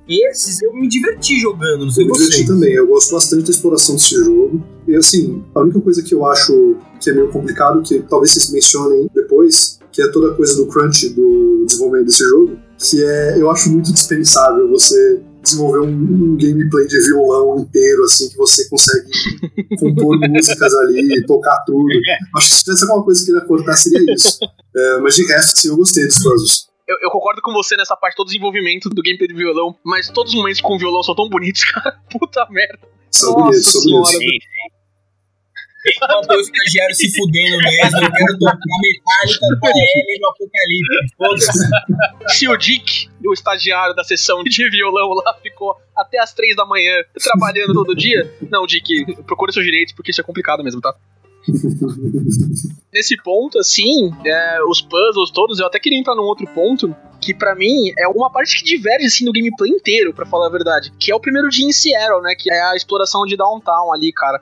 Esses 0.09 0.63
eu 0.63 0.73
me 0.73 0.87
diverti 0.89 1.39
jogando, 1.41 1.85
não 1.85 1.91
sei 1.91 2.05
Eu 2.05 2.09
me 2.09 2.13
diverti 2.15 2.37
vocês. 2.37 2.49
também, 2.49 2.73
eu 2.73 2.87
gosto 2.87 3.13
bastante 3.13 3.45
da 3.45 3.51
exploração 3.51 3.97
desse 3.97 4.15
jogo. 4.15 4.63
E 4.87 4.95
assim, 4.95 5.45
a 5.55 5.61
única 5.61 5.81
coisa 5.81 6.01
que 6.03 6.15
eu 6.15 6.25
acho 6.25 6.77
que 7.01 7.11
é 7.11 7.13
meio 7.13 7.29
complicado, 7.29 7.83
que 7.83 7.99
talvez 8.03 8.31
vocês 8.33 8.51
mencionem 8.53 9.11
depois, 9.13 9.81
que 9.97 10.03
é 10.03 10.09
toda 10.09 10.31
a 10.31 10.35
coisa 10.35 10.55
do 10.57 10.67
crunch 10.67 11.09
do 11.09 11.65
desenvolvimento 11.65 12.05
desse 12.05 12.23
jogo, 12.23 12.59
que 12.79 13.03
é, 13.03 13.41
eu 13.41 13.51
acho 13.51 13.71
muito 13.71 13.91
dispensável 13.91 14.69
você 14.69 15.23
desenvolver 15.43 15.79
um, 15.79 15.89
um 15.89 16.37
gameplay 16.37 16.87
de 16.87 17.01
violão 17.01 17.59
inteiro, 17.61 18.05
assim, 18.05 18.29
que 18.29 18.37
você 18.37 18.69
consegue 18.69 19.09
compor 19.81 20.19
músicas 20.29 20.75
ali, 20.75 21.25
tocar 21.25 21.65
tudo. 21.65 21.89
Acho 22.37 22.49
que 22.49 22.55
se 22.57 22.65
tivesse 22.65 22.85
alguma 22.85 23.05
coisa 23.05 23.25
que 23.25 23.31
ele 23.31 23.39
ia 23.39 23.45
cortar, 23.47 23.75
seria 23.75 24.15
isso. 24.15 24.39
É, 24.77 24.99
mas 24.99 25.15
de 25.17 25.25
resto, 25.25 25.61
sim, 25.61 25.69
eu 25.69 25.77
gostei 25.77 26.05
dos 26.05 26.23
puzzles. 26.23 26.67
eu, 26.87 26.97
eu 27.01 27.11
concordo 27.11 27.41
com 27.41 27.55
você 27.55 27.75
nessa 27.75 27.97
parte, 27.97 28.17
todo 28.17 28.27
o 28.27 28.31
desenvolvimento 28.31 28.91
do 28.91 29.03
gameplay 29.03 29.29
de 29.29 29.35
violão, 29.35 29.75
mas 29.83 30.11
todos 30.11 30.35
os 30.35 30.39
momentos 30.39 30.61
com 30.61 30.75
o 30.75 30.79
violão 30.79 31.03
são 31.03 31.15
tão 31.15 31.31
bonitos, 31.31 31.65
cara. 31.73 31.99
Puta 32.11 32.47
merda. 32.51 32.87
São 33.11 33.33
Nossa 33.33 33.45
bonitos, 33.45 33.73
são 33.73 33.81
senhora. 33.81 34.13
bonitos. 34.13 34.47
Enquanto 35.89 36.31
o 36.31 36.41
estagiário 36.41 36.95
se 36.95 37.17
fudendo 37.17 37.59
mesmo, 37.59 37.99
eu 38.03 38.13
quero 38.13 38.39
tocar 38.39 38.59
metálica 38.83 39.47
com 39.61 39.69
ele 39.69 40.19
no 40.21 40.29
apocalipse. 40.29 41.59
Se 42.29 42.49
o 42.49 42.57
Dick, 42.57 43.09
o 43.25 43.33
estagiário 43.33 43.95
da 43.95 44.05
sessão 44.05 44.43
de 44.43 44.71
violão 44.71 45.11
lá, 45.25 45.35
ficou 45.43 45.77
até 45.97 46.19
as 46.19 46.33
três 46.35 46.55
da 46.57 46.67
manhã 46.67 46.93
trabalhando 47.23 47.73
todo 47.73 47.95
dia, 47.95 48.31
não, 48.51 48.67
Dick, 48.67 49.23
procure 49.25 49.53
seus 49.53 49.65
direitos 49.65 49.95
porque 49.95 50.11
isso 50.11 50.21
é 50.21 50.25
complicado 50.25 50.63
mesmo, 50.63 50.81
tá? 50.81 50.95
Nesse 52.93 53.17
ponto, 53.23 53.59
assim, 53.59 54.11
é, 54.25 54.59
os 54.69 54.81
puzzles 54.81 55.31
todos, 55.31 55.59
eu 55.59 55.67
até 55.67 55.79
queria 55.79 55.99
entrar 55.99 56.15
num 56.15 56.23
outro 56.23 56.47
ponto, 56.49 56.95
que 57.21 57.35
pra 57.35 57.55
mim 57.55 57.93
é 57.99 58.09
uma 58.09 58.31
parte 58.31 58.57
que 58.57 58.65
diverge, 58.65 59.07
assim, 59.07 59.25
do 59.25 59.33
gameplay 59.33 59.71
inteiro, 59.71 60.15
pra 60.15 60.27
falar 60.27 60.47
a 60.47 60.51
verdade, 60.51 60.93
que 60.99 61.11
é 61.11 61.15
o 61.15 61.21
primeiro 61.21 61.49
dia 61.49 61.67
em 61.67 61.73
Seattle, 61.73 62.23
né, 62.23 62.35
que 62.39 62.51
é 62.51 62.61
a 62.71 62.77
exploração 62.77 63.25
de 63.25 63.37
downtown 63.37 63.93
ali, 63.93 64.13
cara. 64.13 64.41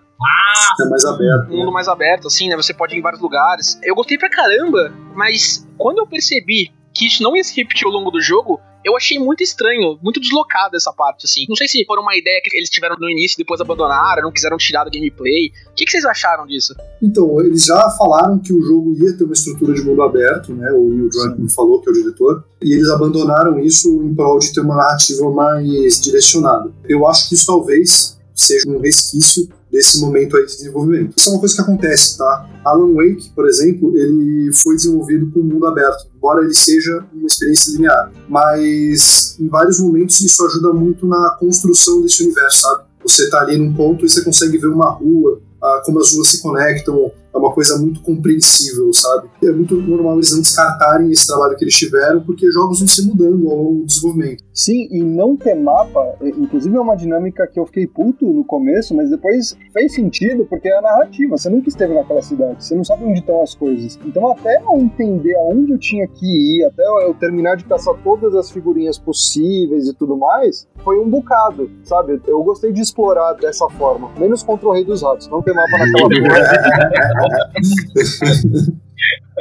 É 0.80 0.84
mais 0.88 1.04
aberto. 1.04 1.52
Um 1.52 1.58
mundo 1.58 1.72
mais 1.72 1.88
aberto, 1.88 2.28
assim, 2.28 2.48
né, 2.48 2.56
você 2.56 2.72
pode 2.72 2.94
ir 2.94 2.98
em 2.98 3.02
vários 3.02 3.20
lugares. 3.20 3.78
Eu 3.82 3.94
gostei 3.94 4.18
pra 4.18 4.30
caramba, 4.30 4.92
mas 5.14 5.66
quando 5.76 5.98
eu 5.98 6.06
percebi 6.06 6.72
que 6.92 7.06
isso 7.06 7.22
não 7.22 7.36
ia 7.36 7.42
se 7.42 7.56
repetir 7.56 7.86
ao 7.86 7.92
longo 7.92 8.10
do 8.10 8.20
jogo, 8.20 8.60
eu 8.84 8.96
achei 8.96 9.18
muito 9.18 9.42
estranho, 9.42 9.98
muito 10.02 10.20
deslocado 10.20 10.76
essa 10.76 10.92
parte, 10.92 11.24
assim. 11.24 11.46
Não 11.48 11.56
sei 11.56 11.66
se 11.66 11.84
foi 11.86 11.98
uma 11.98 12.16
ideia 12.16 12.40
que 12.42 12.56
eles 12.56 12.68
tiveram 12.68 12.96
no 12.98 13.08
início 13.08 13.36
e 13.36 13.38
depois 13.38 13.60
abandonaram, 13.60 14.22
não 14.22 14.32
quiseram 14.32 14.56
tirar 14.56 14.84
do 14.84 14.90
gameplay. 14.90 15.50
O 15.70 15.74
que, 15.74 15.84
que 15.84 15.90
vocês 15.90 16.04
acharam 16.04 16.46
disso? 16.46 16.74
Então, 17.02 17.40
eles 17.40 17.64
já 17.64 17.90
falaram 17.90 18.38
que 18.38 18.52
o 18.52 18.62
jogo 18.62 18.94
ia 18.94 19.16
ter 19.16 19.24
uma 19.24 19.32
estrutura 19.32 19.72
de 19.72 19.82
mundo 19.82 20.02
aberto, 20.02 20.54
né? 20.54 20.70
O 20.72 20.90
Neil 20.90 21.08
Druckmann 21.08 21.48
falou, 21.48 21.80
que 21.80 21.88
é 21.88 21.92
o 21.92 21.94
diretor, 21.94 22.44
e 22.62 22.74
eles 22.74 22.88
abandonaram 22.90 23.58
isso 23.58 23.88
em 24.02 24.14
prol 24.14 24.38
de 24.38 24.52
ter 24.52 24.60
uma 24.60 24.76
narrativa 24.76 25.30
mais 25.30 26.00
direcionada. 26.00 26.70
Eu 26.88 27.06
acho 27.06 27.28
que 27.28 27.34
isso 27.34 27.46
talvez 27.46 28.18
seja 28.34 28.68
um 28.68 28.80
resquício 28.80 29.48
desse 29.74 30.00
momento 30.00 30.36
aí 30.36 30.46
de 30.46 30.52
desenvolvimento. 30.56 31.14
Isso 31.16 31.28
é 31.28 31.32
uma 31.32 31.40
coisa 31.40 31.56
que 31.56 31.60
acontece, 31.60 32.16
tá? 32.16 32.48
Alan 32.64 32.94
Wake, 32.94 33.30
por 33.34 33.44
exemplo, 33.48 33.92
ele 33.98 34.52
foi 34.52 34.76
desenvolvido 34.76 35.32
com 35.32 35.40
mundo 35.40 35.66
aberto, 35.66 36.06
embora 36.16 36.44
ele 36.44 36.54
seja 36.54 37.04
uma 37.12 37.26
experiência 37.26 37.72
linear. 37.72 38.12
Mas 38.28 39.36
em 39.40 39.48
vários 39.48 39.80
momentos 39.80 40.20
isso 40.20 40.46
ajuda 40.46 40.72
muito 40.72 41.04
na 41.08 41.36
construção 41.40 42.00
desse 42.02 42.22
universo, 42.22 42.60
sabe? 42.60 42.84
Você 43.02 43.28
tá 43.28 43.40
ali 43.40 43.56
num 43.56 43.74
ponto 43.74 44.06
e 44.06 44.08
você 44.08 44.22
consegue 44.22 44.56
ver 44.58 44.68
uma 44.68 44.92
rua, 44.92 45.40
ah, 45.60 45.82
como 45.84 45.98
as 45.98 46.14
ruas 46.14 46.28
se 46.28 46.40
conectam, 46.40 47.10
é 47.34 47.36
uma 47.36 47.52
coisa 47.52 47.76
muito 47.76 48.00
compreensível, 48.00 48.92
sabe? 48.92 49.28
É 49.42 49.50
muito 49.50 49.74
normal 49.74 50.14
eles 50.14 50.30
não 50.30 50.40
descartarem 50.40 51.10
esse 51.10 51.26
trabalho 51.26 51.56
que 51.56 51.64
eles 51.64 51.74
tiveram, 51.74 52.20
porque 52.20 52.48
jogos 52.52 52.78
vão 52.78 52.86
se 52.86 53.02
mudando 53.02 53.50
ao 53.50 53.56
longo 53.56 53.80
do 53.80 53.86
desenvolvimento. 53.86 54.43
Sim, 54.54 54.86
e 54.88 55.02
não 55.02 55.36
ter 55.36 55.56
mapa, 55.56 56.14
inclusive 56.22 56.76
é 56.76 56.80
uma 56.80 56.96
dinâmica 56.96 57.44
que 57.44 57.58
eu 57.58 57.66
fiquei 57.66 57.88
puto 57.88 58.24
no 58.24 58.44
começo, 58.44 58.94
mas 58.94 59.10
depois 59.10 59.58
fez 59.72 59.92
sentido, 59.92 60.46
porque 60.46 60.68
é 60.68 60.78
a 60.78 60.80
narrativa. 60.80 61.36
Você 61.36 61.50
nunca 61.50 61.68
esteve 61.68 61.92
naquela 61.92 62.22
cidade, 62.22 62.64
você 62.64 62.76
não 62.76 62.84
sabe 62.84 63.04
onde 63.04 63.18
estão 63.18 63.42
as 63.42 63.52
coisas. 63.56 63.98
Então, 64.06 64.30
até 64.30 64.62
eu 64.62 64.78
entender 64.78 65.34
aonde 65.34 65.72
eu 65.72 65.78
tinha 65.78 66.06
que 66.06 66.24
ir, 66.24 66.64
até 66.66 66.84
eu 66.84 67.12
terminar 67.14 67.56
de 67.56 67.64
caçar 67.64 67.96
todas 68.04 68.32
as 68.36 68.48
figurinhas 68.48 68.96
possíveis 68.96 69.88
e 69.88 69.94
tudo 69.94 70.16
mais, 70.16 70.68
foi 70.84 71.00
um 71.00 71.10
bocado, 71.10 71.68
sabe? 71.82 72.22
Eu 72.24 72.40
gostei 72.44 72.70
de 72.72 72.80
explorar 72.80 73.32
dessa 73.32 73.68
forma. 73.70 74.08
Menos 74.16 74.44
contra 74.44 74.68
o 74.68 74.72
Rei 74.72 74.84
dos 74.84 75.02
Ratos, 75.02 75.26
não 75.26 75.42
ter 75.42 75.52
mapa 75.52 75.78
naquela 75.78 76.08
porra. 76.14 76.34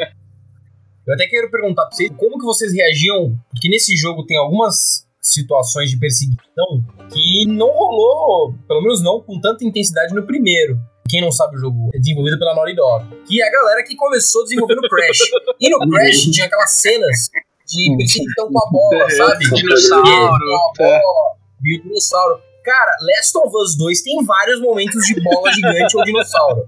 Eu 1.05 1.13
até 1.15 1.27
quero 1.27 1.51
perguntar 1.51 1.85
pra 1.85 1.95
vocês 1.95 2.11
como 2.17 2.39
que 2.39 2.45
vocês 2.45 2.73
reagiam, 2.73 3.37
porque 3.51 3.67
nesse 3.67 3.95
jogo 3.95 4.25
tem 4.25 4.37
algumas 4.37 5.05
situações 5.19 5.89
de 5.89 5.99
perseguição 5.99 6.81
que 7.11 7.45
não 7.45 7.67
rolou, 7.67 8.53
pelo 8.67 8.81
menos 8.81 9.01
não 9.01 9.21
com 9.21 9.39
tanta 9.39 9.65
intensidade 9.65 10.13
no 10.13 10.25
primeiro. 10.25 10.77
Quem 11.09 11.21
não 11.21 11.31
sabe 11.31 11.57
o 11.57 11.59
jogo 11.59 11.89
é 11.93 11.99
desenvolvido 11.99 12.39
pela 12.39 12.55
Naughty 12.55 12.75
Dog, 12.75 13.05
que 13.27 13.41
é 13.41 13.47
a 13.47 13.51
galera 13.51 13.83
que 13.83 13.95
começou 13.95 14.43
desenvolvendo 14.43 14.81
Crash. 14.81 15.19
E 15.59 15.69
no 15.69 15.89
Crash 15.89 16.21
tinha 16.31 16.45
aquelas 16.45 16.71
cenas 16.71 17.29
de 17.67 17.97
perseguição 17.97 18.49
com 18.49 18.59
a 18.59 18.71
bola, 18.71 19.09
sabe? 19.11 19.49
Dinossauro. 19.49 20.05
Com 20.77 20.85
a 20.85 20.99
bola, 20.99 21.35
dinossauro. 21.61 22.41
Cara, 22.63 22.95
Last 23.01 23.37
of 23.37 23.51
Us 23.57 23.77
2 23.77 24.01
tem 24.03 24.23
vários 24.23 24.61
momentos 24.61 25.05
de 25.05 25.21
bola 25.21 25.51
gigante 25.51 25.97
ou 25.97 26.03
dinossauro. 26.05 26.63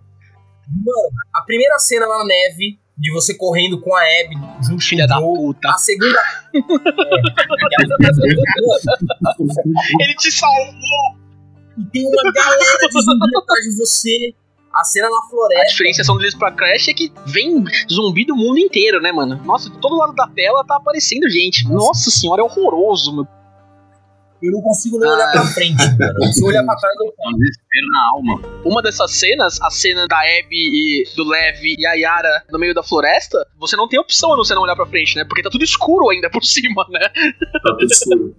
Mano, 0.68 1.10
a 1.34 1.42
primeira 1.42 1.80
cena 1.80 2.06
na 2.06 2.26
neve, 2.26 2.78
de 2.98 3.12
você 3.12 3.34
correndo 3.36 3.80
com 3.82 3.94
a 3.96 4.00
Abby 4.02 4.36
junto 4.66 4.84
Filha 4.84 5.06
com 5.08 5.14
da 5.14 5.20
puta. 5.20 5.70
A 5.70 5.78
segunda. 5.78 6.20
Ele 10.00 10.16
te 10.16 10.32
salvou! 10.32 11.26
e 11.78 11.84
tem 11.86 12.06
uma 12.06 12.32
galera 12.32 12.88
de 12.88 13.02
zumbi 13.02 13.38
atrás 13.38 13.66
de 13.66 13.78
você. 13.78 14.34
A 14.74 14.84
cena 14.84 15.10
na 15.10 15.18
A 15.18 15.30
floresta. 15.30 15.66
diferenciação 15.72 16.18
deles 16.18 16.36
pra 16.36 16.52
Crash 16.52 16.90
é 16.90 16.94
que 16.94 17.10
vem 17.28 17.64
zumbi 17.90 18.26
do 18.26 18.36
mundo 18.36 18.60
inteiro, 18.60 19.02
né, 19.02 19.10
mano? 19.10 19.42
Nossa, 19.46 19.70
de 19.70 19.78
todo 19.80 19.96
lado 19.96 20.14
da 20.14 20.28
tela 20.28 20.66
tá 20.66 20.76
aparecendo 20.76 21.30
gente. 21.30 21.66
Nossa 21.66 22.12
senhora, 22.12 22.42
é 22.42 22.44
horroroso, 22.44 23.16
meu. 23.16 23.26
Eu 24.42 24.52
não 24.52 24.62
consigo 24.62 25.00
nem 25.00 25.10
olhar 25.10 25.32
pra 25.32 25.46
frente, 25.46 25.82
mano. 25.98 26.34
Se 26.34 26.42
eu 26.42 26.48
olhar 26.48 26.64
pra 26.64 26.76
trás, 26.76 26.94
eu 27.00 27.08
É 27.08 27.30
um 27.30 27.38
desespero 27.38 27.88
na 27.92 28.10
alma. 28.14 28.42
Uma 28.66 28.82
dessas 28.82 29.12
cenas, 29.12 29.62
a 29.62 29.70
cena 29.70 30.08
da 30.08 30.18
Abby 30.18 30.46
e 30.52 31.04
do 31.16 31.24
Lev 31.24 31.64
e 31.64 31.86
a 31.86 31.94
Yara 31.94 32.44
no 32.52 32.60
meio 32.60 32.74
da 32.74 32.84
floresta, 32.84 33.46
você 33.58 33.76
não 33.76 33.88
tem 33.88 34.00
opção 34.00 34.34
a 34.34 34.38
não 34.38 34.44
ser 34.44 34.56
não 34.56 34.64
olhar 34.64 34.76
pra 34.76 34.86
frente, 34.86 35.16
né? 35.16 35.24
Porque 35.24 35.42
tá 35.42 35.50
tudo 35.50 35.64
escuro 35.64 36.10
ainda 36.10 36.30
por 36.30 36.44
cima, 36.44 36.86
né? 36.90 37.00
Tá 37.00 37.76
tudo 37.78 37.92
escuro. 37.92 38.36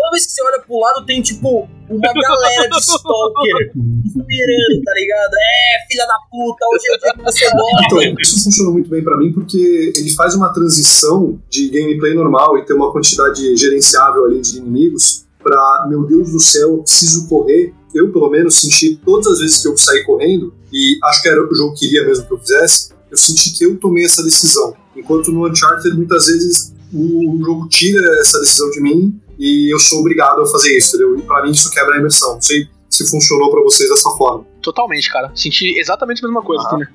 Toda 0.00 0.12
vez 0.12 0.24
que 0.24 0.32
você 0.32 0.42
olha 0.42 0.62
pro 0.66 0.78
lado, 0.78 1.04
tem 1.04 1.20
tipo 1.20 1.68
uma 1.90 2.00
galera 2.00 2.70
de 2.70 2.78
stalker 2.78 3.72
esperando, 4.06 4.82
tá 4.82 4.94
ligado? 4.94 5.34
É, 5.34 5.86
filha 5.92 6.06
da 6.06 6.16
puta, 6.30 6.64
hoje 6.72 6.84
é 6.88 6.94
o 6.94 6.98
dia 6.98 7.12
que 7.12 7.22
você 7.22 7.44
morre. 7.52 8.06
Então, 8.08 8.14
isso 8.18 8.44
funciona 8.44 8.70
muito 8.70 8.88
bem 8.88 9.04
pra 9.04 9.18
mim 9.18 9.30
porque 9.30 9.92
ele 9.94 10.10
faz 10.14 10.34
uma 10.34 10.54
transição 10.54 11.38
de 11.50 11.68
gameplay 11.68 12.14
normal 12.14 12.56
e 12.56 12.64
ter 12.64 12.72
uma 12.72 12.90
quantidade 12.90 13.54
gerenciável 13.56 14.24
ali 14.24 14.40
de 14.40 14.56
inimigos 14.56 15.26
pra, 15.42 15.86
meu 15.86 16.04
Deus 16.04 16.32
do 16.32 16.40
céu, 16.40 16.70
eu 16.70 16.82
preciso 16.82 17.28
correr. 17.28 17.74
Eu, 17.94 18.10
pelo 18.10 18.30
menos, 18.30 18.54
senti 18.54 18.96
todas 18.96 19.26
as 19.26 19.40
vezes 19.40 19.60
que 19.60 19.68
eu 19.68 19.76
saí 19.76 20.02
correndo, 20.04 20.54
e 20.72 20.98
acho 21.04 21.22
que 21.22 21.28
era 21.28 21.42
o 21.42 21.46
que 21.46 21.52
o 21.52 21.56
jogo 21.56 21.74
queria 21.74 22.06
mesmo 22.06 22.24
que 22.24 22.32
eu 22.32 22.38
fizesse, 22.38 22.92
eu 23.10 23.16
senti 23.18 23.52
que 23.52 23.64
eu 23.64 23.76
tomei 23.78 24.04
essa 24.06 24.22
decisão. 24.22 24.74
Enquanto 24.96 25.30
no 25.30 25.46
Uncharted, 25.46 25.94
muitas 25.94 26.26
vezes, 26.26 26.72
o 26.94 27.38
jogo 27.44 27.68
tira 27.68 28.06
essa 28.20 28.38
decisão 28.40 28.70
de 28.70 28.80
mim 28.80 29.20
e 29.40 29.72
eu 29.74 29.78
sou 29.78 30.00
obrigado 30.00 30.40
a 30.42 30.46
fazer 30.46 30.76
isso, 30.76 30.96
entendeu? 30.96 31.18
E 31.18 31.22
pra 31.22 31.42
mim 31.42 31.50
isso 31.50 31.70
quebra 31.70 31.94
a 31.94 31.98
imersão. 31.98 32.34
Não 32.34 32.42
sei 32.42 32.68
se 32.88 33.08
funcionou 33.10 33.50
pra 33.50 33.62
vocês 33.62 33.88
dessa 33.88 34.10
forma. 34.10 34.44
Totalmente, 34.60 35.08
cara. 35.10 35.30
Senti 35.34 35.78
exatamente 35.78 36.22
a 36.24 36.28
mesma 36.28 36.42
coisa. 36.42 36.62
Ah. 36.66 36.70
também. 36.70 36.86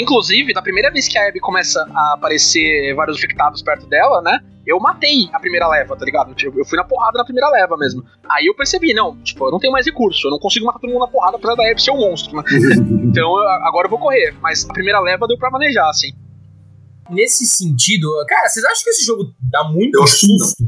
Inclusive, 0.00 0.52
na 0.52 0.62
primeira 0.62 0.90
vez 0.90 1.06
que 1.08 1.16
a 1.16 1.28
Abby 1.28 1.38
começa 1.40 1.80
a 1.94 2.14
aparecer 2.14 2.94
vários 2.96 3.16
infectados 3.18 3.62
perto 3.62 3.86
dela, 3.86 4.20
né? 4.22 4.40
Eu 4.66 4.80
matei 4.80 5.28
a 5.32 5.38
primeira 5.38 5.68
leva, 5.68 5.94
tá 5.94 6.04
ligado? 6.04 6.34
Tipo, 6.34 6.58
Eu 6.58 6.64
fui 6.64 6.76
na 6.76 6.82
porrada 6.82 7.18
na 7.18 7.24
primeira 7.24 7.48
leva 7.50 7.76
mesmo. 7.76 8.02
Aí 8.28 8.46
eu 8.46 8.54
percebi, 8.56 8.92
não, 8.92 9.16
tipo, 9.22 9.46
eu 9.46 9.52
não 9.52 9.60
tenho 9.60 9.72
mais 9.72 9.86
recurso, 9.86 10.26
eu 10.26 10.30
não 10.32 10.40
consigo 10.40 10.66
matar 10.66 10.80
todo 10.80 10.90
mundo 10.90 11.00
na 11.02 11.06
porrada 11.06 11.36
apesar 11.36 11.54
da 11.54 11.70
Abby 11.70 11.80
ser 11.80 11.92
um 11.92 11.98
monstro, 11.98 12.34
né? 12.36 12.42
então 13.04 13.36
eu- 13.38 13.48
agora 13.68 13.86
eu 13.86 13.90
vou 13.90 14.00
correr. 14.00 14.34
Mas 14.42 14.68
a 14.68 14.72
primeira 14.72 14.98
leva 14.98 15.28
deu 15.28 15.38
pra 15.38 15.50
manejar, 15.52 15.88
assim. 15.88 16.08
Nesse 17.08 17.46
sentido, 17.46 18.08
cara, 18.26 18.48
vocês 18.48 18.64
acham 18.64 18.82
que 18.82 18.90
esse 18.90 19.04
jogo 19.04 19.32
dá 19.48 19.62
muito 19.70 19.96
Eu 20.00 20.06
susto? 20.08 20.64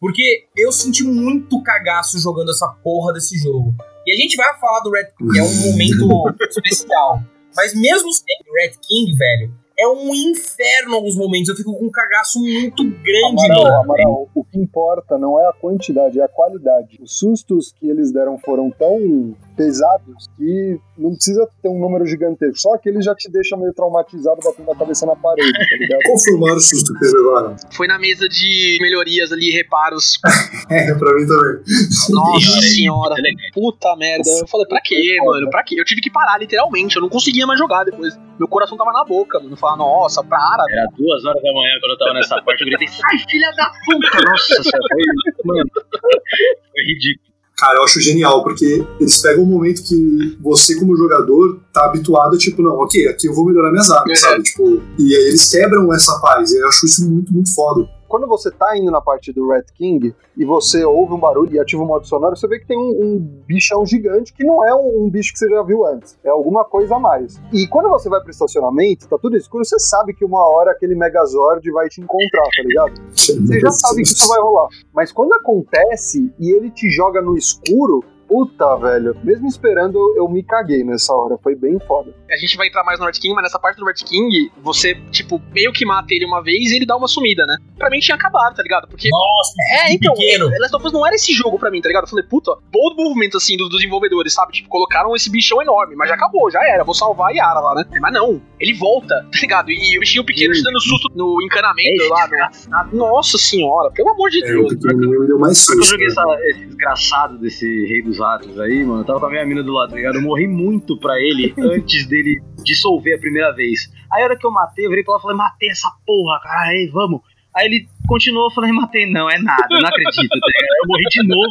Porque 0.00 0.46
eu 0.56 0.72
senti 0.72 1.04
muito 1.04 1.62
cagaço 1.62 2.18
jogando 2.18 2.50
essa 2.50 2.66
porra 2.82 3.12
desse 3.12 3.36
jogo. 3.36 3.74
E 4.06 4.12
a 4.12 4.16
gente 4.16 4.34
vai 4.34 4.58
falar 4.58 4.80
do 4.80 4.90
Red 4.90 5.08
King, 5.16 5.38
é 5.38 5.42
um 5.42 5.54
momento 5.70 6.34
especial. 6.48 7.22
Mas 7.54 7.74
mesmo 7.74 8.10
sendo 8.12 8.52
Red 8.54 8.72
King, 8.80 9.14
velho, 9.14 9.52
é 9.78 9.88
um 9.88 10.14
inferno 10.14 10.94
alguns 10.94 11.16
momentos. 11.16 11.48
Eu 11.48 11.56
fico 11.56 11.76
com 11.78 11.86
um 11.86 11.90
cagaço 11.90 12.38
muito 12.38 12.82
grande, 12.84 13.44
Amaral, 13.44 13.64
mano. 13.64 13.80
Amaral, 13.82 14.30
o 14.34 14.44
que 14.44 14.58
importa 14.58 15.18
não 15.18 15.38
é 15.40 15.46
a 15.46 15.52
quantidade, 15.52 16.20
é 16.20 16.24
a 16.24 16.28
qualidade. 16.28 16.98
Os 17.02 17.18
sustos 17.18 17.72
que 17.72 17.88
eles 17.88 18.12
deram 18.12 18.38
foram 18.38 18.70
tão 18.70 19.34
pesados 19.60 20.30
que 20.38 20.80
não 20.96 21.14
precisa 21.14 21.46
ter 21.62 21.68
um 21.68 21.78
número 21.78 22.06
gigantesco. 22.06 22.56
Só 22.56 22.78
que 22.78 22.88
ele 22.88 23.02
já 23.02 23.14
te 23.14 23.30
deixa 23.30 23.58
meio 23.58 23.74
traumatizado 23.74 24.40
batendo 24.42 24.70
a 24.70 24.76
cabeça 24.76 25.04
na 25.04 25.14
parede, 25.14 25.52
tá 25.52 25.76
ligado? 25.78 26.00
Qual 26.08 26.18
foi 26.18 26.34
o 26.34 26.40
maior 26.40 26.58
susto 26.58 26.94
que 26.94 26.98
vocês 26.98 27.12
levaram? 27.12 27.56
Foi 27.72 27.86
na 27.86 27.98
mesa 27.98 28.26
de 28.26 28.78
melhorias 28.80 29.30
ali, 29.32 29.50
reparos. 29.50 30.18
É, 30.70 30.94
pra 30.94 31.12
mim 31.14 31.26
também. 31.26 31.62
Nossa 32.10 32.60
senhora. 32.62 33.16
Puta 33.52 33.96
merda. 33.96 34.30
Eu 34.38 34.46
falei, 34.46 34.66
pra 34.66 34.80
quê, 34.80 35.16
mano? 35.24 35.50
Pra 35.50 35.64
quê? 35.64 35.74
Eu 35.80 35.84
tive 35.84 36.00
que 36.00 36.10
parar, 36.10 36.38
literalmente. 36.38 36.94
Eu 36.94 37.02
não 37.02 37.08
conseguia 37.08 37.44
mais 37.44 37.58
jogar 37.58 37.82
depois. 37.84 38.16
Meu 38.38 38.46
coração 38.46 38.78
tava 38.78 38.92
na 38.92 39.04
boca, 39.04 39.40
mano. 39.40 39.56
Falar, 39.56 39.76
nossa, 39.76 40.22
para. 40.22 40.64
Era 40.70 40.86
duas 40.96 41.24
horas 41.24 41.42
da 41.42 41.52
manhã 41.52 41.72
quando 41.80 41.92
eu 41.92 41.98
tava 41.98 42.14
nessa 42.14 42.40
parte, 42.42 42.62
eu 42.62 42.68
gritei, 42.68 42.86
sai 42.86 43.18
filha 43.18 43.50
da 43.56 43.70
puta! 43.84 44.30
Nossa 44.30 44.62
senhora, 44.62 44.88
foi, 44.92 45.44
mano, 45.44 45.70
foi 45.74 46.82
ridículo. 46.84 47.29
Cara, 47.60 47.78
eu 47.78 47.84
acho 47.84 48.00
genial, 48.00 48.42
porque 48.42 48.82
eles 48.98 49.18
pegam 49.18 49.44
um 49.44 49.46
momento 49.46 49.82
que 49.82 50.38
você, 50.40 50.74
como 50.78 50.96
jogador, 50.96 51.60
tá 51.72 51.84
habituado, 51.84 52.38
tipo, 52.38 52.62
não, 52.62 52.72
ok, 52.72 53.06
aqui 53.08 53.26
eu 53.28 53.34
vou 53.34 53.44
melhorar 53.44 53.70
minhas 53.70 53.90
armas, 53.90 54.16
É. 54.18 54.20
sabe? 54.28 54.42
Tipo, 54.44 54.80
e 54.98 55.14
aí 55.14 55.24
eles 55.28 55.46
quebram 55.50 55.92
essa 55.92 56.18
paz, 56.20 56.50
e 56.52 56.56
eu 56.58 56.66
acho 56.68 56.86
isso 56.86 57.06
muito, 57.06 57.30
muito 57.30 57.54
foda. 57.54 57.86
Quando 58.10 58.26
você 58.26 58.50
tá 58.50 58.76
indo 58.76 58.90
na 58.90 59.00
parte 59.00 59.32
do 59.32 59.48
Red 59.48 59.66
King 59.72 60.12
e 60.36 60.44
você 60.44 60.84
ouve 60.84 61.14
um 61.14 61.18
barulho 61.18 61.54
e 61.54 61.60
ativa 61.60 61.80
o 61.80 61.86
modo 61.86 62.04
sonoro, 62.04 62.36
você 62.36 62.48
vê 62.48 62.58
que 62.58 62.66
tem 62.66 62.76
um, 62.76 62.90
um 62.90 63.18
bichão 63.46 63.86
gigante 63.86 64.32
que 64.32 64.42
não 64.44 64.66
é 64.66 64.74
um, 64.74 65.04
um, 65.04 65.08
bicho 65.08 65.32
que 65.32 65.38
você 65.38 65.48
já 65.48 65.62
viu 65.62 65.86
antes, 65.86 66.18
é 66.24 66.28
alguma 66.28 66.64
coisa 66.64 66.96
a 66.96 66.98
mais. 66.98 67.40
E 67.52 67.68
quando 67.68 67.88
você 67.88 68.08
vai 68.08 68.20
pro 68.20 68.32
estacionamento, 68.32 69.08
tá 69.08 69.16
tudo 69.16 69.36
escuro, 69.36 69.64
você 69.64 69.78
sabe 69.78 70.12
que 70.12 70.24
uma 70.24 70.42
hora 70.44 70.72
aquele 70.72 70.96
Megazord 70.96 71.70
vai 71.70 71.88
te 71.88 72.00
encontrar, 72.00 72.42
tá 72.42 72.62
ligado? 72.64 73.00
Você 73.12 73.60
já 73.60 73.70
sabe 73.70 74.02
que 74.02 74.08
isso 74.08 74.28
vai 74.28 74.40
rolar. 74.40 74.68
Mas 74.92 75.12
quando 75.12 75.32
acontece 75.34 76.34
e 76.36 76.50
ele 76.50 76.68
te 76.68 76.90
joga 76.90 77.22
no 77.22 77.36
escuro, 77.36 78.02
Puta, 78.30 78.76
velho. 78.76 79.16
Mesmo 79.24 79.48
esperando, 79.48 79.98
eu 80.16 80.28
me 80.28 80.40
caguei 80.44 80.84
nessa 80.84 81.12
hora. 81.12 81.36
Foi 81.42 81.56
bem 81.56 81.80
foda. 81.80 82.14
A 82.30 82.36
gente 82.36 82.56
vai 82.56 82.68
entrar 82.68 82.84
mais 82.84 83.00
no 83.00 83.06
Red 83.06 83.12
King, 83.14 83.34
mas 83.34 83.42
nessa 83.42 83.58
parte 83.58 83.76
do 83.78 83.84
Red 83.84 83.94
King, 83.94 84.52
você, 84.62 84.94
tipo, 85.10 85.42
meio 85.52 85.72
que 85.72 85.84
mata 85.84 86.14
ele 86.14 86.24
uma 86.24 86.40
vez 86.40 86.70
e 86.70 86.76
ele 86.76 86.86
dá 86.86 86.96
uma 86.96 87.08
sumida, 87.08 87.44
né? 87.44 87.56
Pra 87.76 87.90
mim 87.90 87.98
tinha 87.98 88.14
acabado, 88.14 88.54
tá 88.54 88.62
ligado? 88.62 88.86
Porque. 88.86 89.08
Nossa, 89.10 89.52
é, 89.88 89.92
então. 89.92 90.14
pequeno. 90.14 90.48
Last 90.60 90.76
of 90.76 90.86
Us 90.86 90.92
não 90.92 91.04
era 91.04 91.16
esse 91.16 91.32
jogo 91.32 91.58
pra 91.58 91.72
mim, 91.72 91.80
tá 91.80 91.88
ligado? 91.88 92.04
Eu 92.04 92.08
falei, 92.08 92.24
puta, 92.24 92.52
bom 92.72 92.94
movimento, 92.96 93.36
assim, 93.36 93.56
dos, 93.56 93.68
desenvolvedores, 93.70 94.32
sabe? 94.32 94.52
Tipo, 94.52 94.68
colocaram 94.68 95.16
esse 95.16 95.28
bichão 95.28 95.60
enorme, 95.60 95.96
mas 95.96 96.08
já 96.08 96.14
acabou, 96.14 96.48
já 96.52 96.60
era. 96.68 96.84
Vou 96.84 96.94
salvar 96.94 97.30
a 97.30 97.32
Yara 97.32 97.58
lá, 97.58 97.74
né? 97.74 97.84
Mas 98.00 98.12
não, 98.14 98.40
ele 98.60 98.74
volta, 98.74 99.08
tá 99.32 99.38
ligado? 99.40 99.70
E 99.72 99.96
o 99.96 100.00
bichinho 100.00 100.24
pequeno 100.24 100.52
te 100.54 100.62
dando 100.62 100.80
susto 100.80 101.08
no 101.16 101.42
encanamento 101.42 102.04
É 102.04 102.08
lá, 102.08 102.84
no... 102.92 102.96
Nossa 102.98 103.36
senhora, 103.38 103.90
pelo 103.90 104.10
amor 104.10 104.30
de 104.30 104.44
É, 104.44 104.52
o 104.56 104.68
Deus. 104.68 104.94
me 104.94 105.26
deu 105.26 105.38
mais 105.38 105.66
Quando 105.66 105.78
eu 105.78 105.82
susto. 105.84 105.90
joguei 105.90 106.06
né? 106.06 106.12
essa- 106.12 106.38
esse 106.50 106.66
desgraçado 106.66 107.38
desse 107.38 107.66
rei 107.86 108.02
dos 108.02 108.19
ratos 108.20 108.58
aí, 108.60 108.84
mano, 108.84 109.00
eu 109.00 109.04
tava 109.04 109.20
com 109.20 109.26
a 109.26 109.30
minha 109.30 109.44
mina 109.44 109.62
do 109.62 109.72
lado, 109.72 109.90
tá 109.90 109.96
ligado? 109.96 110.16
Eu 110.16 110.22
morri 110.22 110.46
muito 110.46 110.96
pra 110.98 111.18
ele 111.18 111.52
antes 111.58 112.06
dele 112.06 112.40
dissolver 112.62 113.16
a 113.16 113.18
primeira 113.18 113.52
vez. 113.52 113.90
Aí 114.12 114.22
a 114.22 114.26
hora 114.26 114.36
que 114.36 114.46
eu 114.46 114.50
matei, 114.50 114.86
eu 114.86 114.90
virei 114.90 115.04
pra 115.04 115.14
lá 115.14 115.18
e 115.18 115.22
falei, 115.22 115.36
matei 115.36 115.70
essa 115.70 115.90
porra, 116.06 116.40
cara, 116.40 116.68
aí, 116.68 116.88
vamos. 116.92 117.20
Aí 117.56 117.66
ele 117.66 117.88
continuou, 118.06 118.46
eu 118.46 118.50
falei, 118.50 118.70
matei 118.70 119.10
não, 119.10 119.28
é 119.28 119.38
nada, 119.38 119.66
não 119.68 119.88
acredito, 119.88 120.28
tá? 120.28 120.46
Eu 120.82 120.88
morri 120.88 121.04
de 121.10 121.26
novo. 121.26 121.50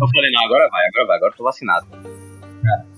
Eu 0.00 0.08
falei, 0.12 0.30
não, 0.32 0.44
agora 0.44 0.68
vai, 0.70 0.86
agora 0.88 1.06
vai, 1.06 1.16
agora 1.16 1.32
eu 1.32 1.36
tô 1.36 1.44
vacinado. 1.44 1.86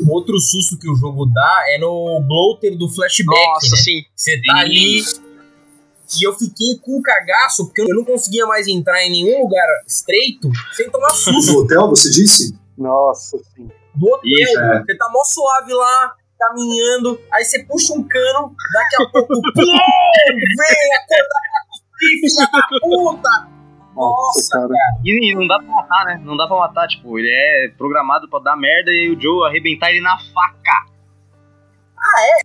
Outro 0.08 0.38
susto 0.40 0.78
que 0.78 0.90
o 0.90 0.94
jogo 0.94 1.26
dá 1.26 1.64
é 1.68 1.78
no 1.78 2.20
bloater 2.26 2.76
do 2.76 2.88
flashback. 2.88 3.46
Nossa, 3.46 3.76
né? 3.76 3.82
sim. 3.82 4.04
Você 4.14 4.40
tá 4.42 4.58
ali. 4.58 5.02
E 6.18 6.26
eu 6.26 6.32
fiquei 6.32 6.78
com 6.80 6.98
um 6.98 7.02
cagaço, 7.02 7.66
porque 7.66 7.82
eu 7.82 7.94
não 7.94 8.04
conseguia 8.04 8.46
mais 8.46 8.66
entrar 8.66 9.04
em 9.04 9.10
nenhum 9.10 9.42
lugar 9.42 9.66
estreito 9.86 10.50
sem 10.72 10.88
tomar 10.90 11.10
susto 11.10 11.52
No 11.52 11.58
hotel, 11.60 11.88
você 11.88 12.10
disse? 12.10 12.58
Nossa, 12.78 13.36
sim. 13.54 13.68
do 13.94 14.06
hotel. 14.06 14.20
Isso, 14.24 14.60
é. 14.60 14.80
Você 14.80 14.96
tá 14.96 15.10
mó 15.12 15.22
suave 15.24 15.74
lá, 15.74 16.14
caminhando, 16.38 17.20
aí 17.32 17.44
você 17.44 17.64
puxa 17.64 17.92
um 17.92 18.06
cano, 18.06 18.54
daqui 18.72 19.02
a 19.02 19.10
pouco, 19.10 19.34
plum, 19.52 19.64
vem, 19.64 20.94
acorda 20.96 21.48
filha 21.98 22.48
da 22.52 22.78
puta! 22.80 23.48
Nossa, 23.94 24.60
cara. 24.60 24.74
E, 25.04 25.32
e 25.32 25.34
não 25.34 25.46
dá 25.46 25.58
pra 25.58 25.74
matar, 25.74 26.04
né? 26.06 26.22
Não 26.24 26.36
dá 26.36 26.46
pra 26.46 26.56
matar, 26.56 26.86
tipo, 26.86 27.18
ele 27.18 27.28
é 27.28 27.68
programado 27.76 28.28
pra 28.30 28.38
dar 28.38 28.56
merda 28.56 28.92
e 28.92 29.00
aí 29.00 29.10
o 29.10 29.20
Joe 29.20 29.48
arrebentar 29.48 29.90
ele 29.90 30.00
na 30.00 30.16
faca. 30.32 30.86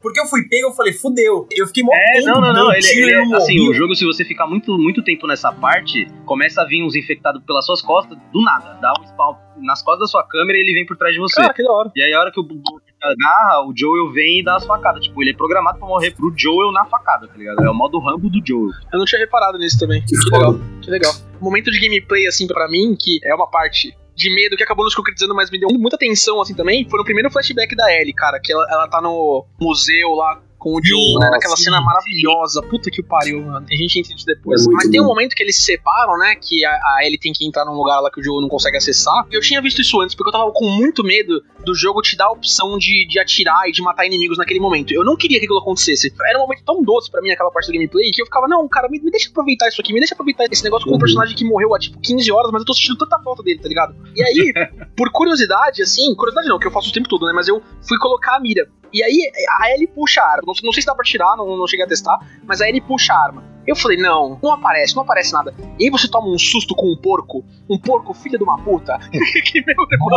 Porque 0.01 0.19
eu 0.19 0.25
fui 0.25 0.47
pego, 0.49 0.69
eu 0.69 0.73
falei, 0.73 0.93
fudeu. 0.93 1.47
Eu 1.51 1.67
fiquei 1.67 1.83
mó 1.83 1.91
É, 1.93 2.21
não, 2.21 2.41
não, 2.41 2.53
não. 2.53 2.73
Ele, 2.73 2.85
ele 2.87 3.11
e 3.11 3.13
é, 3.13 3.25
não 3.25 3.37
assim, 3.37 3.69
o 3.69 3.73
jogo, 3.73 3.95
se 3.95 4.03
você 4.03 4.25
ficar 4.25 4.47
muito, 4.47 4.75
muito 4.79 5.03
tempo 5.03 5.27
nessa 5.27 5.51
parte, 5.51 6.07
começa 6.25 6.61
a 6.63 6.65
vir 6.65 6.83
uns 6.83 6.95
infectados 6.95 7.41
pelas 7.43 7.65
suas 7.65 7.81
costas, 7.81 8.17
do 8.31 8.41
nada. 8.41 8.73
Dá 8.81 8.91
um 8.99 9.03
spawn 9.05 9.35
nas 9.57 9.81
costas 9.81 10.01
da 10.01 10.07
sua 10.07 10.23
câmera 10.23 10.57
e 10.57 10.61
ele 10.61 10.73
vem 10.73 10.85
por 10.85 10.97
trás 10.97 11.13
de 11.13 11.19
você. 11.19 11.41
Cara, 11.41 11.53
que 11.53 11.63
da 11.63 11.71
hora. 11.71 11.91
E 11.95 12.01
aí, 12.01 12.13
a 12.13 12.19
hora 12.19 12.31
que 12.31 12.39
o 12.39 12.43
Bubu 12.43 12.81
agarra, 13.01 13.65
o 13.67 13.73
Joel 13.75 14.11
vem 14.11 14.39
e 14.39 14.43
dá 14.43 14.55
as 14.55 14.65
facadas. 14.65 15.03
Tipo, 15.03 15.21
ele 15.21 15.31
é 15.31 15.35
programado 15.35 15.77
pra 15.77 15.87
morrer 15.87 16.11
pro 16.11 16.33
Joel 16.35 16.71
na 16.71 16.85
facada, 16.85 17.27
tá 17.27 17.35
ligado? 17.35 17.63
É 17.63 17.69
o 17.69 17.73
modo 17.73 17.99
Rambo 17.99 18.29
do 18.29 18.41
Joel. 18.45 18.71
Eu 18.91 18.99
não 18.99 19.05
tinha 19.05 19.19
reparado 19.19 19.57
nisso 19.57 19.79
também. 19.79 20.01
Que 20.01 20.15
Que 20.15 20.29
legal, 20.29 20.55
que 20.81 20.91
legal. 20.91 21.13
Momento 21.41 21.71
de 21.71 21.79
gameplay, 21.79 22.27
assim, 22.27 22.47
pra 22.47 22.67
mim, 22.69 22.95
que 22.97 23.19
é 23.23 23.35
uma 23.35 23.49
parte 23.49 23.95
de 24.15 24.33
medo 24.33 24.55
que 24.55 24.63
acabou 24.63 24.85
nos 24.85 24.95
concretizando, 24.95 25.35
mas 25.35 25.49
me 25.49 25.59
deu 25.59 25.69
muita 25.69 25.95
atenção, 25.95 26.39
assim, 26.39 26.53
também, 26.53 26.87
foi 26.87 26.99
no 26.99 27.05
primeiro 27.05 27.31
flashback 27.31 27.75
da 27.75 27.91
Ellie, 27.91 28.13
cara, 28.13 28.39
que 28.39 28.53
ela, 28.53 28.65
ela 28.69 28.87
tá 28.87 29.01
no 29.01 29.45
museu 29.59 30.11
lá 30.11 30.39
com 30.63 30.75
o 30.75 30.79
Joe, 30.81 31.19
né, 31.19 31.29
naquela 31.29 31.57
sim, 31.57 31.63
cena 31.63 31.81
maravilhosa. 31.81 32.61
Puta 32.63 32.89
que 32.89 33.03
pariu, 33.03 33.41
mano. 33.41 33.65
Tem 33.65 33.77
gente 33.77 33.99
entende 33.99 34.25
depois. 34.25 34.65
É 34.65 34.71
mas 34.71 34.89
tem 34.89 35.01
um 35.01 35.05
momento 35.05 35.35
que 35.35 35.43
eles 35.43 35.57
se 35.57 35.63
separam, 35.63 36.17
né, 36.17 36.35
que 36.35 36.63
a, 36.63 36.71
a 36.71 37.05
Ellie 37.05 37.19
tem 37.19 37.33
que 37.33 37.45
entrar 37.45 37.65
num 37.65 37.73
lugar 37.73 37.99
lá 37.99 38.09
que 38.09 38.21
o 38.21 38.23
Joe 38.23 38.41
não 38.41 38.47
consegue 38.47 38.77
acessar. 38.77 39.25
Eu 39.29 39.41
tinha 39.41 39.61
visto 39.61 39.81
isso 39.81 39.99
antes, 39.99 40.15
porque 40.15 40.29
eu 40.29 40.31
tava 40.31 40.49
com 40.53 40.69
muito 40.69 41.03
medo 41.03 41.43
do 41.65 41.75
jogo 41.75 42.01
te 42.01 42.15
dar 42.15 42.27
a 42.27 42.31
opção 42.31 42.77
de, 42.77 43.05
de 43.07 43.19
atirar 43.19 43.67
e 43.67 43.73
de 43.73 43.81
matar 43.81 44.05
inimigos 44.05 44.37
naquele 44.37 44.61
momento. 44.61 44.93
Eu 44.93 45.03
não 45.03 45.17
queria 45.17 45.37
que 45.39 45.45
aquilo 45.45 45.59
acontecesse. 45.59 46.13
Era 46.25 46.37
um 46.39 46.43
momento 46.43 46.63
tão 46.65 46.81
doce 46.81 47.11
pra 47.11 47.21
mim, 47.21 47.31
aquela 47.31 47.51
parte 47.51 47.67
do 47.67 47.73
gameplay, 47.73 48.09
que 48.11 48.21
eu 48.21 48.25
ficava, 48.25 48.47
não, 48.47 48.65
cara, 48.69 48.87
me, 48.87 48.99
me 48.99 49.11
deixa 49.11 49.29
aproveitar 49.29 49.67
isso 49.67 49.81
aqui, 49.81 49.91
me 49.91 49.99
deixa 49.99 50.13
aproveitar 50.13 50.45
esse 50.49 50.63
negócio 50.63 50.85
com 50.85 50.91
um 50.91 50.93
Uhum. 50.93 50.99
personagem 50.99 51.35
que 51.35 51.43
morreu 51.43 51.75
há, 51.75 51.79
tipo, 51.79 51.99
15 51.99 52.31
horas, 52.31 52.51
mas 52.51 52.61
eu 52.61 52.65
tô 52.65 52.73
sentindo 52.73 52.97
tanta 52.97 53.19
falta 53.19 53.43
dele, 53.43 53.59
tá 53.59 53.67
ligado? 53.67 53.95
E 54.15 54.23
aí, 54.23 54.53
por 54.95 55.11
curiosidade, 55.11 55.81
assim, 55.81 56.13
curiosidade 56.15 56.47
não, 56.47 56.59
que 56.59 56.67
eu 56.67 56.71
faço 56.71 56.89
o 56.89 56.93
tempo 56.93 57.09
todo, 57.09 57.25
né, 57.25 57.33
mas 57.33 57.47
eu 57.47 57.61
fui 57.87 57.97
colocar 57.97 58.37
a 58.37 58.39
mira. 58.39 58.69
E 58.93 59.01
aí, 59.01 59.31
a 59.59 59.71
Ellie 59.71 59.87
puxa 59.87 60.21
a 60.21 60.31
arma. 60.31 60.52
Não, 60.61 60.67
não 60.67 60.73
sei 60.73 60.81
se 60.81 60.87
dá 60.87 60.95
pra 60.95 61.03
tirar, 61.03 61.35
não, 61.35 61.57
não 61.57 61.67
cheguei 61.67 61.85
a 61.85 61.87
testar, 61.87 62.19
mas 62.43 62.61
a 62.61 62.67
Ellie 62.67 62.81
puxa 62.81 63.13
a 63.13 63.23
arma. 63.23 63.43
Eu 63.65 63.75
falei, 63.75 63.97
não, 63.97 64.37
não 64.43 64.51
aparece, 64.51 64.95
não 64.95 65.03
aparece 65.03 65.31
nada. 65.31 65.53
E 65.79 65.85
aí 65.85 65.89
você 65.89 66.09
toma 66.09 66.27
um 66.27 66.37
susto 66.37 66.75
com 66.75 66.91
um 66.91 66.97
porco, 66.97 67.45
um 67.69 67.79
porco 67.79 68.13
filho 68.13 68.37
de 68.37 68.43
uma 68.43 68.61
puta, 68.61 68.99
que 69.45 69.63
meu 69.65 69.75
irmão 69.91 70.09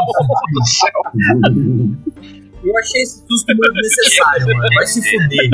do 0.53 0.64
céu. 0.66 1.03
Eu 2.64 2.76
achei 2.78 3.03
esse 3.03 3.24
susto 3.26 3.55
muito 3.55 3.74
necessário, 3.74 4.47
mano. 4.47 4.68
Vai 4.74 4.87
se 4.87 5.01
fuder. 5.01 5.51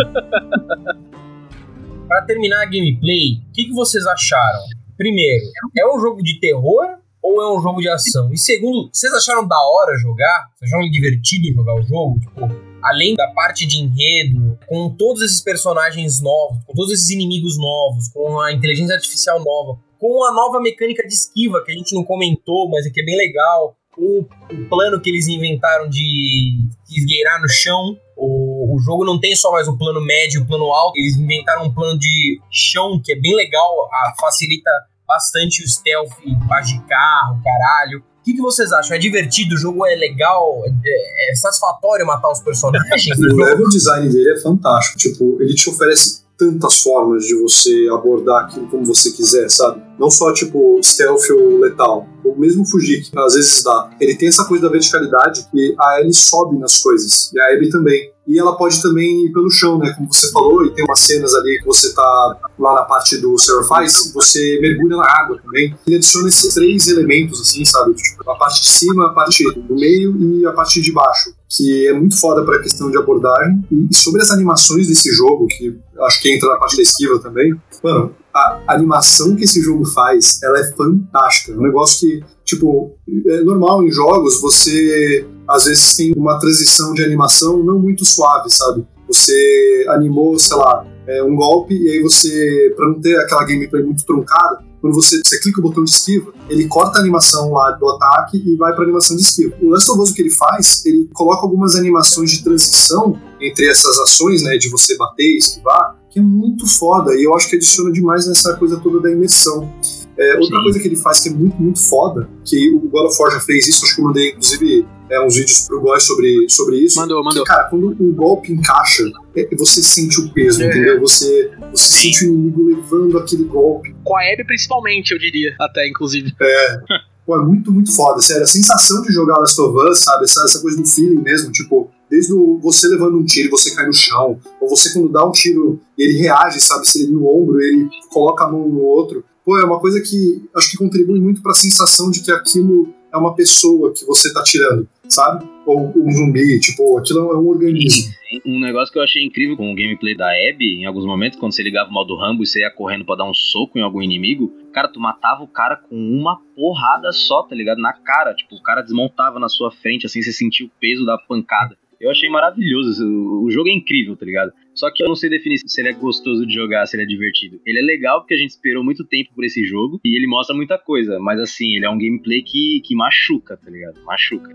Pra 2.09 2.23
terminar 2.23 2.63
a 2.63 2.65
gameplay, 2.65 3.43
o 3.49 3.53
que, 3.53 3.65
que 3.65 3.73
vocês 3.73 4.07
acharam? 4.07 4.61
Primeiro, 4.97 5.45
é 5.77 5.87
um 5.95 6.01
jogo 6.01 6.23
de 6.23 6.41
terror 6.41 6.87
ou 7.23 7.43
é 7.43 7.57
um 7.57 7.61
jogo 7.61 7.81
de 7.81 7.89
ação? 7.89 8.33
E 8.33 8.39
segundo, 8.39 8.91
vocês 8.93 9.13
acharam 9.13 9.47
da 9.47 9.57
hora 9.57 9.97
jogar? 9.99 10.51
Vocês 10.55 10.73
acharam 10.73 10.91
divertido 10.91 11.55
jogar 11.55 11.75
o 11.75 11.83
jogo? 11.83 12.21
Tipo, 12.21 12.72
além 12.83 13.15
da 13.15 13.29
parte 13.29 13.67
de 13.67 13.79
enredo, 13.79 14.59
com 14.67 14.91
todos 14.91 15.23
esses 15.23 15.41
personagens 15.41 16.21
novos, 16.21 16.59
com 16.67 16.73
todos 16.75 16.93
esses 16.93 17.11
inimigos 17.11 17.59
novos, 17.59 18.09
com 18.09 18.41
a 18.41 18.53
inteligência 18.53 18.95
artificial 18.95 19.43
nova, 19.43 19.79
com 19.99 20.25
a 20.25 20.33
nova 20.33 20.61
mecânica 20.61 21.07
de 21.07 21.15
esquiva 21.15 21.63
que 21.65 21.71
a 21.71 21.75
gente 21.75 21.95
não 21.95 22.03
comentou, 22.03 22.69
mas 22.69 22.87
é 22.87 22.91
que 22.91 23.01
é 23.01 23.05
bem 23.05 23.17
legal, 23.17 23.77
com 23.95 24.27
o 24.51 24.69
plano 24.69 25.01
que 25.01 25.11
eles 25.11 25.29
inventaram 25.29 25.89
de 25.89 26.57
esgueirar 26.91 27.41
no 27.41 27.49
chão. 27.49 27.97
O, 28.17 28.75
o 28.75 28.79
jogo 28.81 29.05
não 29.05 29.21
tem 29.21 29.37
só 29.37 29.53
mais 29.53 29.69
o 29.69 29.77
plano 29.77 30.01
médio 30.01 30.41
e 30.41 30.43
o 30.43 30.47
plano 30.47 30.73
alto, 30.73 30.99
eles 30.99 31.17
inventaram 31.17 31.65
um 31.65 31.75
plano 31.75 31.99
de 31.99 32.41
chão 32.51 33.01
que 33.03 33.13
é 33.13 33.21
bem 33.21 33.35
legal, 33.35 33.89
a, 33.93 34.15
facilita 34.21 34.71
bastante 35.07 35.63
o 35.63 35.69
stealth, 35.69 36.11
parte 36.49 36.73
de 36.73 36.85
carro, 36.87 37.41
caralho. 37.43 38.03
O 38.23 38.25
que, 38.25 38.35
que 38.35 38.41
vocês 38.41 38.73
acham? 38.73 38.97
É 38.97 39.01
divertido? 39.01 39.57
O 39.57 39.59
jogo 39.59 39.85
é 39.85 39.97
legal? 39.97 40.63
É, 40.65 41.33
é 41.33 41.35
satisfatório 41.35 42.07
matar 42.07 42.31
os 42.31 42.39
personagens 42.39 43.05
O 43.19 43.37
level 43.37 43.69
design 43.69 44.09
dele 44.09 44.31
é 44.31 44.41
fantástico. 44.41 44.97
Tipo, 44.97 45.43
ele 45.43 45.53
te 45.55 45.69
oferece 45.69 46.23
tantas 46.39 46.81
formas 46.81 47.25
de 47.25 47.35
você 47.35 47.89
abordar 47.93 48.45
aquilo 48.45 48.69
como 48.69 48.85
você 48.87 49.11
quiser, 49.11 49.51
sabe? 49.51 49.83
Não 49.99 50.11
só, 50.11 50.33
tipo, 50.33 50.81
stealth 50.83 51.31
ou 51.31 51.59
letal. 51.59 52.07
Ou 52.25 52.37
mesmo 52.39 52.67
fugir, 52.67 53.03
que 53.03 53.19
às 53.19 53.35
vezes 53.35 53.63
dá. 53.63 53.91
Ele 54.01 54.15
tem 54.17 54.29
essa 54.29 54.45
coisa 54.45 54.65
da 54.65 54.71
verticalidade 54.71 55.47
que 55.51 55.75
a 55.79 56.01
Ellie 56.01 56.15
sobe 56.15 56.59
nas 56.59 56.81
coisas. 56.81 57.31
E 57.33 57.41
a 57.41 57.55
Abby 57.55 57.71
também. 57.71 58.13
E 58.27 58.39
ela 58.39 58.57
pode 58.57 58.81
também 58.81 59.27
ir 59.27 59.33
pelo 59.33 59.51
chão, 59.51 59.79
né? 59.79 59.93
Como 59.97 60.13
você 60.13 60.31
falou, 60.31 60.65
e 60.65 60.71
tem 60.71 60.85
umas 60.85 61.01
cenas 61.01 61.35
ali 61.35 61.59
que 61.59 61.67
você 61.67 61.93
tá 61.93 62.41
lá 62.59 62.75
na 62.75 62.83
parte 62.83 63.17
do 63.17 63.37
Sacrifice, 63.37 64.13
você 64.15 64.59
mergulha 64.61 64.97
na 64.97 65.07
água 65.07 65.41
também. 65.43 65.75
Ele 65.87 65.97
adiciona 65.97 66.29
esses 66.29 66.55
três 66.55 66.87
elementos, 66.87 67.41
assim, 67.41 67.65
sabe? 67.65 67.95
Tipo, 67.95 68.31
a 68.31 68.37
parte 68.37 68.63
de 68.63 68.69
cima, 68.69 69.07
a 69.07 69.13
parte 69.13 69.45
do 69.53 69.75
meio 69.75 70.17
e 70.21 70.47
a 70.47 70.53
parte 70.53 70.81
de 70.81 70.93
baixo. 70.93 71.35
Que 71.49 71.89
é 71.89 71.93
muito 71.93 72.19
foda 72.19 72.45
pra 72.45 72.61
questão 72.61 72.91
de 72.91 72.97
abordagem. 72.97 73.63
E 73.91 73.95
sobre 73.95 74.23
as 74.23 74.31
animações 74.31 74.87
desse 74.87 75.13
jogo, 75.13 75.49
que 75.49 75.77
acho 76.03 76.23
que 76.23 76.33
entra 76.33 76.49
na 76.49 76.57
parte 76.57 76.77
da 76.77 76.83
esquiva 76.83 77.19
também, 77.19 77.53
mano, 77.83 78.15
a 78.35 78.63
animação 78.69 79.37
que 79.37 79.45
esse 79.45 79.61
jogo 79.61 79.85
faz, 79.85 80.41
ela 80.43 80.59
é 80.59 80.73
fantástica. 80.73 81.53
É 81.53 81.57
um 81.57 81.63
negócio 81.63 82.01
que, 82.01 82.25
tipo, 82.45 82.97
é 83.27 83.43
normal 83.43 83.83
em 83.83 83.91
jogos 83.91 84.41
você 84.41 85.27
às 85.49 85.65
vezes 85.65 85.95
tem 85.95 86.13
uma 86.17 86.39
transição 86.39 86.95
de 86.95 87.05
animação 87.05 87.63
não 87.63 87.79
muito 87.79 88.05
suave, 88.05 88.49
sabe? 88.51 88.87
Você 89.07 89.85
animou, 89.89 90.39
sei 90.39 90.57
lá, 90.57 90.87
é, 91.07 91.23
um 91.23 91.35
golpe 91.35 91.75
e 91.75 91.91
aí 91.91 92.03
você, 92.03 92.73
pra 92.77 92.89
não 92.89 93.01
ter 93.01 93.17
aquela 93.19 93.45
gameplay 93.45 93.83
muito 93.83 94.05
truncada, 94.07 94.65
quando 94.81 94.95
você, 94.95 95.21
você 95.25 95.39
clica 95.39 95.61
o 95.61 95.63
botão 95.63 95.85
de 95.85 95.91
esquiva, 95.91 96.33
ele 96.49 96.67
corta 96.67 96.99
a 96.99 97.01
animação 97.01 97.53
lá 97.53 97.71
do 97.71 97.89
ataque 97.89 98.43
e 98.45 98.57
vai 98.57 98.75
pra 98.75 98.83
animação 98.83 99.17
de 99.17 99.23
esquiva. 99.23 99.55
O 99.63 99.71
Last 99.71 99.91
of 99.91 100.01
Us, 100.01 100.11
o 100.11 100.15
que 100.15 100.23
ele 100.23 100.31
faz, 100.31 100.85
ele 100.85 101.09
coloca 101.15 101.43
algumas 101.43 101.77
animações 101.77 102.33
de 102.33 102.43
transição 102.43 103.17
entre 103.41 103.69
essas 103.69 103.97
ações, 103.99 104.43
né, 104.43 104.57
de 104.57 104.69
você 104.69 104.97
bater 104.97 105.23
e 105.23 105.39
esquivar, 105.39 106.02
que 106.13 106.19
é 106.19 106.23
muito 106.23 106.67
foda 106.67 107.15
e 107.15 107.25
eu 107.25 107.35
acho 107.35 107.49
que 107.49 107.57
adiciona 107.57 107.91
demais 107.91 108.27
nessa 108.27 108.55
coisa 108.57 108.79
toda 108.79 109.01
da 109.01 109.11
imersão. 109.11 109.73
É, 110.19 110.35
outra 110.35 110.59
Sim. 110.59 110.63
coisa 110.63 110.79
que 110.79 110.89
ele 110.89 110.97
faz 110.97 111.21
que 111.21 111.31
é 111.31 111.33
muito, 111.33 111.57
muito 111.57 111.81
foda, 111.81 112.29
que 112.45 112.71
o 112.75 112.81
God 112.81 113.07
of 113.07 113.17
War 113.21 113.33
já 113.33 113.41
fez 113.41 113.67
isso, 113.67 113.83
acho 113.87 113.95
que 113.95 114.01
eu 114.03 114.05
mandei, 114.05 114.29
inclusive, 114.29 114.87
é, 115.11 115.25
uns 115.25 115.35
vídeos 115.37 115.67
pro 115.67 115.81
Góis 115.81 116.03
sobre, 116.03 116.47
sobre 116.51 116.77
isso. 116.85 117.01
Mandou, 117.01 117.25
mandou. 117.25 117.43
Que, 117.43 117.49
cara, 117.49 117.65
quando 117.65 117.97
o 117.99 118.13
golpe 118.13 118.53
encaixa, 118.53 119.05
é, 119.35 119.57
você 119.57 119.83
sente 119.83 120.21
o 120.21 120.31
peso, 120.35 120.63
É. 120.63 120.67
entendeu? 120.67 121.01
Você, 121.01 121.51
você 121.71 121.95
sente 121.95 122.27
o 122.27 122.29
inimigo 122.29 122.63
levando 122.63 123.17
aquele 123.17 123.45
golpe. 123.45 123.95
Com 124.05 124.15
a 124.15 124.21
Abby 124.21 124.45
principalmente, 124.45 125.13
eu 125.13 125.19
diria. 125.19 125.55
Até, 125.59 125.89
inclusive. 125.89 126.35
Pô, 127.25 127.41
é 127.41 127.45
muito, 127.45 127.73
muito 127.73 127.95
foda, 127.95 128.21
sério. 128.21 128.43
A 128.43 128.47
sensação 128.47 129.01
de 129.03 129.13
jogar 129.13 129.39
Last 129.39 129.59
of 129.61 129.89
Us, 129.89 130.01
sabe? 130.01 130.25
Essa, 130.25 130.45
essa 130.45 130.61
coisa 130.61 130.77
do 130.77 130.87
feeling 130.87 131.23
mesmo, 131.23 131.51
tipo, 131.53 131.91
desde 132.13 132.35
o, 132.35 132.59
você 132.59 132.87
levando 132.89 133.17
um 133.17 133.25
tiro 133.25 133.49
e 133.49 133.51
você 133.51 133.75
cai 133.75 133.87
no 133.87 133.95
chão, 133.95 134.39
ou 134.61 134.69
você 134.69 134.93
quando 134.93 135.11
dá 135.11 135.27
um 135.27 135.33
tiro 135.33 135.81
e 135.97 136.03
ele 136.03 136.19
reage, 136.19 136.61
sabe? 136.61 136.87
Se 136.87 137.05
ele 137.05 137.13
no 137.13 137.27
ombro, 137.27 137.59
ele 137.59 137.89
coloca 138.11 138.45
a 138.45 138.53
mão 138.53 138.69
no 138.69 138.83
outro. 138.83 139.25
Pô, 139.43 139.59
é 139.59 139.65
uma 139.65 139.81
coisa 139.81 139.99
que 140.03 140.45
acho 140.55 140.71
que 140.71 140.77
contribui 140.77 141.19
muito 141.19 141.43
pra 141.43 141.55
sensação 141.55 142.11
de 142.11 142.21
que 142.21 142.31
aquilo 142.31 142.93
é 143.11 143.17
uma 143.17 143.35
pessoa 143.35 143.95
que 143.95 144.05
você 144.05 144.31
tá 144.31 144.43
tirando, 144.43 144.87
sabe? 145.09 145.49
Ou 145.65 145.91
um 145.97 146.13
zumbi, 146.13 146.61
tipo, 146.61 146.99
aquilo 146.99 147.31
é 147.31 147.37
um 147.37 147.49
organismo. 147.49 148.13
Um 148.45 148.61
negócio 148.61 148.93
que 148.93 148.99
eu 148.99 149.03
achei 149.03 149.23
incrível 149.23 149.57
com 149.57 149.73
o 149.73 149.75
gameplay 149.75 150.15
da 150.15 150.29
Abby, 150.29 150.81
em 150.81 150.85
alguns 150.85 151.07
momentos, 151.07 151.39
quando 151.39 151.55
você 151.55 151.63
ligava 151.63 151.89
o 151.89 151.93
modo 151.93 152.17
Rambo 152.17 152.43
e 152.43 152.47
você 152.47 152.61
ia 152.61 152.71
correndo 152.71 153.05
pra 153.07 153.17
dar 153.17 153.29
um 153.29 153.35
soco 153.35 153.79
em 153.79 153.83
algum 153.83 154.03
inimigo, 154.03 154.53
cara, 154.73 154.89
tu 154.89 155.01
matava 155.01 155.43
o 155.43 155.49
cara 155.49 155.77
com 155.77 155.97
uma 155.97 156.39
porrada 156.55 157.11
só, 157.13 157.43
tá 157.43 157.55
ligado? 157.55 157.81
Na 157.81 157.93
cara. 157.93 158.35
Tipo, 158.35 158.57
o 158.57 158.63
cara 158.63 158.83
desmontava 158.83 159.39
na 159.39 159.49
sua 159.49 159.71
frente, 159.71 160.07
assim, 160.07 160.23
você 160.23 160.33
sentia 160.33 160.67
o 160.67 160.71
peso 160.81 161.05
da 161.05 161.17
pancada. 161.17 161.77
Eu 162.03 162.11
achei 162.11 162.29
maravilhoso. 162.29 163.07
O, 163.07 163.45
o 163.45 163.51
jogo 163.51 163.69
é 163.69 163.73
incrível, 163.73 164.17
tá 164.17 164.27
ligado? 164.27 164.53
Só 164.75 164.91
que 164.93 165.05
eu 165.05 165.09
não 165.09 165.15
sei 165.15 165.31
definir 165.31 165.59
se 165.65 165.81
ele 165.81 165.91
é 165.91 165.93
gostoso 165.93 166.45
de 166.45 166.53
jogar, 166.53 166.85
se 166.87 166.97
ele 166.97 167.05
é 167.05 167.07
divertido. 167.07 167.61
Ele 167.65 167.79
é 167.79 167.83
legal 167.83 168.21
porque 168.21 168.35
a 168.35 168.37
gente 168.37 168.51
esperou 168.51 168.83
muito 168.83 169.05
tempo 169.05 169.31
por 169.33 169.45
esse 169.45 169.65
jogo 169.65 170.01
e 170.05 170.17
ele 170.17 170.27
mostra 170.27 170.55
muita 170.55 170.77
coisa, 170.77 171.21
mas 171.21 171.39
assim, 171.39 171.77
ele 171.77 171.87
é 171.87 171.91
um 171.91 171.97
gameplay 171.97 172.43
que, 172.43 172.83
que 172.85 172.97
machuca, 172.97 173.57
tá 173.57 173.71
ligado? 173.71 174.03
Machuca. 174.03 174.51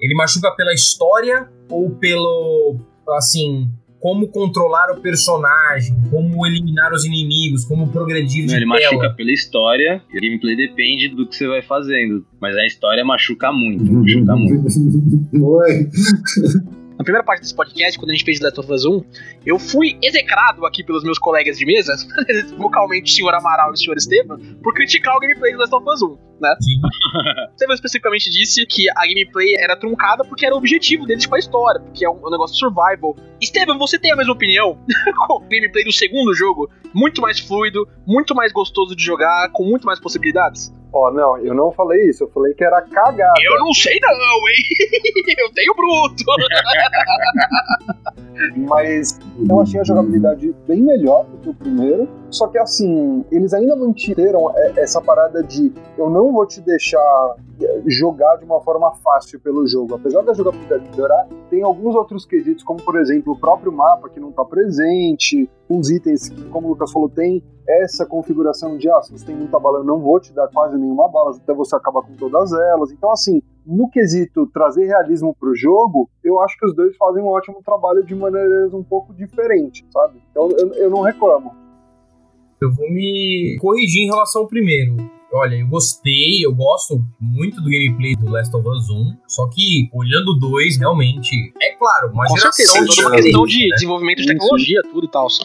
Ele 0.00 0.14
machuca 0.14 0.50
pela 0.56 0.72
história 0.72 1.50
ou 1.68 1.90
pelo. 1.90 2.78
assim. 3.10 3.68
Como 4.00 4.28
controlar 4.28 4.92
o 4.92 5.00
personagem, 5.00 5.94
como 6.10 6.46
eliminar 6.46 6.92
os 6.92 7.04
inimigos, 7.04 7.64
como 7.64 7.88
progredir 7.88 8.46
de 8.46 8.52
Não, 8.52 8.56
ele 8.56 8.66
tela. 8.66 8.92
machuca 8.92 9.14
pela 9.16 9.32
história 9.32 10.02
e 10.12 10.18
o 10.18 10.20
gameplay 10.20 10.56
depende 10.56 11.08
do 11.08 11.26
que 11.26 11.34
você 11.34 11.48
vai 11.48 11.62
fazendo. 11.62 12.24
Mas 12.40 12.56
a 12.56 12.64
história 12.64 13.04
machuca 13.04 13.52
muito, 13.52 13.84
machuca 13.92 14.36
muito. 14.36 14.68
Oi. 15.44 15.88
Na 16.96 17.04
primeira 17.04 17.24
parte 17.24 17.42
desse 17.42 17.54
podcast, 17.54 17.96
quando 17.96 18.10
a 18.10 18.14
gente 18.14 18.24
fez 18.24 18.40
The 18.40 18.46
Last 18.46 18.60
of 18.60 18.72
Us 18.72 18.84
1, 18.84 19.04
eu 19.46 19.56
fui 19.58 19.96
execrado 20.02 20.66
aqui 20.66 20.82
pelos 20.82 21.04
meus 21.04 21.18
colegas 21.18 21.56
de 21.56 21.64
mesa, 21.64 21.94
vocalmente 22.58 23.12
o 23.12 23.14
senhor 23.14 23.32
Amaral 23.34 23.70
e 23.70 23.74
o 23.74 23.76
senhor 23.76 23.96
Esteban, 23.96 24.36
por 24.62 24.74
criticar 24.74 25.16
o 25.16 25.20
gameplay 25.20 25.52
do 25.52 25.58
Last 25.58 25.74
of 25.74 25.88
Us 25.88 26.02
1, 26.02 26.18
né? 26.40 26.54
Sim. 26.60 26.80
Especificamente 27.72 28.30
disse 28.30 28.64
que 28.66 28.88
a 28.90 29.06
gameplay 29.06 29.54
era 29.56 29.76
truncada 29.76 30.24
porque 30.24 30.44
era 30.44 30.54
o 30.54 30.58
objetivo 30.58 31.06
deles 31.06 31.26
com 31.26 31.34
a 31.34 31.38
história, 31.38 31.80
porque 31.80 32.04
é 32.04 32.10
um, 32.10 32.26
um 32.26 32.30
negócio 32.30 32.56
survival. 32.56 33.16
Esteban, 33.40 33.78
você 33.78 33.98
tem 33.98 34.12
a 34.12 34.16
mesma 34.16 34.32
opinião 34.32 34.78
com 35.26 35.34
o 35.34 35.40
gameplay 35.40 35.84
do 35.84 35.92
segundo 35.92 36.34
jogo? 36.34 36.70
Muito 36.94 37.20
mais 37.20 37.38
fluido, 37.38 37.86
muito 38.06 38.34
mais 38.34 38.52
gostoso 38.52 38.96
de 38.96 39.02
jogar, 39.02 39.50
com 39.52 39.64
muito 39.64 39.86
mais 39.86 40.00
possibilidades? 40.00 40.72
Ó, 40.92 41.10
não, 41.10 41.36
eu 41.38 41.54
não 41.54 41.70
falei 41.70 42.08
isso, 42.08 42.24
eu 42.24 42.30
falei 42.30 42.54
que 42.54 42.64
era 42.64 42.80
cagada. 42.80 43.34
Eu 43.42 43.58
não 43.58 43.72
sei 43.74 43.98
não, 44.00 44.48
hein? 44.48 45.36
eu 45.38 45.52
tenho 45.52 45.74
bruto. 45.74 46.24
Mas 48.68 49.18
eu 49.48 49.60
achei 49.60 49.80
a 49.80 49.84
jogabilidade 49.84 50.54
bem 50.66 50.80
melhor 50.80 51.24
do 51.24 51.38
que 51.38 51.48
o 51.50 51.54
primeiro. 51.54 52.08
Só 52.30 52.46
que 52.46 52.58
assim, 52.58 53.24
eles 53.30 53.52
ainda 53.52 53.74
mantiveram 53.76 54.50
é, 54.56 54.80
essa 54.80 55.00
parada 55.00 55.42
de 55.42 55.72
eu 55.96 56.08
não 56.08 56.32
vou 56.32 56.46
te 56.46 56.60
deixar 56.60 57.36
é, 57.60 57.82
jogar 57.86 58.36
de 58.36 58.44
uma 58.44 58.60
forma 58.60 58.94
fácil 58.96 59.40
pelo 59.40 59.66
jogo. 59.66 59.94
Apesar 59.94 60.22
da 60.22 60.32
jogabilidade 60.32 60.88
melhorar, 60.90 61.26
tem 61.50 61.62
alguns 61.62 61.94
outros 61.94 62.24
quesitos, 62.24 62.62
como 62.64 62.82
por 62.82 62.98
exemplo 62.98 63.32
o 63.32 63.38
próprio 63.38 63.72
mapa 63.72 64.08
que 64.08 64.20
não 64.20 64.32
tá 64.32 64.44
presente, 64.44 65.50
uns 65.68 65.90
itens 65.90 66.28
que, 66.28 66.44
como 66.44 66.68
o 66.68 66.70
Lucas 66.70 66.92
falou, 66.92 67.08
tem 67.08 67.42
essa 67.68 68.06
configuração 68.06 68.78
de 68.78 68.88
ah, 68.90 69.02
se 69.02 69.12
você 69.12 69.26
tem 69.26 69.36
muita 69.36 69.58
bala, 69.60 69.78
eu 69.78 69.84
não 69.84 70.00
vou 70.00 70.18
te 70.18 70.32
dar 70.32 70.48
quase 70.48 70.76
nenhuma 70.76 71.06
bala, 71.08 71.36
até 71.36 71.52
você 71.52 71.76
acabar 71.76 72.00
com 72.02 72.14
todas 72.14 72.52
elas. 72.52 72.90
Então, 72.90 73.10
assim, 73.12 73.42
no 73.66 73.90
quesito 73.90 74.46
trazer 74.46 74.86
realismo 74.86 75.36
pro 75.38 75.54
jogo, 75.54 76.08
eu 76.24 76.40
acho 76.40 76.58
que 76.58 76.64
os 76.64 76.74
dois 76.74 76.96
fazem 76.96 77.22
um 77.22 77.26
ótimo 77.26 77.62
trabalho 77.62 78.02
de 78.02 78.14
maneiras 78.14 78.72
um 78.72 78.82
pouco 78.82 79.12
diferentes, 79.12 79.84
sabe? 79.92 80.22
Então 80.30 80.50
eu, 80.52 80.72
eu 80.74 80.90
não 80.90 81.02
reclamo. 81.02 81.54
Eu 82.60 82.72
vou 82.72 82.90
me 82.90 83.56
corrigir 83.60 84.04
em 84.04 84.06
relação 84.06 84.42
ao 84.42 84.48
primeiro. 84.48 84.96
Olha, 85.30 85.56
eu 85.56 85.68
gostei, 85.68 86.44
eu 86.44 86.54
gosto 86.54 87.04
muito 87.20 87.60
do 87.60 87.68
gameplay 87.68 88.16
do 88.16 88.30
Last 88.30 88.56
of 88.56 88.66
Us 88.66 88.88
1, 88.88 89.16
só 89.26 89.46
que 89.50 89.90
olhando 89.92 90.30
o 90.30 90.38
2, 90.38 90.78
realmente, 90.78 91.52
é 91.60 91.74
claro, 91.74 92.10
uma 92.10 92.26
Com 92.26 92.36
geração 92.36 92.52
certeza, 92.52 92.86
toda 92.86 93.08
uma 93.08 93.22
questão 93.22 93.44
de 93.44 93.68
né? 93.68 93.74
desenvolvimento 93.74 94.18
de 94.22 94.26
tecnologia, 94.26 94.82
tudo 94.90 95.06
e 95.06 95.10
tal. 95.10 95.28
Só 95.28 95.44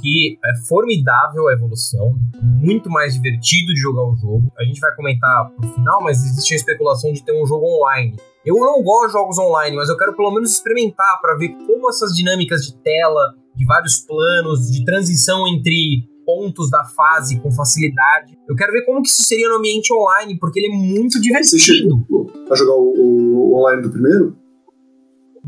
que 0.00 0.38
é 0.44 0.56
formidável 0.68 1.48
a 1.48 1.52
evolução, 1.52 2.14
muito 2.60 2.88
mais 2.90 3.14
divertido 3.14 3.72
de 3.74 3.80
jogar 3.80 4.02
o 4.04 4.16
jogo. 4.16 4.52
A 4.58 4.64
gente 4.64 4.80
vai 4.80 4.94
comentar 4.94 5.50
pro 5.50 5.68
final, 5.70 6.02
mas 6.02 6.22
existe 6.24 6.52
a 6.54 6.56
especulação 6.56 7.12
de 7.12 7.24
ter 7.24 7.32
um 7.32 7.46
jogo 7.46 7.66
online. 7.66 8.16
Eu 8.44 8.56
não 8.56 8.82
gosto 8.82 9.06
de 9.08 9.12
jogos 9.12 9.38
online, 9.38 9.76
mas 9.76 9.88
eu 9.88 9.96
quero 9.96 10.14
pelo 10.16 10.30
menos 10.32 10.52
experimentar 10.52 11.20
para 11.20 11.34
ver 11.36 11.48
como 11.66 11.88
essas 11.90 12.14
dinâmicas 12.14 12.62
de 12.64 12.74
tela, 12.82 13.34
de 13.56 13.64
vários 13.66 13.98
planos, 14.00 14.70
de 14.70 14.84
transição 14.84 15.46
entre 15.48 16.08
pontos 16.24 16.70
da 16.70 16.84
fase 16.84 17.40
com 17.40 17.50
facilidade. 17.50 18.38
Eu 18.48 18.54
quero 18.54 18.72
ver 18.72 18.84
como 18.84 19.02
que 19.02 19.08
isso 19.08 19.22
seria 19.24 19.48
no 19.48 19.56
ambiente 19.56 19.92
online, 19.92 20.38
porque 20.38 20.60
ele 20.60 20.72
é 20.72 20.76
muito 20.76 21.14
Você 21.14 21.20
divertido. 21.20 21.58
chegou 21.58 22.30
a 22.50 22.54
jogar 22.54 22.74
o, 22.74 22.94
o- 22.96 23.52
o 23.52 23.58
online 23.58 23.82
do 23.82 23.90
primeiro? 23.90 24.36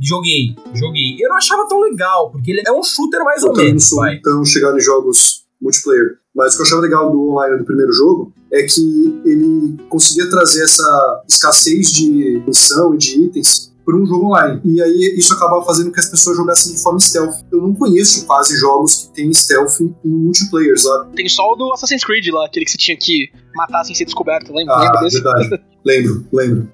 Joguei, 0.00 0.54
joguei. 0.74 1.16
Eu 1.20 1.28
não 1.28 1.36
achava 1.36 1.66
tão 1.68 1.80
legal, 1.80 2.30
porque 2.30 2.50
ele 2.50 2.62
é 2.66 2.72
um 2.72 2.82
shooter 2.82 3.24
mais 3.24 3.42
eu 3.42 3.50
ou 3.50 3.56
menos, 3.56 3.84
sou 3.84 3.98
vai. 3.98 4.18
tão 4.20 4.44
chegado 4.44 4.76
em 4.76 4.80
jogos 4.80 5.42
multiplayer. 5.60 6.18
Mas 6.34 6.54
o 6.54 6.56
que 6.56 6.62
eu 6.62 6.66
achava 6.66 6.82
legal 6.82 7.10
do 7.10 7.30
online 7.30 7.58
do 7.58 7.64
primeiro 7.64 7.92
jogo 7.92 8.32
é 8.50 8.62
que 8.62 9.20
ele 9.24 9.76
conseguia 9.88 10.28
trazer 10.28 10.64
essa 10.64 11.22
escassez 11.28 11.92
de 11.92 12.42
missão 12.46 12.94
e 12.94 12.98
de 12.98 13.24
itens 13.24 13.72
para 13.84 13.96
um 13.96 14.06
jogo 14.06 14.26
online. 14.26 14.60
E 14.64 14.80
aí 14.80 15.14
isso 15.16 15.34
acabava 15.34 15.64
fazendo 15.64 15.86
com 15.86 15.92
que 15.92 16.00
as 16.00 16.08
pessoas 16.08 16.36
jogassem 16.36 16.74
de 16.74 16.82
forma 16.82 16.98
stealth. 17.00 17.34
Eu 17.50 17.62
não 17.62 17.74
conheço 17.74 18.26
quase 18.26 18.56
jogos 18.56 18.94
que 18.94 19.14
tem 19.14 19.32
stealth 19.32 19.80
em 19.80 19.94
multiplayer, 20.04 20.78
sabe? 20.80 21.14
Tem 21.14 21.28
só 21.28 21.42
o 21.52 21.56
do 21.56 21.72
Assassin's 21.72 22.04
Creed 22.04 22.28
lá, 22.28 22.46
aquele 22.46 22.64
que 22.64 22.70
você 22.70 22.78
tinha 22.78 22.96
que 22.96 23.30
matar 23.54 23.84
sem 23.84 23.94
ser 23.94 24.04
descoberto, 24.04 24.52
lembra? 24.52 24.74
Ah, 24.74 24.82
lembra 24.82 25.00
desse? 25.00 25.20
verdade. 25.20 25.62
lembro, 25.84 26.26
lembro. 26.32 26.72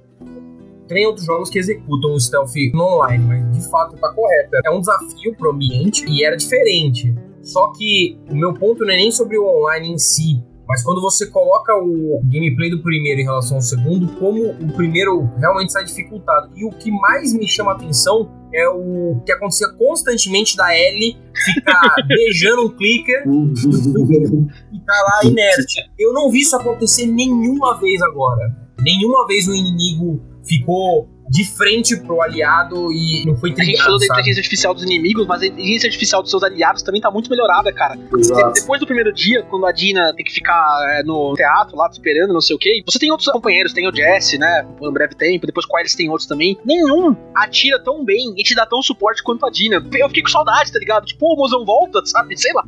Tem 0.88 1.06
outros 1.06 1.26
jogos 1.26 1.50
que 1.50 1.58
executam 1.58 2.14
o 2.14 2.20
stealth 2.20 2.54
no 2.72 2.82
online, 2.82 3.24
mas 3.24 3.58
de 3.58 3.70
fato 3.70 3.96
tá 3.96 4.08
correto. 4.12 4.56
É 4.64 4.70
um 4.70 4.80
desafio 4.80 5.34
pro 5.36 5.50
ambiente 5.50 6.04
e 6.08 6.24
era 6.24 6.36
diferente. 6.36 7.14
Só 7.42 7.72
que 7.72 8.18
o 8.28 8.34
meu 8.34 8.54
ponto 8.54 8.84
não 8.84 8.92
é 8.92 8.96
nem 8.96 9.10
sobre 9.10 9.38
o 9.38 9.46
online 9.46 9.92
em 9.92 9.98
si, 9.98 10.42
mas 10.68 10.82
quando 10.82 11.00
você 11.00 11.26
coloca 11.26 11.74
o 11.76 12.20
gameplay 12.24 12.70
do 12.70 12.82
primeiro 12.82 13.22
em 13.22 13.24
relação 13.24 13.56
ao 13.56 13.62
segundo, 13.62 14.06
como 14.18 14.50
o 14.50 14.72
primeiro 14.74 15.24
realmente 15.38 15.72
sai 15.72 15.82
dificultado. 15.84 16.50
E 16.54 16.64
o 16.64 16.70
que 16.70 16.90
mais 16.90 17.32
me 17.32 17.48
chama 17.48 17.72
a 17.72 17.74
atenção 17.74 18.30
é 18.52 18.68
o 18.68 19.18
que 19.24 19.32
acontecia 19.32 19.68
constantemente 19.78 20.56
da 20.56 20.78
Ellie 20.78 21.16
ficar 21.54 21.96
beijando 22.06 22.66
um 22.66 22.68
clicker 22.68 23.24
e 23.26 24.80
tá 24.80 24.92
lá 24.92 25.30
inerte. 25.30 25.90
Eu 25.98 26.12
não 26.12 26.30
vi 26.30 26.40
isso 26.40 26.54
acontecer 26.54 27.06
nenhuma 27.06 27.78
vez 27.78 28.02
agora. 28.02 28.54
Nenhuma 28.80 29.26
vez 29.26 29.48
o 29.48 29.54
inimigo 29.54 30.20
ficou 30.48 31.08
de 31.30 31.44
frente 31.44 31.94
pro 31.98 32.22
aliado 32.22 32.90
e 32.90 33.24
não 33.26 33.36
foi 33.36 33.50
A 33.50 33.54
gente 33.54 33.64
trigado, 33.64 33.84
falou 33.84 33.98
da 33.98 34.06
inteligência 34.06 34.40
artificial 34.40 34.74
dos 34.74 34.82
inimigos, 34.82 35.26
mas 35.26 35.42
a 35.42 35.46
inteligência 35.46 35.86
artificial 35.86 36.22
dos 36.22 36.30
seus 36.30 36.42
aliados 36.42 36.82
também 36.82 37.00
tá 37.00 37.10
muito 37.10 37.28
melhorada, 37.28 37.70
cara. 37.72 37.98
Exato. 38.16 38.54
Depois 38.54 38.80
do 38.80 38.86
primeiro 38.86 39.12
dia, 39.12 39.42
quando 39.42 39.66
a 39.66 39.72
Dina 39.72 40.12
tem 40.14 40.24
que 40.24 40.32
ficar 40.32 40.98
é, 40.98 41.02
no 41.02 41.34
teatro 41.34 41.76
lá, 41.76 41.88
te 41.88 41.94
esperando, 41.94 42.32
não 42.32 42.40
sei 42.40 42.56
o 42.56 42.58
quê, 42.58 42.82
você 42.86 42.98
tem 42.98 43.10
outros 43.10 43.30
companheiros, 43.30 43.72
tem 43.74 43.86
o 43.86 43.94
Jesse, 43.94 44.38
né, 44.38 44.66
por 44.78 44.88
um 44.88 44.92
breve 44.92 45.14
tempo, 45.14 45.46
depois 45.46 45.66
com 45.66 45.78
eles 45.78 45.94
tem 45.94 46.08
outros 46.08 46.26
também. 46.26 46.56
Nenhum 46.64 47.14
atira 47.34 47.78
tão 47.78 48.04
bem 48.04 48.32
e 48.36 48.42
te 48.42 48.54
dá 48.54 48.64
tão 48.64 48.80
suporte 48.80 49.22
quanto 49.22 49.44
a 49.44 49.50
Dina. 49.50 49.84
Eu 49.92 50.08
fiquei 50.08 50.22
com 50.22 50.30
saudade, 50.30 50.72
tá 50.72 50.78
ligado? 50.78 51.04
Tipo, 51.04 51.34
o 51.34 51.36
mozão 51.36 51.64
volta, 51.64 52.00
sabe? 52.06 52.38
Sei 52.38 52.52
lá. 52.54 52.64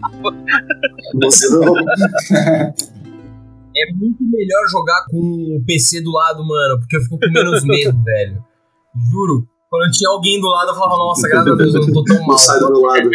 Você 1.14 1.48
não. 1.48 1.74
É 3.76 3.92
muito 3.94 4.18
melhor 4.22 4.66
jogar 4.70 5.04
com 5.08 5.18
o 5.18 5.64
PC 5.64 6.00
do 6.02 6.10
lado, 6.10 6.44
mano, 6.46 6.78
porque 6.80 6.96
eu 6.96 7.00
fico 7.02 7.18
com 7.18 7.30
menos 7.30 7.62
medo, 7.66 8.02
velho. 8.02 8.44
Juro. 9.10 9.46
Quando 9.70 9.84
eu 9.84 9.90
tinha 9.92 10.10
alguém 10.10 10.40
do 10.40 10.48
lado, 10.48 10.70
eu 10.70 10.74
falava, 10.74 10.96
nossa, 10.96 11.28
graças 11.28 11.52
a 11.52 11.54
Deus, 11.54 11.74
eu 11.74 11.80
não 11.82 11.92
tô 11.92 12.04
tão 12.04 12.16
Não 12.18 12.26
mal. 12.26 12.38
sai 12.38 12.58
do 12.60 12.72
meu 12.72 12.80
lado. 12.80 13.08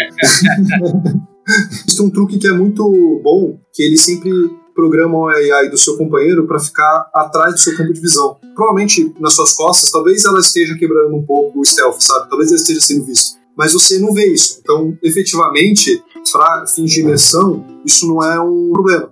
Isso 1.85 1.97
tem 1.97 2.05
um 2.05 2.09
truque 2.09 2.39
que 2.39 2.47
é 2.47 2.53
muito 2.53 2.83
bom, 3.23 3.59
que 3.73 3.83
ele 3.83 3.97
sempre 3.97 4.31
programa 4.73 5.17
o 5.17 5.27
AI 5.27 5.69
do 5.69 5.77
seu 5.77 5.97
companheiro 5.97 6.47
para 6.47 6.59
ficar 6.59 7.09
atrás 7.13 7.53
do 7.53 7.59
seu 7.59 7.75
campo 7.77 7.93
de 7.93 7.99
visão. 8.01 8.37
Provavelmente 8.55 9.13
nas 9.19 9.33
suas 9.33 9.53
costas, 9.53 9.91
talvez 9.91 10.25
ela 10.25 10.39
esteja 10.39 10.75
quebrando 10.77 11.15
um 11.15 11.25
pouco 11.25 11.59
o 11.59 11.65
stealth, 11.65 11.99
sabe? 11.99 12.29
Talvez 12.29 12.51
ele 12.51 12.59
esteja 12.59 12.81
sendo 12.81 13.05
visto. 13.05 13.37
Mas 13.57 13.71
você 13.73 13.99
não 13.99 14.13
vê 14.13 14.25
isso. 14.33 14.59
Então, 14.61 14.97
efetivamente, 15.01 16.01
para 16.31 16.67
fins 16.67 16.91
de 16.91 17.01
imersão, 17.01 17.65
isso 17.85 18.05
não 18.07 18.21
é 18.21 18.39
um 18.39 18.71
problema. 18.73 19.09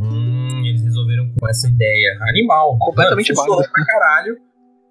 Hum, 0.00 0.64
eles 0.64 0.82
resolveram 0.82 1.32
com 1.38 1.48
essa 1.48 1.68
ideia. 1.68 2.18
Animal. 2.30 2.78
Completamente 2.78 3.32
válido. 3.32 3.68
pra 3.72 3.84
caralho. 3.84 4.47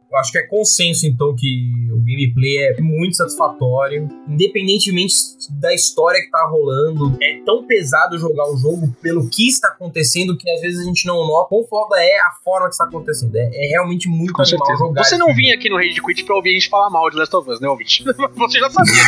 Eu 0.10 0.18
acho 0.18 0.32
que 0.32 0.38
é 0.38 0.43
consenso, 0.43 1.05
então, 1.05 1.36
que 1.36 1.89
o 1.91 1.97
gameplay 1.97 2.58
é 2.60 2.82
muito 2.82 3.18
satisfatório. 3.18 4.08
Independentemente 4.28 5.14
da 5.60 5.74
história 5.74 6.22
que 6.22 6.30
tá 6.30 6.45
rolando, 6.49 7.18
é 7.22 7.39
tão 7.45 7.66
pesado 7.66 8.18
jogar 8.18 8.49
o 8.49 8.58
jogo 8.58 8.93
pelo 9.01 9.30
que 9.30 9.47
está 9.47 9.70
acontecendo 9.70 10.38
que 10.38 10.49
às 10.49 10.62
vezes 10.62 10.82
a 10.82 10.84
gente 10.84 11.05
não 11.05 11.26
nota 11.28 11.49
quão 11.49 11.64
foda 11.66 11.95
é 12.01 12.20
a 12.20 12.32
forma 12.43 12.68
que 12.68 12.74
está 12.74 12.86
acontecendo. 12.86 13.36
É, 13.36 13.49
é 13.53 13.68
realmente 13.70 14.08
muito 14.10 14.34
Com 14.34 14.41
animal 14.41 14.66
certeza. 14.66 14.80
jogar. 14.80 15.03
Você 15.03 15.18
não 15.18 15.34
vinha 15.34 15.55
aqui 15.55 15.70
no 15.70 15.78
Rage 15.78 16.01
Quit 16.01 16.24
pra 16.24 16.36
ouvir 16.36 16.51
a 16.51 16.53
gente 16.53 16.70
falar 16.70 16.89
mal 16.89 17.10
de 17.10 17.18
Last 17.18 17.36
of 17.36 17.49
Us, 17.49 17.60
né, 17.60 17.68
ouvinte? 17.68 18.03
Você 18.36 18.60
já 18.60 18.70
sabia 18.70 18.93
disso. 18.93 19.08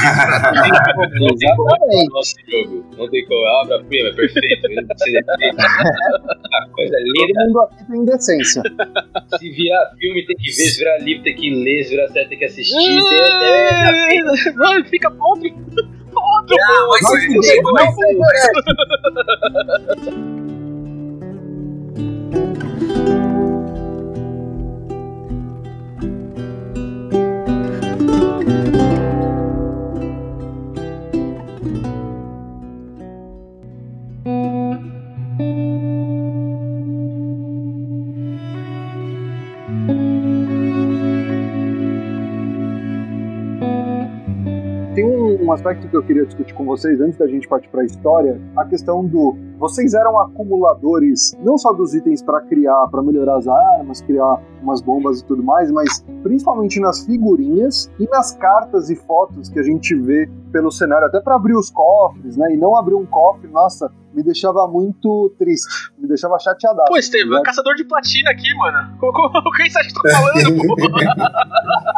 Não 1.20 1.36
tem 1.38 1.56
como 1.56 1.70
falar 1.70 1.88
do 1.88 2.14
nosso 2.14 2.36
jogo. 2.48 2.86
Não 2.98 3.10
tem 3.10 3.26
como. 3.26 3.40
É 3.40 3.62
obra-prima, 3.64 4.14
perfeito. 4.16 4.68
Coisa 6.74 6.98
linda. 7.00 7.34
Todo 7.34 7.48
mundo 7.48 7.60
aqui 7.62 7.92
tem 7.92 8.06
decência. 8.06 8.64
Se 9.38 9.50
virar 9.52 9.92
filme, 10.00 10.26
tem 10.26 10.36
que 10.38 10.52
ver. 10.52 10.52
Se 10.52 10.80
virar 10.80 10.89
livro, 10.98 11.24
tem 11.24 11.36
que 11.36 11.50
ler. 11.50 11.84
Se 11.84 11.92
virar 11.92 12.08
série, 12.10 12.30
tem 12.30 12.38
que 12.38 12.46
assistir. 12.46 12.76
É, 12.76 14.16
é, 14.16 14.22
Ai, 14.68 14.84
fica 14.86 15.12
podre. 15.12 15.54
Podre. 16.12 16.58
Ah, 16.62 16.88
vai 16.88 17.00
se 17.02 17.28
fuder, 17.28 17.62
vai. 17.64 17.88
Tem 17.96 18.18
um, 45.50 45.54
aspecto 45.54 45.88
que 45.88 45.96
eu 45.96 46.04
queria 46.04 46.26
discutir 46.26 46.54
com 46.54 46.66
vocês 46.66 47.02
antes 47.02 47.18
da 47.18 47.28
gente 47.28 47.48
partir 47.48 47.70
para 47.70 47.82
a 47.82 47.86
história, 47.86 48.40
a 48.56 48.66
questão 48.66 49.06
do 49.06 49.36
vocês 49.58 49.94
eram 49.94 50.18
acumuladores 50.20 51.38
não 51.44 51.58
só 51.58 51.74
dos 51.74 51.94
itens 51.94 52.22
para 52.22 52.40
criar, 52.42 52.88
para 52.88 53.02
melhorar 53.02 53.38
as 53.38 53.48
armas, 53.48 54.02
criar 54.02 54.42
umas 54.62 54.82
bombas 54.82 55.20
e 55.20 55.26
tudo 55.26 55.44
mais, 55.44 55.72
mas 55.72 56.06
principalmente 56.24 56.80
nas 56.80 57.06
figurinhas 57.06 57.92
e 58.00 58.08
nas 58.08 58.32
cartas 58.36 58.90
e 58.90 58.96
fotos 58.96 59.50
que 59.50 59.60
a 59.60 59.64
gente 59.64 59.94
vê 59.96 60.30
pelo 60.52 60.72
cenário, 60.72 61.08
até 61.08 61.20
para 61.20 61.36
abrir 61.36 61.56
os 61.56 61.70
cofres, 61.70 62.38
né? 62.38 62.54
E 62.54 62.58
não 62.58 62.76
abrir 62.76 62.96
um 62.96 63.06
cofre, 63.06 63.48
nossa, 63.50 63.92
me 64.14 64.24
deixava 64.24 64.68
muito 64.68 65.34
triste, 65.38 65.92
me 65.98 66.08
deixava 66.08 66.38
chateado. 66.40 66.80
Pô, 66.88 66.98
Estevam, 66.98 67.42
caçador 67.44 67.76
de 67.76 67.84
platina 67.84 68.32
aqui, 68.32 68.54
mano. 68.56 68.98
O 69.02 69.52
que 69.52 69.70
você 69.70 69.80
acha 69.80 69.90
que 69.90 69.94
tá 69.94 70.10
falando, 70.10 70.68
pô? 70.68 70.76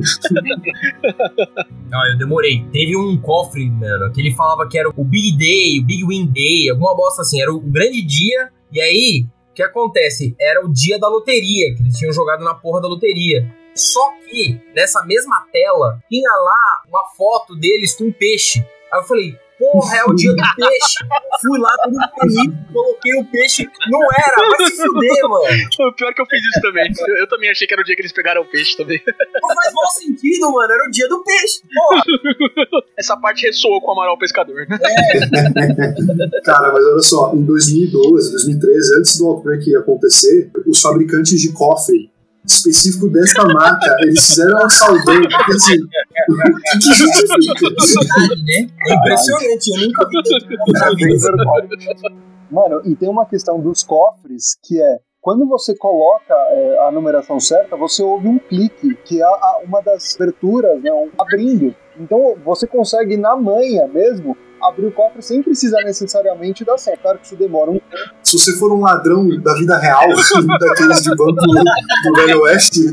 Não, 1.90 2.06
eu 2.06 2.18
demorei. 2.18 2.64
Teve 2.72 2.96
um 2.96 3.16
cofre, 3.20 3.68
mano, 3.70 4.12
que 4.12 4.20
ele 4.20 4.34
falava 4.34 4.68
que 4.68 4.78
era 4.78 4.88
o 4.88 5.04
Big 5.04 5.36
Day, 5.36 5.80
o 5.80 5.84
Big 5.84 6.06
Win 6.06 6.26
Day, 6.26 6.70
alguma 6.70 6.94
bosta 6.94 7.22
assim. 7.22 7.40
Era 7.40 7.52
o 7.52 7.60
grande 7.60 8.02
dia. 8.02 8.50
E 8.72 8.80
aí, 8.80 9.26
o 9.50 9.54
que 9.54 9.62
acontece? 9.62 10.34
Era 10.38 10.64
o 10.64 10.72
dia 10.72 10.98
da 10.98 11.08
loteria, 11.08 11.74
que 11.74 11.82
eles 11.82 11.96
tinham 11.96 12.12
jogado 12.12 12.44
na 12.44 12.54
porra 12.54 12.80
da 12.80 12.88
loteria. 12.88 13.52
Só 13.74 14.12
que, 14.24 14.60
nessa 14.74 15.04
mesma 15.04 15.46
tela, 15.52 16.02
tinha 16.08 16.30
lá 16.30 16.82
uma 16.88 17.04
foto 17.16 17.56
deles 17.56 17.94
com 17.94 18.04
um 18.04 18.12
peixe. 18.12 18.64
Aí 18.92 19.00
eu 19.00 19.04
falei, 19.04 19.36
porra, 19.60 19.96
é 19.96 20.04
o 20.04 20.14
dia 20.14 20.32
do 20.32 20.42
peixe. 20.56 20.96
Fui 21.42 21.58
lá, 21.58 21.70
todo 21.84 21.94
feliz, 22.18 22.54
coloquei 22.72 23.14
o 23.14 23.24
peixe. 23.26 23.68
Não 23.90 24.00
era, 24.12 24.56
vai 24.56 24.70
se 24.70 24.76
fuder, 24.76 25.28
mano. 25.28 25.44
O 25.80 25.92
pior 25.92 26.10
é 26.10 26.14
que 26.14 26.22
eu 26.22 26.26
fiz 26.26 26.40
isso 26.42 26.60
também. 26.62 26.90
Eu, 27.06 27.16
eu 27.18 27.28
também 27.28 27.50
achei 27.50 27.66
que 27.66 27.74
era 27.74 27.82
o 27.82 27.84
dia 27.84 27.94
que 27.94 28.02
eles 28.02 28.12
pegaram 28.12 28.42
o 28.42 28.44
peixe 28.46 28.76
também. 28.76 29.00
Não 29.06 29.54
faz 29.54 29.72
mal 29.74 29.86
sentido, 29.92 30.50
mano. 30.50 30.72
Era 30.72 30.88
o 30.88 30.90
dia 30.90 31.08
do 31.08 31.22
peixe. 31.22 31.60
Porra. 31.74 32.02
Essa 32.98 33.16
parte 33.16 33.46
ressoou 33.46 33.80
com 33.80 33.88
o 33.88 33.92
Amaral 33.92 34.18
Pescador, 34.18 34.66
né? 34.68 34.78
Cara, 36.44 36.72
mas 36.72 36.84
olha 36.84 37.02
só, 37.02 37.32
em 37.34 37.44
2012, 37.44 38.30
2013, 38.30 38.98
antes 38.98 39.18
do 39.18 39.26
Outbreak 39.26 39.76
acontecer, 39.76 40.50
os 40.66 40.80
fabricantes 40.80 41.40
de 41.40 41.52
cofre 41.52 42.10
específico 42.44 43.08
desta 43.08 43.44
marca, 43.44 43.96
eles 44.00 44.24
fizeram 44.26 44.64
um 44.64 44.68
saldão, 44.70 45.20
porque 45.22 45.52
assim, 45.52 45.76
o 46.28 46.78
que 46.78 46.92
justifica? 46.92 47.70
Né? 48.36 48.70
É 48.88 48.94
impressionante. 48.94 49.70
Eu 49.70 49.86
nunca 49.88 50.08
vi 50.08 50.22
tanto. 50.22 50.50
É 51.02 51.18
verdade. 51.18 52.14
Mano, 52.50 52.82
e 52.84 52.96
tem 52.96 53.08
uma 53.08 53.26
questão 53.26 53.60
dos 53.60 53.82
cofres 53.84 54.56
que 54.64 54.80
é 54.80 54.98
quando 55.20 55.46
você 55.46 55.76
coloca 55.76 56.34
é, 56.34 56.78
a 56.88 56.90
numeração 56.90 57.38
certa, 57.38 57.76
você 57.76 58.02
ouve 58.02 58.26
um 58.26 58.38
clique, 58.38 58.94
que 59.04 59.20
é 59.20 59.24
a- 59.24 59.60
uma 59.62 59.82
das 59.82 60.16
aberturas, 60.16 60.82
né, 60.82 60.90
um 60.92 61.10
abrindo. 61.18 61.74
Então 61.98 62.34
você 62.42 62.66
consegue, 62.66 63.16
na 63.18 63.36
manha 63.36 63.86
mesmo, 63.86 64.34
abrir 64.62 64.86
o 64.86 64.92
cofre 64.92 65.22
sem 65.22 65.42
precisar 65.42 65.82
necessariamente 65.84 66.64
dar 66.64 66.78
certo. 66.78 67.00
Claro 67.02 67.18
que 67.18 67.26
isso 67.26 67.36
demora 67.36 67.70
um 67.70 67.80
Se 68.22 68.38
você 68.38 68.52
for 68.58 68.72
um 68.72 68.80
ladrão 68.80 69.28
da 69.40 69.54
vida 69.54 69.78
real, 69.78 70.08
daqueles 70.60 71.02
de 71.02 71.10
banco 71.16 71.32
do 71.32 72.14
Velho 72.16 72.40
Oeste, 72.42 72.80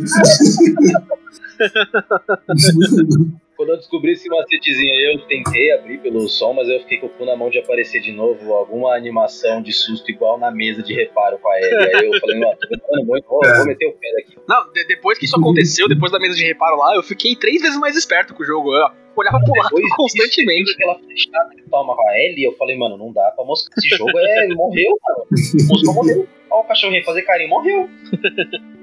Quando 3.56 3.70
eu 3.70 3.78
descobri 3.78 4.12
esse 4.12 4.30
macetezinho 4.30 4.94
aí, 4.94 5.16
eu 5.16 5.28
tentei 5.28 5.72
abrir 5.72 5.98
pelo 5.98 6.28
som, 6.30 6.54
mas 6.54 6.68
eu 6.70 6.80
fiquei 6.82 7.00
com 7.00 7.08
o 7.08 7.10
cu 7.10 7.26
na 7.26 7.36
mão 7.36 7.50
de 7.50 7.58
aparecer 7.58 8.00
de 8.02 8.12
novo 8.12 8.54
alguma 8.54 8.96
animação 8.96 9.64
de 9.64 9.74
susto 9.74 10.12
igual 10.12 10.38
na 10.38 10.52
mesa 10.52 10.84
de 10.84 10.94
reparo 10.94 11.40
com 11.40 11.50
a 11.50 11.58
Ellie. 11.60 11.96
Aí 11.96 12.06
eu 12.06 12.20
falei, 12.20 12.40
não, 12.40 12.52
tô 12.56 12.68
demorando 12.70 13.08
muito, 13.08 13.28
vou, 13.28 13.40
vou 13.42 13.66
meter 13.66 13.88
o 13.88 13.94
pé 13.94 14.12
daqui. 14.16 14.38
Não, 14.48 14.72
de- 14.72 14.86
depois 14.86 15.18
que 15.18 15.26
isso 15.26 15.36
aconteceu, 15.36 15.88
depois 15.90 16.12
da 16.12 16.20
mesa 16.20 16.36
de 16.36 16.44
reparo 16.46 16.78
lá, 16.78 16.96
eu 16.96 17.02
fiquei 17.02 17.36
três 17.36 17.60
vezes 17.60 17.80
mais 17.80 17.96
esperto 17.98 18.36
com 18.36 18.44
o 18.44 18.46
jogo. 18.46 18.76
Eu 18.76 18.90
olhava 19.22 19.40
pro 19.40 19.54
lado 19.54 19.76
Depois 19.76 19.96
constantemente. 19.96 20.72
aquela 20.74 21.00
flechada 21.00 21.50
que 21.56 21.70
toma 21.70 21.96
com 21.96 22.10
a 22.10 22.20
Ellie, 22.20 22.44
eu 22.44 22.56
falei, 22.56 22.78
mano, 22.78 22.98
não 22.98 23.12
dá 23.12 23.32
pra 23.36 23.46
moscar. 23.46 23.74
Esse 23.78 23.90
jogo 23.96 24.18
é. 24.18 24.48
morreu, 24.54 24.98
cara. 25.06 25.20
O 25.22 25.68
Moscou 25.68 25.94
morreu. 25.94 26.28
Ó, 26.50 26.62
o 26.62 26.64
cachorrinho 26.64 27.04
fazer 27.04 27.24
carinho, 27.24 27.50
morreu. 27.50 27.90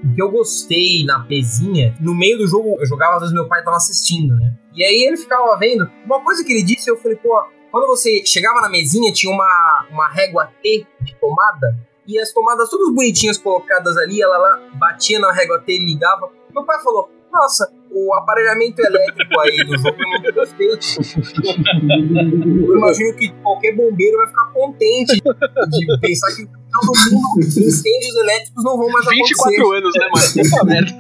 O 0.05 0.15
que 0.15 0.23
eu 0.23 0.31
gostei 0.31 1.05
na 1.05 1.21
pezinha, 1.21 1.97
no 2.01 2.15
meio 2.15 2.37
do 2.39 2.47
jogo, 2.47 2.77
eu 2.79 2.87
jogava, 2.87 3.15
às 3.15 3.21
vezes 3.21 3.35
meu 3.35 3.49
pai 3.49 3.65
tava 3.65 3.77
assistindo, 3.77 4.35
né? 4.37 4.55
E 4.75 4.85
aí 4.85 5.05
ele 5.05 5.17
ficava 5.17 5.57
vendo. 5.57 5.91
Uma 6.05 6.23
coisa 6.23 6.45
que 6.45 6.53
ele 6.53 6.63
disse, 6.63 6.91
eu 6.91 6.97
falei, 6.97 7.17
pô, 7.17 7.43
quando 7.71 7.87
você 7.87 8.25
chegava 8.25 8.61
na 8.61 8.69
mesinha, 8.69 9.13
tinha 9.13 9.33
uma, 9.33 9.87
uma 9.91 10.09
régua 10.09 10.53
T 10.63 10.87
de 11.01 11.15
tomada, 11.17 11.75
e 12.07 12.19
as 12.19 12.33
tomadas 12.33 12.69
todas 12.69 12.95
bonitinhas 12.95 13.39
colocadas 13.39 13.97
ali, 13.97 14.21
ela 14.21 14.37
lá 14.37 14.63
batia 14.75 15.19
na 15.19 15.33
régua 15.33 15.59
T 15.61 15.73
e 15.73 15.85
ligava. 15.85 16.31
Meu 16.53 16.65
pai 16.65 16.81
falou, 16.83 17.11
nossa, 17.33 17.73
o 17.95 18.15
aparelhamento 18.15 18.83
elétrico 18.83 19.41
aí 19.41 19.65
do 19.65 19.79
jogo 19.79 19.97
é 20.03 20.07
muito 20.07 20.35
perfeito. 20.35 20.87
Eu 22.67 22.77
imagino 22.77 23.17
que 23.17 23.33
qualquer 23.43 23.77
bombeiro 23.77 24.17
vai 24.19 24.27
ficar 24.27 24.47
contente 24.53 25.15
de 25.15 26.01
pensar 26.01 26.35
que 26.35 26.49
todo 26.81 26.93
mundo, 27.13 27.41
incêndios 27.41 28.17
elétricos 28.17 28.65
não 28.65 28.77
vão 28.77 28.89
mais 28.91 29.07
acontecer. 29.07 29.51
24 29.51 29.73
anos, 29.73 29.95
né, 29.99 30.09
mano? 30.13 30.27
Puta 30.51 30.65
merda. 30.67 30.95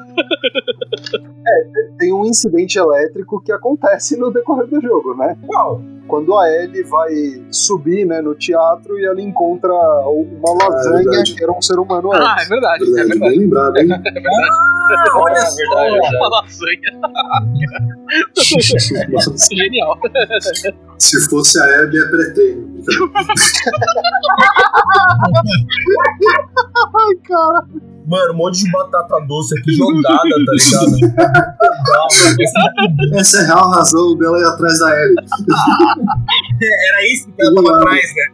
tem 1.99 2.12
um 2.12 2.25
incidente 2.25 2.79
elétrico 2.79 3.41
que 3.43 3.53
acontece 3.53 4.16
no 4.16 4.33
decorrer 4.33 4.66
do 4.66 4.81
jogo, 4.81 5.14
né? 5.16 5.37
Qual? 5.47 5.81
Quando 6.07 6.37
a 6.39 6.49
Ellie 6.51 6.83
vai 6.83 7.11
subir 7.51 8.05
né, 8.07 8.20
no 8.20 8.35
teatro 8.35 8.99
e 8.99 9.05
ela 9.07 9.20
encontra 9.22 9.72
uma 9.72 10.53
lasanha 10.68 11.03
verdade. 11.05 11.35
que 11.35 11.43
era 11.43 11.51
um 11.53 11.62
ser 11.62 11.79
humano 11.79 12.12
Ah, 12.12 12.33
antes. 12.35 12.45
é 12.47 12.49
verdade, 12.51 12.83
é 12.83 12.87
verdade, 12.87 13.09
verdade. 13.09 13.31
bem 13.31 13.39
lembrado, 13.41 13.77
hein? 13.79 13.89
Ah, 14.87 15.18
olha 15.18 15.33
É 15.33 15.47
só. 15.47 15.57
verdade, 15.57 15.87
é 15.87 15.91
verdade. 15.93 16.16
Uma 16.16 16.29
lasanha. 16.29 16.91
Genial. 19.51 19.99
Se 21.05 21.28
fosse 21.28 21.61
a 21.61 21.82
Abby, 21.82 21.98
é 21.98 22.09
pré-treino. 22.09 22.82
Ai, 26.94 27.14
cara. 27.28 27.66
Mano, 28.07 28.32
um 28.32 28.36
monte 28.36 28.64
de 28.64 28.70
batata 28.70 29.20
doce 29.26 29.59
aqui 29.59 29.72
jogada, 29.72 30.22
tá 30.46 30.52
ligado? 30.52 30.96
Essa 33.18 33.38
é 33.38 33.40
a 33.42 33.46
real 33.46 33.70
razão 33.70 34.16
dela 34.16 34.38
ir 34.38 34.44
atrás 34.44 34.78
da 34.78 34.90
Ellie. 34.90 35.16
Era 36.62 37.12
isso 37.12 37.26
que 37.32 37.42
ela 37.42 37.55
tava 37.55 37.76
atrás, 37.78 38.02
né? 38.14 38.24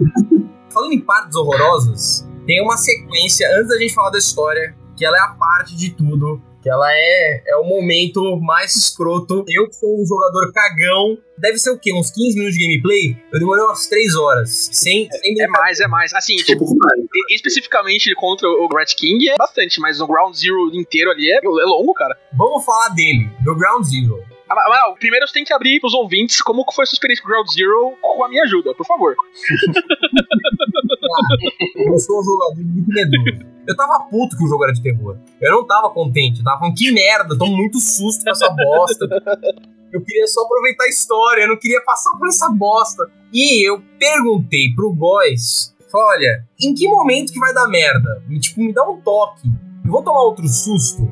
Falando 0.73 0.93
em 0.93 1.01
partes 1.01 1.35
horrorosas, 1.37 2.29
tem 2.47 2.63
uma 2.63 2.77
sequência, 2.77 3.49
antes 3.59 3.69
da 3.69 3.79
gente 3.79 3.95
falar 3.95 4.11
da 4.11 4.19
história, 4.19 4.77
que 4.97 5.05
ela 5.05 5.17
é 5.17 5.21
a 5.21 5.29
parte 5.29 5.77
de 5.77 5.91
tudo, 5.91 6.41
que 6.63 6.69
ela 6.69 6.87
é, 6.93 7.43
é 7.47 7.57
o 7.57 7.65
momento 7.65 8.39
mais 8.41 8.75
escroto. 8.75 9.45
Eu 9.49 9.69
que 9.69 9.77
sou 9.77 10.01
um 10.01 10.05
jogador 10.07 10.53
cagão, 10.53 11.19
deve 11.39 11.59
ser 11.59 11.71
o 11.71 11.79
quê? 11.79 11.93
Uns 11.93 12.11
15 12.11 12.37
minutos 12.37 12.59
de 12.59 12.67
gameplay? 12.67 13.17
Eu 13.33 13.41
demorei 13.41 13.65
umas 13.65 13.87
3 13.87 14.15
horas, 14.17 14.69
sem, 14.73 15.09
sem 15.11 15.41
É 15.41 15.47
mais, 15.49 15.81
é 15.81 15.89
mais. 15.89 16.13
Assim, 16.13 16.37
tipo, 16.37 16.65
especificamente 17.31 18.15
contra 18.15 18.49
o 18.49 18.69
Rat 18.73 18.95
King 18.95 19.29
é 19.29 19.37
bastante, 19.37 19.81
mas 19.81 19.99
no 19.99 20.07
Ground 20.07 20.35
Zero 20.35 20.71
inteiro 20.75 21.11
ali 21.11 21.31
é, 21.31 21.37
é 21.37 21.65
longo, 21.67 21.93
cara. 21.95 22.17
Vamos 22.37 22.65
falar 22.65 22.91
dele, 22.91 23.31
do 23.43 23.55
Ground 23.57 23.85
Zero. 23.85 24.30
Ah, 24.51 24.55
mas, 24.57 24.65
mas, 24.69 24.99
primeiro 24.99 25.27
você 25.29 25.35
tem 25.35 25.45
que 25.45 25.53
abrir 25.53 25.79
pros 25.79 25.95
ouvintes 25.95 26.43
como 26.43 26.65
foi 26.75 26.85
sua 26.85 26.97
experiência 26.97 27.23
com 27.23 27.29
Ground 27.29 27.47
Zero 27.49 27.97
com 28.03 28.25
a 28.25 28.29
minha 28.29 28.43
ajuda, 28.43 28.75
por 28.75 28.85
favor. 28.85 29.15
eu 31.87 31.99
sou 32.01 32.21
um 32.21 32.25
jogador 32.25 32.57
muito 32.57 32.89
medroso. 32.89 33.47
Eu 33.65 33.77
tava 33.77 34.01
puto 34.11 34.37
que 34.37 34.43
o 34.43 34.49
jogo 34.49 34.65
era 34.65 34.73
de 34.73 34.83
terror. 34.83 35.17
Eu 35.41 35.53
não 35.53 35.65
tava 35.65 35.91
contente. 35.91 36.41
Eu 36.41 36.45
tava 36.45 36.59
falando, 36.59 36.75
que 36.75 36.91
merda, 36.91 37.39
tô 37.39 37.47
muito 37.47 37.79
susto 37.79 38.25
com 38.25 38.31
essa 38.31 38.51
bosta. 38.51 39.07
Eu 39.93 40.03
queria 40.03 40.27
só 40.27 40.43
aproveitar 40.43 40.83
a 40.85 40.89
história, 40.89 41.43
eu 41.43 41.49
não 41.49 41.57
queria 41.57 41.81
passar 41.83 42.11
por 42.19 42.27
essa 42.27 42.51
bosta. 42.51 43.09
E 43.33 43.69
eu 43.69 43.81
perguntei 44.01 44.75
pro 44.75 44.93
Góis, 44.93 45.73
olha, 45.95 46.45
em 46.61 46.75
que 46.75 46.89
momento 46.89 47.33
que 47.33 47.39
vai 47.39 47.55
dar 47.55 47.69
merda? 47.69 48.21
Me, 48.27 48.41
tipo, 48.41 48.61
me 48.61 48.73
dá 48.73 48.83
um 48.89 49.01
toque. 49.01 49.47
Eu 49.85 49.93
vou 49.93 50.03
tomar 50.03 50.23
outro 50.23 50.49
susto. 50.49 51.03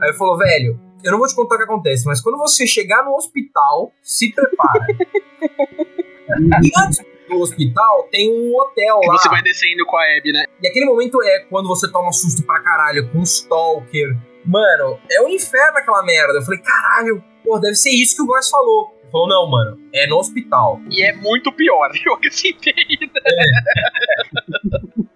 Aí 0.00 0.08
ele 0.08 0.16
falou, 0.16 0.36
velho, 0.36 0.87
eu 1.02 1.12
não 1.12 1.18
vou 1.18 1.28
te 1.28 1.34
contar 1.34 1.56
o 1.56 1.58
que 1.58 1.64
acontece, 1.64 2.04
mas 2.04 2.20
quando 2.20 2.38
você 2.38 2.66
chegar 2.66 3.04
no 3.04 3.14
hospital, 3.14 3.92
se 4.02 4.32
prepara. 4.32 4.86
e 6.62 6.72
antes 6.84 7.04
do 7.28 7.40
hospital 7.40 8.08
tem 8.10 8.32
um 8.32 8.56
hotel 8.56 9.00
lá. 9.06 9.18
você 9.18 9.28
vai 9.28 9.42
descendo 9.42 9.84
com 9.86 9.96
a 9.96 10.02
Abby, 10.16 10.32
né? 10.32 10.44
E 10.62 10.68
aquele 10.68 10.86
momento 10.86 11.22
é 11.22 11.40
quando 11.50 11.68
você 11.68 11.90
toma 11.90 12.12
susto 12.12 12.42
pra 12.44 12.60
caralho 12.60 13.10
com 13.10 13.18
um 13.18 13.22
Stalker. 13.22 14.16
Mano, 14.44 14.98
é 15.10 15.22
um 15.22 15.28
inferno 15.28 15.78
aquela 15.78 16.02
merda. 16.02 16.38
Eu 16.38 16.42
falei, 16.42 16.60
caralho, 16.60 17.22
pô, 17.44 17.58
deve 17.58 17.74
ser 17.74 17.90
isso 17.90 18.16
que 18.16 18.22
o 18.22 18.26
Góis 18.26 18.48
falou. 18.48 18.94
Ele 19.02 19.10
falou, 19.10 19.28
não, 19.28 19.50
mano, 19.50 19.78
é 19.92 20.06
no 20.06 20.16
hospital. 20.16 20.80
E 20.90 21.02
é 21.02 21.14
muito 21.14 21.52
pior. 21.52 21.90
Eu 22.04 22.14
acrescentei. 22.14 22.74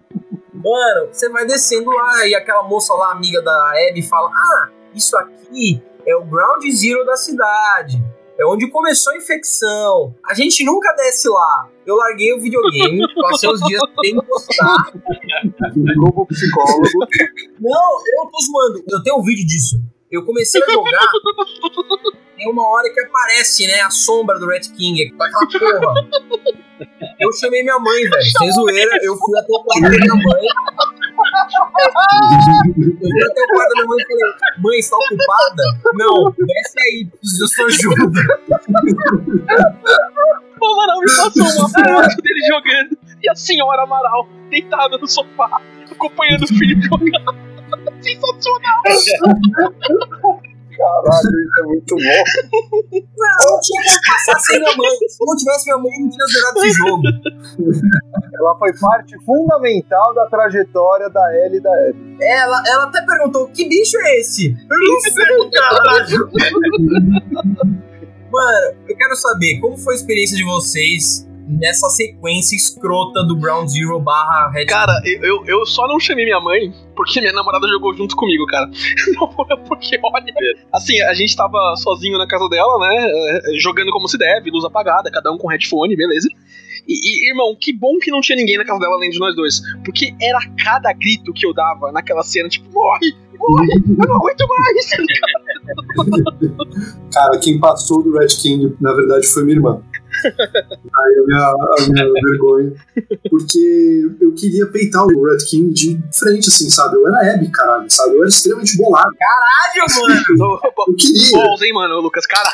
Mano, 0.63 1.09
você 1.11 1.27
vai 1.27 1.45
descendo 1.45 1.89
lá 1.89 2.25
e 2.25 2.33
aquela 2.33 2.63
moça 2.63 2.93
lá, 2.93 3.11
amiga 3.11 3.41
da 3.41 3.71
Abby, 3.71 4.01
fala: 4.01 4.29
Ah, 4.29 4.69
isso 4.95 5.17
aqui 5.17 5.81
é 6.05 6.15
o 6.15 6.23
ground 6.25 6.63
zero 6.71 7.05
da 7.05 7.15
cidade. 7.15 8.03
É 8.39 8.45
onde 8.45 8.69
começou 8.69 9.13
a 9.13 9.17
infecção. 9.17 10.15
A 10.25 10.33
gente 10.33 10.63
nunca 10.63 10.91
desce 10.93 11.29
lá. 11.29 11.69
Eu 11.85 11.95
larguei 11.95 12.33
o 12.33 12.39
videogame, 12.39 13.01
passei 13.29 13.49
uns 13.49 13.61
dias 13.61 13.81
sem 14.03 14.15
gostar. 14.15 14.91
Ligou 15.75 16.11
pro 16.11 16.25
psicólogo. 16.25 16.83
Não, 17.59 17.91
eu 17.91 18.29
tô 18.31 18.39
zoando. 18.41 18.83
Eu 18.89 19.03
tenho 19.03 19.17
um 19.17 19.21
vídeo 19.21 19.45
disso. 19.45 19.79
Eu 20.11 20.25
comecei 20.25 20.61
a 20.61 20.71
jogar. 20.71 21.05
Tem 22.35 22.51
uma 22.51 22.67
hora 22.67 22.91
que 22.91 22.99
aparece, 22.99 23.67
né, 23.67 23.81
a 23.81 23.89
sombra 23.89 24.39
do 24.39 24.47
Red 24.47 24.61
King, 24.75 25.11
com 25.11 25.23
aquela 25.23 25.47
porra. 25.79 26.09
Eu 27.19 27.31
chamei 27.33 27.63
minha 27.63 27.79
mãe, 27.79 28.03
velho. 28.03 28.23
Sem 28.37 28.51
zoeira, 28.51 28.91
eu 29.01 29.15
fui 29.17 29.39
até 29.39 29.53
o 29.53 29.63
quarto 29.63 29.81
da 29.81 29.89
minha 29.89 30.15
mãe. 30.15 30.47
Eu 31.33 33.31
até 33.31 33.41
o 33.41 33.47
quarto 33.47 33.73
da 33.75 33.85
mãe 33.85 33.97
e 33.99 34.05
falei: 34.05 34.33
Mãe, 34.59 34.79
está 34.79 34.95
ocupada? 34.97 35.63
Não, 35.95 36.31
desce 36.37 36.79
aí, 36.79 37.05
preciso 37.05 37.39
da 37.39 37.47
sua 37.47 37.65
ajuda. 37.67 38.21
O 40.61 40.65
Amaral 40.65 40.99
me 40.99 41.05
passou 41.05 41.43
uma 41.43 41.69
foto 41.69 42.21
dele 42.21 42.41
jogando. 42.47 42.97
E 43.21 43.29
a 43.29 43.35
senhora 43.35 43.83
Amaral 43.83 44.27
deitada 44.49 44.97
no 44.97 45.07
sofá, 45.07 45.61
acompanhando 45.91 46.43
o 46.43 46.47
filho 46.47 46.81
jogar. 46.83 47.35
Sensacional. 48.01 48.81
Caralho, 50.77 51.39
isso 51.41 51.59
é 51.59 51.63
muito 51.63 51.95
bom. 51.95 52.23
Não, 53.17 53.51
não 53.51 53.59
tinha 53.59 53.81
como 53.83 53.99
passar 54.05 54.39
sem 54.39 54.59
minha 54.59 54.75
mãe. 54.75 54.89
Se 55.07 55.25
não 55.25 55.35
tivesse 55.35 55.65
minha 55.65 55.77
mãe, 55.77 55.93
eu 55.93 56.01
não 56.01 56.09
tinha 56.09 56.25
zerado 56.25 56.59
esse 56.59 56.71
jogo. 56.77 57.03
Ela 58.35 58.57
foi 58.57 58.73
parte 58.79 59.15
fundamental 59.25 60.13
da 60.13 60.25
trajetória 60.27 61.09
da 61.09 61.45
Ellie 61.45 61.57
e 61.57 61.61
da 61.61 61.71
Abby. 61.71 62.17
Ela, 62.21 62.63
ela 62.67 62.83
até 62.85 63.01
perguntou: 63.05 63.47
Que 63.47 63.67
bicho 63.67 63.97
é 63.97 64.19
esse? 64.19 64.49
Eu 64.49 64.77
não 64.77 64.99
sei, 64.99 65.49
caralho. 65.51 66.29
Mano, 68.31 68.75
eu 68.87 68.97
quero 68.97 69.15
saber 69.15 69.59
como 69.59 69.77
foi 69.77 69.93
a 69.93 69.97
experiência 69.97 70.35
de 70.35 70.43
vocês 70.43 71.27
nessa 71.47 71.89
sequência 71.89 72.55
escrota 72.55 73.23
do 73.23 73.35
Ground 73.35 73.69
Zero 73.69 73.99
barra 73.99 74.51
Red 74.51 74.65
Cara, 74.65 74.93
eu, 75.05 75.45
eu, 75.45 75.65
só 75.65 75.87
não 75.87 75.99
chamei 75.99 76.25
minha 76.25 76.39
mãe 76.39 76.73
porque 76.95 77.19
minha 77.19 77.33
namorada 77.33 77.67
jogou 77.67 77.95
junto 77.95 78.15
comigo, 78.15 78.45
cara. 78.45 78.69
Não 79.19 79.31
foi 79.31 79.45
porque, 79.67 79.99
olha, 80.03 80.33
assim, 80.71 81.01
a 81.01 81.13
gente 81.13 81.35
tava 81.35 81.75
sozinho 81.77 82.17
na 82.17 82.27
casa 82.27 82.47
dela, 82.49 82.77
né? 82.79 83.07
eh, 83.07 83.59
Jogando 83.59 83.91
como 83.91 84.07
se 84.07 84.17
deve, 84.17 84.51
luz 84.51 84.63
apagada, 84.63 85.11
cada 85.11 85.31
um 85.31 85.37
com 85.37 85.47
headphone, 85.47 85.95
beleza. 85.95 86.27
E, 86.87 86.93
e, 86.93 87.29
irmão, 87.29 87.55
que 87.59 87.73
bom 87.73 87.97
que 87.97 88.11
não 88.11 88.21
tinha 88.21 88.35
ninguém 88.35 88.57
na 88.57 88.65
casa 88.65 88.79
dela 88.79 88.95
além 88.95 89.09
de 89.09 89.19
nós 89.19 89.35
dois. 89.35 89.61
Porque 89.83 90.13
era 90.21 90.39
cada 90.63 90.93
grito 90.93 91.33
que 91.33 91.45
eu 91.45 91.53
dava 91.53 91.91
naquela 91.91 92.23
cena, 92.23 92.49
tipo, 92.49 92.69
morre, 92.71 93.13
morre, 93.37 93.67
eu 93.87 94.07
não 94.07 94.17
aguento 94.17 94.47
mais. 94.47 94.89
Cara, 97.13 97.37
quem 97.39 97.59
passou 97.59 98.03
do 98.03 98.17
Red 98.17 98.27
King, 98.27 98.75
na 98.81 98.93
verdade, 98.93 99.27
foi 99.27 99.43
minha 99.43 99.57
irmã. 99.57 99.81
Aí 100.25 101.19
a 101.19 101.25
minha, 101.25 101.47
a 101.47 101.89
minha 101.89 102.13
vergonha. 102.13 102.73
Porque 103.29 104.09
eu 104.21 104.33
queria 104.33 104.65
peitar 104.67 105.05
o 105.05 105.23
Red 105.23 105.45
King 105.49 105.73
de 105.73 105.99
frente, 106.17 106.49
assim, 106.49 106.69
sabe? 106.69 106.95
Eu 106.95 107.07
era 107.07 107.33
Abby, 107.33 107.51
caralho, 107.51 107.89
sabe? 107.89 108.15
Eu 108.15 108.21
era 108.21 108.29
extremamente 108.29 108.77
bolado. 108.77 109.09
Caralho, 109.17 110.37
mano! 110.37 110.59
Eu 110.87 110.95
queria. 110.95 111.31
Balls, 111.31 111.61
hein, 111.61 111.73
mano, 111.73 111.99
Lucas, 112.01 112.25
caralho. 112.25 112.53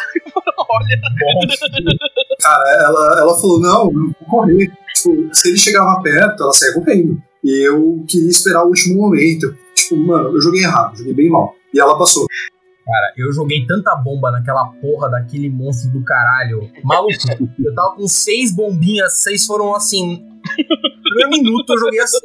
Olha, 0.57 1.01
Cara, 2.41 2.83
ela, 2.83 3.19
ela 3.19 3.39
falou: 3.39 3.59
não, 3.59 3.85
eu 3.85 3.91
vou 3.91 4.27
correr. 4.29 4.71
Tipo, 4.93 5.29
se 5.33 5.49
ele 5.49 5.57
chegava 5.57 6.01
perto, 6.01 6.43
ela 6.43 6.51
saía 6.51 6.73
correndo. 6.73 7.21
E 7.43 7.67
eu 7.67 8.03
queria 8.07 8.29
esperar 8.29 8.63
o 8.63 8.67
último 8.67 9.01
momento. 9.01 9.55
Tipo, 9.73 9.97
mano, 9.97 10.35
eu 10.35 10.41
joguei 10.41 10.63
errado, 10.63 10.97
joguei 10.97 11.13
bem 11.13 11.29
mal. 11.29 11.55
E 11.73 11.79
ela 11.79 11.97
passou. 11.97 12.27
Cara, 12.89 13.13
eu 13.15 13.31
joguei 13.31 13.67
tanta 13.67 13.95
bomba 13.95 14.31
naquela 14.31 14.65
porra 14.65 15.11
daquele 15.11 15.47
monstro 15.47 15.91
do 15.91 16.03
caralho. 16.03 16.71
Maluco, 16.83 17.13
eu 17.63 17.75
tava 17.75 17.95
com 17.95 18.07
seis 18.07 18.51
bombinhas, 18.51 19.21
seis 19.21 19.45
foram 19.45 19.75
assim. 19.75 20.25
Primeiro 21.03 21.29
minuto 21.29 21.71
eu 21.71 21.77
joguei 21.77 21.99
assim. 21.99 22.17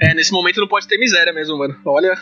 é, 0.00 0.14
nesse 0.14 0.32
momento 0.32 0.60
não 0.60 0.66
pode 0.66 0.88
ter 0.88 0.98
miséria 0.98 1.32
mesmo, 1.32 1.56
mano. 1.56 1.76
Olha. 1.86 2.18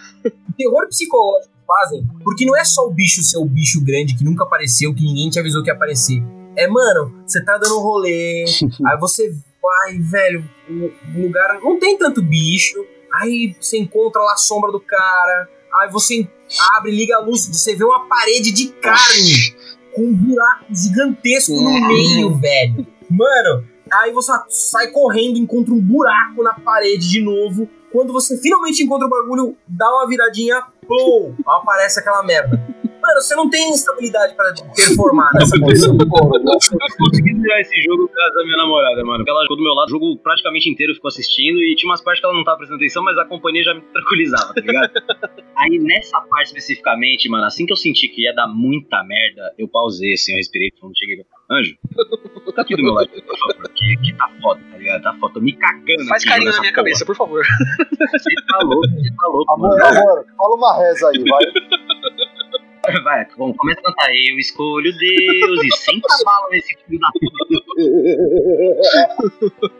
terror 0.59 0.87
psicológico 0.89 1.51
que 1.55 1.67
fazem, 1.67 2.07
porque 2.23 2.45
não 2.45 2.55
é 2.55 2.65
só 2.67 2.87
o 2.87 2.93
bicho 2.93 3.23
ser 3.23 3.39
o 3.39 3.47
bicho 3.47 3.83
grande 3.83 4.15
que 4.15 4.23
nunca 4.23 4.45
apareceu, 4.45 4.95
que 4.95 5.03
ninguém 5.03 5.31
te 5.31 5.41
avisou 5.41 5.63
que 5.63 5.71
ia 5.71 5.75
aparecer. 5.75 6.23
É, 6.55 6.69
mano, 6.69 7.23
você 7.27 7.43
tá 7.43 7.57
dando 7.57 7.79
um 7.79 7.83
rolê, 7.83 8.45
aí 8.87 8.99
você 9.01 9.35
vai, 9.63 9.99
velho, 9.99 10.45
o 10.69 11.23
lugar 11.23 11.59
não 11.63 11.79
tem 11.79 11.97
tanto 11.97 12.21
bicho, 12.21 12.85
aí 13.15 13.57
você 13.59 13.79
encontra 13.79 14.21
lá 14.21 14.35
a 14.35 14.37
sombra 14.37 14.71
do 14.71 14.81
cara, 14.81 15.49
aí 15.75 15.91
você 15.91 16.29
abre, 16.75 16.91
liga 16.91 17.17
a 17.17 17.21
luz, 17.21 17.47
você 17.47 17.75
vê 17.75 17.85
uma 17.85 18.07
parede 18.07 18.53
de 18.53 18.69
carne 18.69 19.55
com 19.95 20.03
um 20.03 20.15
buraco 20.15 20.65
gigantesco 20.71 21.53
no 21.53 21.87
meio, 21.89 22.35
velho. 22.35 22.87
Mano, 23.11 23.65
aí 23.93 24.11
você 24.13 24.33
sai 24.49 24.89
correndo, 24.89 25.39
encontra 25.39 25.73
um 25.73 25.81
buraco 25.81 26.43
na 26.43 26.55
parede 26.55 27.09
de 27.09 27.21
novo. 27.21 27.69
Quando 27.91 28.13
você 28.13 28.39
finalmente 28.39 28.83
encontra 28.83 29.07
o 29.07 29.11
bagulho, 29.11 29.57
dá 29.69 29.89
uma 29.91 30.09
viradinha, 30.09 30.63
pum, 30.89 31.35
aparece 31.47 32.01
aquela 32.01 32.23
merda. 32.23 32.61
Mano, 33.03 33.21
você 33.21 33.35
não 33.35 33.51
tem 33.51 33.73
estabilidade 33.73 34.35
pra 34.37 34.53
performar 34.77 35.31
nessa 35.35 35.59
condição. 35.59 35.93
Eu 35.93 36.97
consegui 36.99 37.35
zerar 37.41 37.61
esse 37.61 37.83
jogo 37.83 38.07
por 38.07 38.15
causa 38.15 38.35
da 38.35 38.45
minha 38.45 38.57
namorada, 38.57 39.05
mano. 39.05 39.19
Porque 39.19 39.31
ela 39.31 39.43
ficou 39.43 39.57
do 39.57 39.63
meu 39.63 39.75
lado, 39.75 39.89
o 39.89 39.91
jogo 39.91 40.17
praticamente 40.19 40.71
inteiro 40.71 40.95
ficou 40.95 41.09
assistindo 41.09 41.61
e 41.63 41.75
tinha 41.75 41.91
umas 41.91 42.01
partes 42.01 42.21
que 42.21 42.27
ela 42.27 42.35
não 42.35 42.45
tava 42.45 42.59
prestando 42.59 42.79
atenção, 42.79 43.03
mas 43.03 43.19
a 43.19 43.25
companhia 43.25 43.65
já 43.65 43.75
me 43.75 43.81
tranquilizava, 43.81 44.55
tá 44.55 44.61
ligado? 44.61 44.91
Aí 45.59 45.79
nessa 45.79 46.21
parte 46.21 46.47
especificamente, 46.47 47.29
mano, 47.29 47.45
assim 47.45 47.67
que 47.67 47.73
eu 47.73 47.77
senti 47.77 48.09
que 48.09 48.23
ia 48.23 48.35
dar 48.35 48.47
muita 48.47 49.03
merda, 49.05 49.53
eu 49.59 49.69
pausei, 49.69 50.13
assim, 50.15 50.33
eu 50.33 50.39
respirei 50.39 50.71
quando 50.81 50.97
cheguei 50.97 51.17
e 51.17 51.19
falei, 51.19 51.61
Anjo, 51.61 51.77
fica 52.47 52.63
aqui 52.63 52.77
do 52.77 52.83
meu 52.83 52.93
lado, 52.95 53.09
por 53.09 53.39
favor, 53.39 53.69
que, 53.75 53.97
que 53.99 54.13
tá 54.17 54.31
foda, 54.41 54.61
tá 54.71 54.79
ligado? 54.79 55.03
Tá 55.03 55.15
foda, 55.21 55.35
tô 55.35 55.41
me 55.41 55.53
cagando. 55.53 56.07
Faz 56.09 56.23
aqui 56.23 56.31
carinho 56.31 56.51
na 56.51 56.61
minha 56.61 56.73
porra. 56.73 56.85
cabeça, 56.85 57.05
por 57.05 57.17
favor. 57.17 57.45
Você 58.13 58.31
tá 58.49 58.59
louco, 58.63 58.89
você 58.89 59.11
tá 59.17 59.29
louco, 59.29 59.53
Amor, 59.53 59.69
mano. 59.79 59.85
amor, 59.99 60.27
fala 60.37 60.55
uma 60.55 60.79
reza 60.79 61.09
aí, 61.11 61.25
vai. 61.29 61.45
Vai, 63.05 63.27
vamos, 63.37 63.57
começa 63.57 63.81
a 63.81 63.85
cantar. 63.85 64.09
Eu 64.11 64.39
escolho 64.39 64.93
Deus 64.97 65.65
e 65.65 65.77
senta 65.77 66.09
a 66.13 66.25
bala 66.25 66.49
nesse 66.51 66.77
filho 66.85 66.99
da 66.99 67.09
puta. 67.13 67.33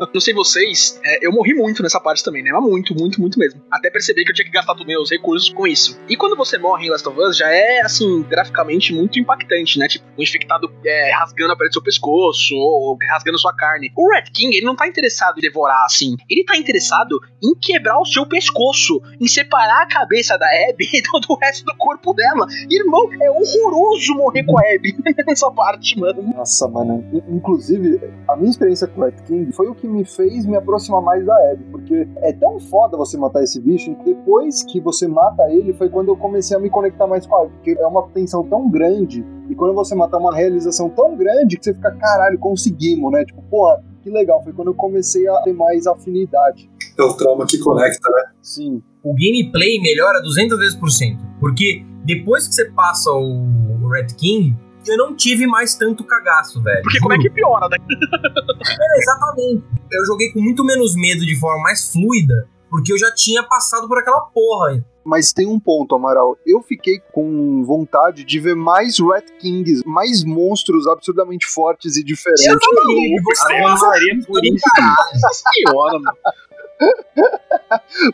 Não 0.15 0.21
sei 0.21 0.35
vocês, 0.35 1.01
é, 1.05 1.27
eu 1.27 1.33
morri 1.33 1.55
muito 1.55 1.83
nessa 1.83 2.01
parte 2.01 2.23
também, 2.23 2.43
né? 2.43 2.53
Mas 2.53 2.63
muito, 2.63 2.95
muito, 2.95 3.21
muito 3.21 3.39
mesmo. 3.39 3.61
Até 3.71 3.91
perceber 3.91 4.25
que 4.25 4.31
eu 4.31 4.35
tinha 4.35 4.45
que 4.45 4.53
gastar 4.53 4.75
todos 4.75 4.87
meus 4.87 5.11
recursos 5.11 5.49
com 5.51 5.67
isso. 5.67 6.01
E 6.09 6.17
quando 6.17 6.37
você 6.37 6.59
morre 6.59 6.87
em 6.87 6.91
Last 6.91 7.09
of 7.09 7.19
Us, 7.21 7.37
já 7.37 7.49
é, 7.49 7.81
assim, 7.81 8.23
graficamente 8.23 8.93
muito 8.93 9.19
impactante, 9.19 9.79
né? 9.79 9.89
Tipo, 9.89 10.07
um 10.17 10.23
infectado 10.23 10.73
é, 10.85 11.13
rasgando 11.13 11.53
a 11.53 11.57
parede 11.57 11.71
do 11.71 11.75
seu 11.75 11.83
pescoço, 11.83 12.55
ou 12.55 12.97
rasgando 13.11 13.39
sua 13.39 13.55
carne. 13.55 13.93
O 13.97 14.13
Red 14.13 14.31
King, 14.33 14.57
ele 14.57 14.67
não 14.67 14.77
tá 14.77 14.87
interessado 14.87 15.39
em 15.39 15.41
devorar, 15.41 15.85
assim. 15.85 16.17
Ele 16.29 16.45
tá 16.45 16.57
interessado 16.57 17.21
em 17.43 17.55
quebrar 17.55 18.01
o 18.01 18.07
seu 18.07 18.27
pescoço, 18.27 19.01
em 19.21 19.27
separar 19.27 19.83
a 19.83 19.87
cabeça 19.87 20.39
da 20.39 20.47
Abby 20.69 20.87
do, 21.27 21.35
resto 21.37 21.65
do 21.65 21.75
corpo 21.77 22.13
dela. 22.15 22.47
Irmão, 22.93 23.09
é 23.23 23.31
horroroso 23.31 24.15
morrer 24.15 24.45
com 24.45 24.59
a 24.59 24.63
Abby 24.75 24.95
nessa 25.27 25.51
parte, 25.51 25.99
mano. 25.99 26.23
Nossa, 26.35 26.69
mano. 26.69 27.05
In- 27.13 27.37
Inclusive, 27.37 28.01
a 28.29 28.37
minha 28.37 28.51
experiência 28.51 28.87
com 28.87 29.01
o 29.01 29.05
Rat 29.05 29.21
King 29.23 29.51
foi 29.53 29.69
o 29.69 29.75
que 29.75 29.89
me 29.89 30.05
fez 30.05 30.45
me 30.47 30.57
aproximar 30.57 31.01
mais 31.03 31.25
da 31.25 31.35
Abby, 31.53 31.65
porque 31.71 32.07
é 32.19 32.33
tão 32.33 32.61
foda 32.61 32.97
você 32.97 33.17
matar 33.17 33.43
esse 33.43 33.61
bicho, 33.61 33.97
depois 34.05 34.63
que 34.65 34.81
você 34.81 35.09
mata 35.09 35.43
ele 35.51 35.73
foi 35.73 35.89
quando 35.89 36.09
eu 36.09 36.17
comecei 36.17 36.57
a 36.57 36.61
me 36.61 36.69
conectar 36.71 37.07
mais 37.07 37.27
com 37.27 37.37
a 37.37 37.43
Abby, 37.43 37.53
porque 37.55 37.71
é 37.79 37.87
uma 37.87 38.03
tensão 38.09 38.45
tão 38.45 38.71
grande, 38.71 39.25
e 39.49 39.55
quando 39.55 39.75
você 39.75 39.95
mata 39.95 40.17
uma 40.19 40.35
realização 40.35 40.89
tão 40.91 41.17
grande 41.17 41.57
que 41.59 41.65
você 41.65 41.75
fica, 41.75 41.91
caralho, 41.93 42.39
conseguimos, 42.39 43.11
né? 43.13 43.25
Tipo, 43.25 43.43
porra, 43.43 43.83
que 44.03 44.11
legal, 44.11 44.43
foi 44.43 44.53
quando 44.53 44.69
eu 44.69 44.75
comecei 44.75 45.27
a 45.29 45.41
ter 45.43 45.53
mais 45.53 45.87
afinidade. 45.87 46.71
É 46.99 47.03
o 47.03 47.13
trauma 47.15 47.47
que 47.47 47.59
conecta, 47.59 48.09
né? 48.11 48.23
Sim. 48.43 48.83
O 49.03 49.15
gameplay 49.15 49.81
melhora 49.81 50.21
200 50.21 50.59
vezes 50.59 50.75
por 50.75 50.91
cento. 50.91 51.23
Porque 51.41 51.85
depois 52.05 52.49
que 52.49 52.55
você 52.55 52.71
passa 52.71 53.11
o 53.11 53.89
Red 53.89 54.09
King, 54.17 54.57
eu 54.87 54.97
não 54.97 55.15
tive 55.15 55.47
mais 55.47 55.75
tanto 55.75 56.05
cagaço, 56.05 56.63
velho. 56.63 56.83
Porque 56.83 56.99
como 57.01 57.15
é 57.15 57.19
que 57.19 57.31
piora, 57.31 57.69
né? 57.69 57.77
É, 57.79 58.99
exatamente. 58.99 59.65
Eu 59.91 60.07
joguei 60.07 60.33
com 60.33 60.41
muito 60.41 60.65
menos 60.65 60.95
medo 60.97 61.25
de 61.25 61.39
forma 61.39 61.63
mais 61.63 61.93
fluida, 61.93 62.49
porque 62.69 62.93
eu 62.93 62.99
já 62.99 63.13
tinha 63.15 63.43
passado 63.43 63.87
por 63.87 63.99
aquela 63.99 64.23
porra. 64.23 64.85
Mas 65.05 65.33
tem 65.33 65.47
um 65.49 65.59
ponto, 65.59 65.97
Amaral. 65.97 66.39
Eu 66.47 66.63
fiquei 66.63 67.01
com 67.13 67.65
vontade 67.65 68.23
de 68.23 68.39
ver 68.39 68.55
mais 68.55 69.01
Rat 69.01 69.27
Kings, 69.41 69.83
mais 69.85 70.23
monstros 70.23 70.87
absurdamente 70.87 71.45
fortes 71.47 71.97
e 71.97 72.05
diferentes. 72.05 72.47
Eu 72.47 72.59
também. 72.59 73.21
Você 73.21 73.53
Eu 73.53 73.77
faria 73.79 74.21
por 74.25 74.45
isso. 74.45 74.65
Nossa 74.79 75.43
senhora, 75.53 75.99
mano. 75.99 76.19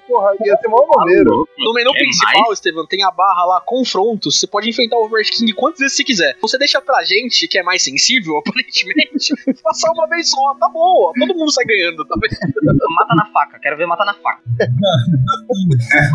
Porra, 0.06 0.34
ia 0.44 0.56
ser 0.56 0.68
mó 0.68 0.86
maneiro. 0.96 1.48
No 1.58 1.72
menu 1.72 1.90
É 1.94 1.98
principal, 1.98 2.42
mais? 2.42 2.58
Estevam, 2.58 2.86
tem 2.86 3.02
a 3.02 3.10
barra 3.10 3.44
lá, 3.44 3.60
confrontos. 3.60 4.38
Você 4.38 4.46
pode 4.46 4.68
enfrentar 4.68 4.96
o 4.96 5.06
Red 5.08 5.24
King 5.24 5.52
quantas 5.52 5.80
vezes 5.80 5.96
você 5.96 6.04
quiser. 6.04 6.36
Você 6.40 6.58
deixa 6.58 6.80
pra 6.80 7.04
gente, 7.04 7.48
que 7.48 7.58
é 7.58 7.62
mais 7.62 7.82
sensível, 7.82 8.38
aparentemente, 8.44 9.34
passar 9.62 9.90
uma 9.92 10.06
vez 10.08 10.30
só, 10.30 10.54
tá 10.54 10.68
bom. 10.68 11.12
Todo 11.18 11.34
mundo 11.34 11.52
sai 11.52 11.64
ganhando, 11.64 12.04
tá 12.04 12.14
vendo? 12.20 12.38
Mata 12.98 13.14
na 13.14 13.26
faca, 13.32 13.58
quero 13.60 13.76
ver 13.76 13.86
matar 13.86 14.04
na 14.04 14.14
faca. 14.14 14.42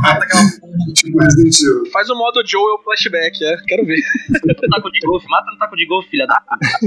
Mata 0.01 0.24
aquela. 0.24 0.43
Tipo 0.93 1.20
Resident 1.20 1.56
Evil. 1.62 1.91
Faz 1.91 2.10
o 2.10 2.16
modo 2.16 2.41
Joel 2.45 2.80
flashback, 2.84 3.43
é. 3.43 3.58
Quero 3.68 3.86
ver. 3.86 3.99
No 4.45 4.70
taco 4.70 4.91
de 4.91 4.99
golfe, 5.06 5.28
mata 5.30 5.51
no 5.51 5.58
taco 5.58 5.76
de 5.76 5.86
golfe, 5.86 6.10
filha 6.10 6.28
da. 6.28 6.41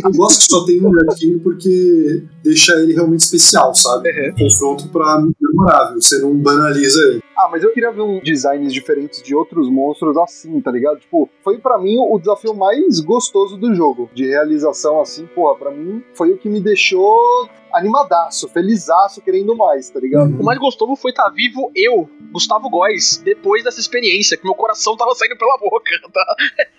Eu 0.04 0.12
gosto 0.12 0.40
que 0.40 0.46
só 0.46 0.64
tem 0.64 0.84
um 0.84 0.90
Red 0.90 1.14
King 1.16 1.38
porque 1.40 2.24
deixa 2.42 2.74
ele 2.74 2.94
realmente 2.94 3.20
especial, 3.20 3.74
sabe? 3.74 4.10
Uhum. 4.10 4.34
Confronto 4.38 4.88
pra 4.88 5.22
memorável, 5.56 6.00
você 6.00 6.18
não 6.20 6.34
banaliza 6.34 7.00
ele. 7.08 7.22
Ah, 7.36 7.48
mas 7.50 7.62
eu 7.62 7.72
queria 7.72 7.90
ver 7.90 8.02
um 8.02 8.20
designs 8.20 8.72
diferentes 8.72 9.22
de 9.22 9.34
outros 9.34 9.70
monstros 9.70 10.16
assim, 10.18 10.60
tá 10.60 10.70
ligado? 10.70 11.00
Tipo, 11.00 11.28
foi 11.42 11.58
pra 11.58 11.78
mim 11.78 11.96
o 11.98 12.18
desafio 12.18 12.54
mais 12.54 13.00
gostoso 13.00 13.56
do 13.56 13.74
jogo. 13.74 14.10
De 14.12 14.26
realização 14.26 15.00
assim, 15.00 15.26
porra, 15.26 15.56
pra 15.56 15.70
mim 15.70 16.02
foi 16.14 16.32
o 16.32 16.38
que 16.38 16.48
me 16.48 16.60
deixou 16.60 17.48
animadaço, 17.76 18.48
felizaço, 18.48 19.20
querendo 19.20 19.54
mais, 19.54 19.90
tá 19.90 20.00
ligado? 20.00 20.40
O 20.40 20.44
mais 20.44 20.58
gostoso 20.58 20.96
foi 20.96 21.10
estar 21.10 21.28
vivo 21.30 21.70
eu, 21.74 22.08
Gustavo 22.32 22.68
Góes, 22.70 23.18
depois 23.18 23.62
dessa 23.62 23.80
experiência, 23.80 24.36
que 24.36 24.44
meu 24.44 24.54
coração 24.54 24.96
tava 24.96 25.14
saindo 25.14 25.36
pela 25.36 25.56
boca, 25.58 25.90
tá? 26.12 26.36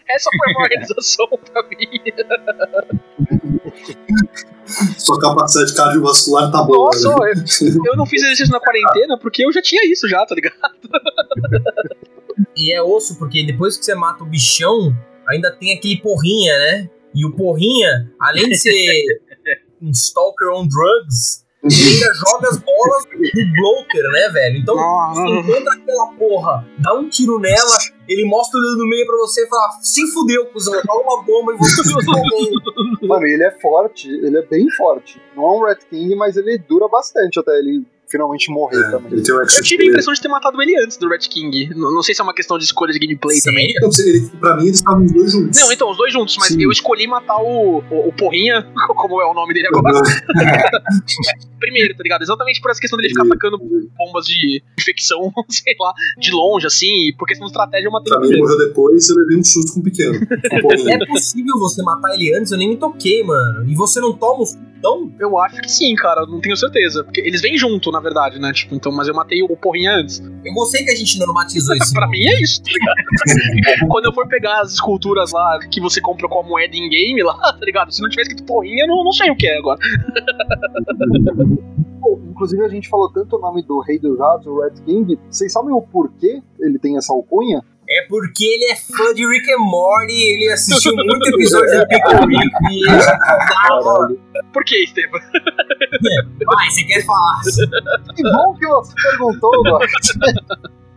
Essa 0.10 0.30
foi 0.36 0.50
a 0.50 0.54
maior 0.54 0.70
realização 0.70 1.28
pra 1.52 1.64
mim. 1.64 2.02
Sua 4.98 5.20
capacidade 5.20 5.76
cardiovascular 5.76 6.52
tá 6.52 6.64
boa. 6.64 6.88
Nossa, 6.88 7.10
né? 7.10 7.34
eu, 7.62 7.92
eu 7.92 7.96
não 7.96 8.06
fiz 8.06 8.22
exercício 8.24 8.52
na 8.52 8.60
quarentena 8.60 9.18
porque 9.18 9.46
eu 9.46 9.52
já 9.52 9.62
tinha 9.62 9.82
isso 9.92 10.08
já, 10.10 10.26
tá 10.26 10.36
ligado? 10.36 10.58
E 12.56 12.74
é 12.74 12.82
osso, 12.82 13.18
porque 13.18 13.46
depois 13.46 13.78
que 13.78 13.86
você 13.86 13.94
mata 13.94 14.24
o 14.24 14.28
bichão, 14.28 14.96
ainda 15.28 15.52
tem 15.52 15.78
aquele 15.78 16.02
porrinha, 16.02 16.58
né? 16.58 16.90
E 17.14 17.26
o 17.26 17.32
porrinha, 17.32 18.12
além 18.20 18.50
de 18.50 18.58
ser 18.58 19.22
um 19.82 19.92
stalker 19.92 20.50
on 20.54 20.68
drugs, 20.68 21.46
ele 21.64 21.94
ainda 21.94 22.14
joga 22.16 22.50
as 22.50 22.58
bolas 22.58 23.04
do 23.06 23.54
bloater, 23.54 24.12
né, 24.12 24.30
velho? 24.30 24.58
Então, 24.58 24.76
você 24.76 25.22
encontra 25.22 25.74
aquela 25.74 26.08
porra, 26.14 26.68
dá 26.80 26.94
um 26.94 27.10
tiro 27.10 27.40
nela, 27.40 27.78
ele 28.08 28.26
mostra 28.26 28.60
o 28.60 28.64
dedo 28.64 28.78
no 28.78 28.88
meio 28.88 29.06
pra 29.06 29.18
você 29.18 29.44
e 29.44 29.48
fala: 29.48 29.72
se 29.82 30.06
fudeu, 30.12 30.46
cuzão, 30.48 30.74
joga 30.74 31.04
uma 31.04 31.24
bomba 31.24 31.54
e 31.54 31.58
você. 31.58 31.82
Mano, 33.08 33.26
ele 33.26 33.44
é 33.44 33.52
forte, 33.60 34.10
ele 34.10 34.38
é 34.38 34.42
bem 34.42 34.70
forte. 34.72 35.22
Não 35.36 35.44
é 35.44 35.48
um 35.48 35.64
Rat 35.64 35.84
King, 35.90 36.16
mas 36.16 36.38
ele 36.38 36.58
dura 36.58 36.88
bastante 36.88 37.40
até 37.40 37.58
ele 37.60 37.86
finalmente 38.10 38.50
morrer 38.52 38.78
É, 38.80 38.92
também. 38.92 39.14
ele 39.14 39.22
tem 39.22 39.36
um 39.36 39.40
Eu 39.40 39.46
tive 39.64 39.84
a 39.84 39.88
impressão 39.88 40.14
de 40.14 40.22
ter 40.22 40.28
matado 40.28 40.62
ele 40.62 40.76
antes 40.84 40.98
do 40.98 41.08
Red 41.10 41.20
King. 41.20 41.66
N- 41.66 41.76
Não 41.76 42.02
sei 42.02 42.16
se 42.16 42.22
é 42.22 42.24
uma 42.24 42.34
questão 42.34 42.58
de 42.58 42.64
escolha 42.66 42.92
de 42.94 43.00
gameplay 43.00 43.40
também. 43.42 43.68
Sério? 43.70 43.82
Não, 43.82 44.06
ele, 44.06 44.30
pra 44.40 44.56
mim, 44.58 44.64
eles 44.68 44.76
estavam 44.78 45.06
os 45.06 45.12
dois 45.12 45.32
juntos. 45.32 45.60
Não, 45.60 45.72
então, 45.72 45.92
os 45.92 45.98
dois 45.98 46.14
juntos, 46.14 46.38
mas 46.38 46.48
Sim. 46.50 46.62
eu 46.64 46.72
escolhi 46.72 47.08
matar 47.08 47.38
o, 47.38 47.84
o, 47.90 48.08
o 48.10 48.14
Porrinha, 48.14 48.66
como 48.96 49.22
é 49.22 49.26
o 49.26 49.34
nome 49.34 49.54
dele 49.54 49.68
agora, 49.68 50.00
primeiro, 51.60 51.96
tá 51.96 52.04
ligado? 52.04 52.22
Exatamente 52.22 52.62
por 52.62 52.72
essa 52.72 52.80
questão 52.80 52.98
dele 52.98 53.10
ficar 53.10 53.24
atacando 53.26 53.58
bombas 53.98 54.26
de 54.26 54.62
infecção, 54.80 55.32
sei 55.50 55.76
lá, 55.80 55.94
de 56.20 56.32
longe, 56.32 56.68
assim, 56.68 57.10
e 57.10 57.16
por 57.18 57.28
questão 57.28 57.46
de 57.46 57.52
estratégia 57.52 57.88
eu 57.88 57.92
matei 57.92 58.12
Pra 58.14 58.20
ele 58.22 58.28
mim, 58.30 58.34
ele 58.36 58.42
primeiro. 58.44 58.58
morreu 58.60 58.68
depois 58.70 59.08
e 59.10 59.12
eu 59.12 59.18
levei 59.18 59.38
um 59.38 59.44
susto 59.44 59.74
com 59.74 59.80
o 59.80 59.84
pequeno. 59.84 60.16
Um 60.54 60.62
pouquinho. 60.62 60.90
É 61.04 61.06
possível 61.06 61.58
você 61.60 61.82
matar 61.84 62.14
ele 62.14 62.34
antes? 62.36 62.52
Eu 62.52 62.58
nem 62.58 62.70
me 62.70 62.78
toquei, 62.78 63.24
mano. 63.24 63.68
E 63.70 63.76
você 63.76 64.00
não 64.00 64.14
toma 64.14 64.44
um 64.44 64.46
então 64.78 65.12
Eu 65.20 65.38
acho 65.40 65.62
que 65.62 65.70
sim, 65.72 65.96
cara, 65.96 66.26
não 66.26 66.40
tenho 66.40 66.56
certeza. 66.56 67.04
Porque 67.04 67.22
eles 67.22 67.42
vêm 67.42 67.58
junto, 67.58 67.92
na 67.92 68.00
verdade, 68.00 68.40
né? 68.40 68.52
Tipo, 68.54 68.76
então, 68.76 68.92
mas 68.92 69.08
eu 69.08 69.14
matei 69.14 69.42
o 69.44 69.58
Porrinha 69.58 69.94
antes. 69.96 70.20
Eu 70.20 70.54
gostei 70.54 70.84
que 70.84 70.92
a 70.92 70.96
gente 70.96 71.20
normatizou 71.20 71.76
isso. 71.78 71.94
pra 71.94 72.08
mim 72.08 72.24
é 72.24 72.42
isso, 72.42 72.62
tá 72.64 72.72
ligado? 72.72 73.88
Quando 73.90 74.06
eu 74.06 74.14
for 74.14 74.28
pegar 74.28 74.62
as 74.62 74.74
esculturas 74.74 75.32
lá 75.32 75.60
que 75.72 75.82
você 75.82 76.00
compra 76.02 76.28
com 76.28 76.40
a 76.40 76.44
moeda 76.44 76.76
em 76.76 76.90
game 76.90 77.22
lá, 77.24 77.38
tá 77.54 77.66
ligado? 77.66 77.92
Se 77.92 78.02
não 78.02 78.10
tivesse 78.10 78.30
escrito 78.30 78.48
Porrinha, 78.48 78.84
eu 78.84 78.88
não, 78.88 79.04
não 79.04 79.12
sei 79.12 79.30
o 79.32 79.36
que 79.36 79.48
é 79.48 79.58
agora. 79.58 79.80
Inclusive, 82.30 82.64
a 82.64 82.70
gente 82.70 82.88
falou 82.88 83.12
tanto 83.12 83.36
o 83.36 83.40
nome 83.40 83.64
do 83.64 83.80
Rei 83.80 84.00
dos 84.00 84.18
Ratos, 84.20 84.46
o 84.46 84.62
Rat 84.62 84.80
King. 84.86 85.18
Vocês 85.30 85.52
sabem 85.52 85.74
o 85.74 85.82
porquê 85.82 86.42
ele 86.60 86.78
tem 86.78 86.96
essa 86.98 87.12
alcunha? 87.12 87.64
É 87.90 88.06
porque 88.10 88.44
ele 88.44 88.66
é 88.66 88.76
fã 88.76 89.14
de 89.14 89.26
Rick 89.26 89.50
and 89.52 89.60
Morty, 89.60 90.14
ele 90.14 90.52
assistiu 90.52 90.94
muito 90.96 91.28
episódio 91.30 91.80
do 91.80 91.88
Pickle 91.88 92.28
Rick 92.28 92.56
e 92.70 92.90
ele 92.90 92.98
dava. 93.64 94.10
Por 94.52 94.64
que, 94.66 94.84
Estevam? 94.84 95.22
Vai, 96.46 96.70
você 96.70 96.84
quer 96.84 97.06
falar? 97.06 97.42
Que 98.16 98.24
bom 98.24 98.54
que 98.56 98.68
você 98.68 98.94
perguntou, 99.10 99.64
Gosto. 99.64 100.20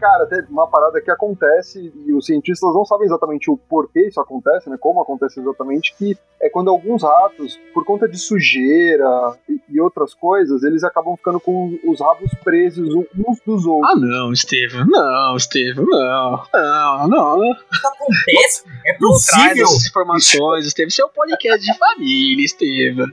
Cara, 0.01 0.27
tem 0.27 0.41
uma 0.49 0.67
parada 0.67 0.99
que 1.03 1.11
acontece 1.11 1.93
e 2.07 2.15
os 2.15 2.25
cientistas 2.25 2.73
não 2.73 2.87
sabem 2.87 3.05
exatamente 3.05 3.51
o 3.51 3.57
porquê 3.57 4.09
isso 4.09 4.19
acontece, 4.19 4.71
né? 4.71 4.79
Como 4.81 5.03
acontece 5.03 5.39
exatamente, 5.39 5.95
que 5.95 6.17
é 6.41 6.49
quando 6.49 6.71
alguns 6.71 7.03
ratos, 7.03 7.61
por 7.75 7.85
conta 7.85 8.09
de 8.09 8.19
sujeira 8.19 9.37
e, 9.47 9.61
e 9.69 9.79
outras 9.79 10.15
coisas, 10.15 10.63
eles 10.63 10.83
acabam 10.85 11.15
ficando 11.17 11.39
com 11.39 11.79
os 11.85 12.01
rabos 12.01 12.33
presos 12.43 12.95
uns 12.95 13.41
dos 13.45 13.67
outros. 13.67 13.91
Ah, 13.93 14.01
não, 14.01 14.33
Estevam. 14.33 14.87
Não, 14.87 15.37
Estevam, 15.37 15.85
não. 15.85 16.43
Não, 16.55 17.09
não. 17.09 17.43
Isso 17.71 17.87
acontece? 17.87 18.65
É 18.87 18.97
possível? 18.97 19.65
essas 19.65 19.87
informações, 19.87 20.65
Estevam. 20.65 20.89
Isso 20.89 21.03
é 21.03 21.05
um 21.05 21.11
podcast 21.11 21.61
de 21.61 21.79
família, 21.79 22.45
Estevam. 22.47 23.07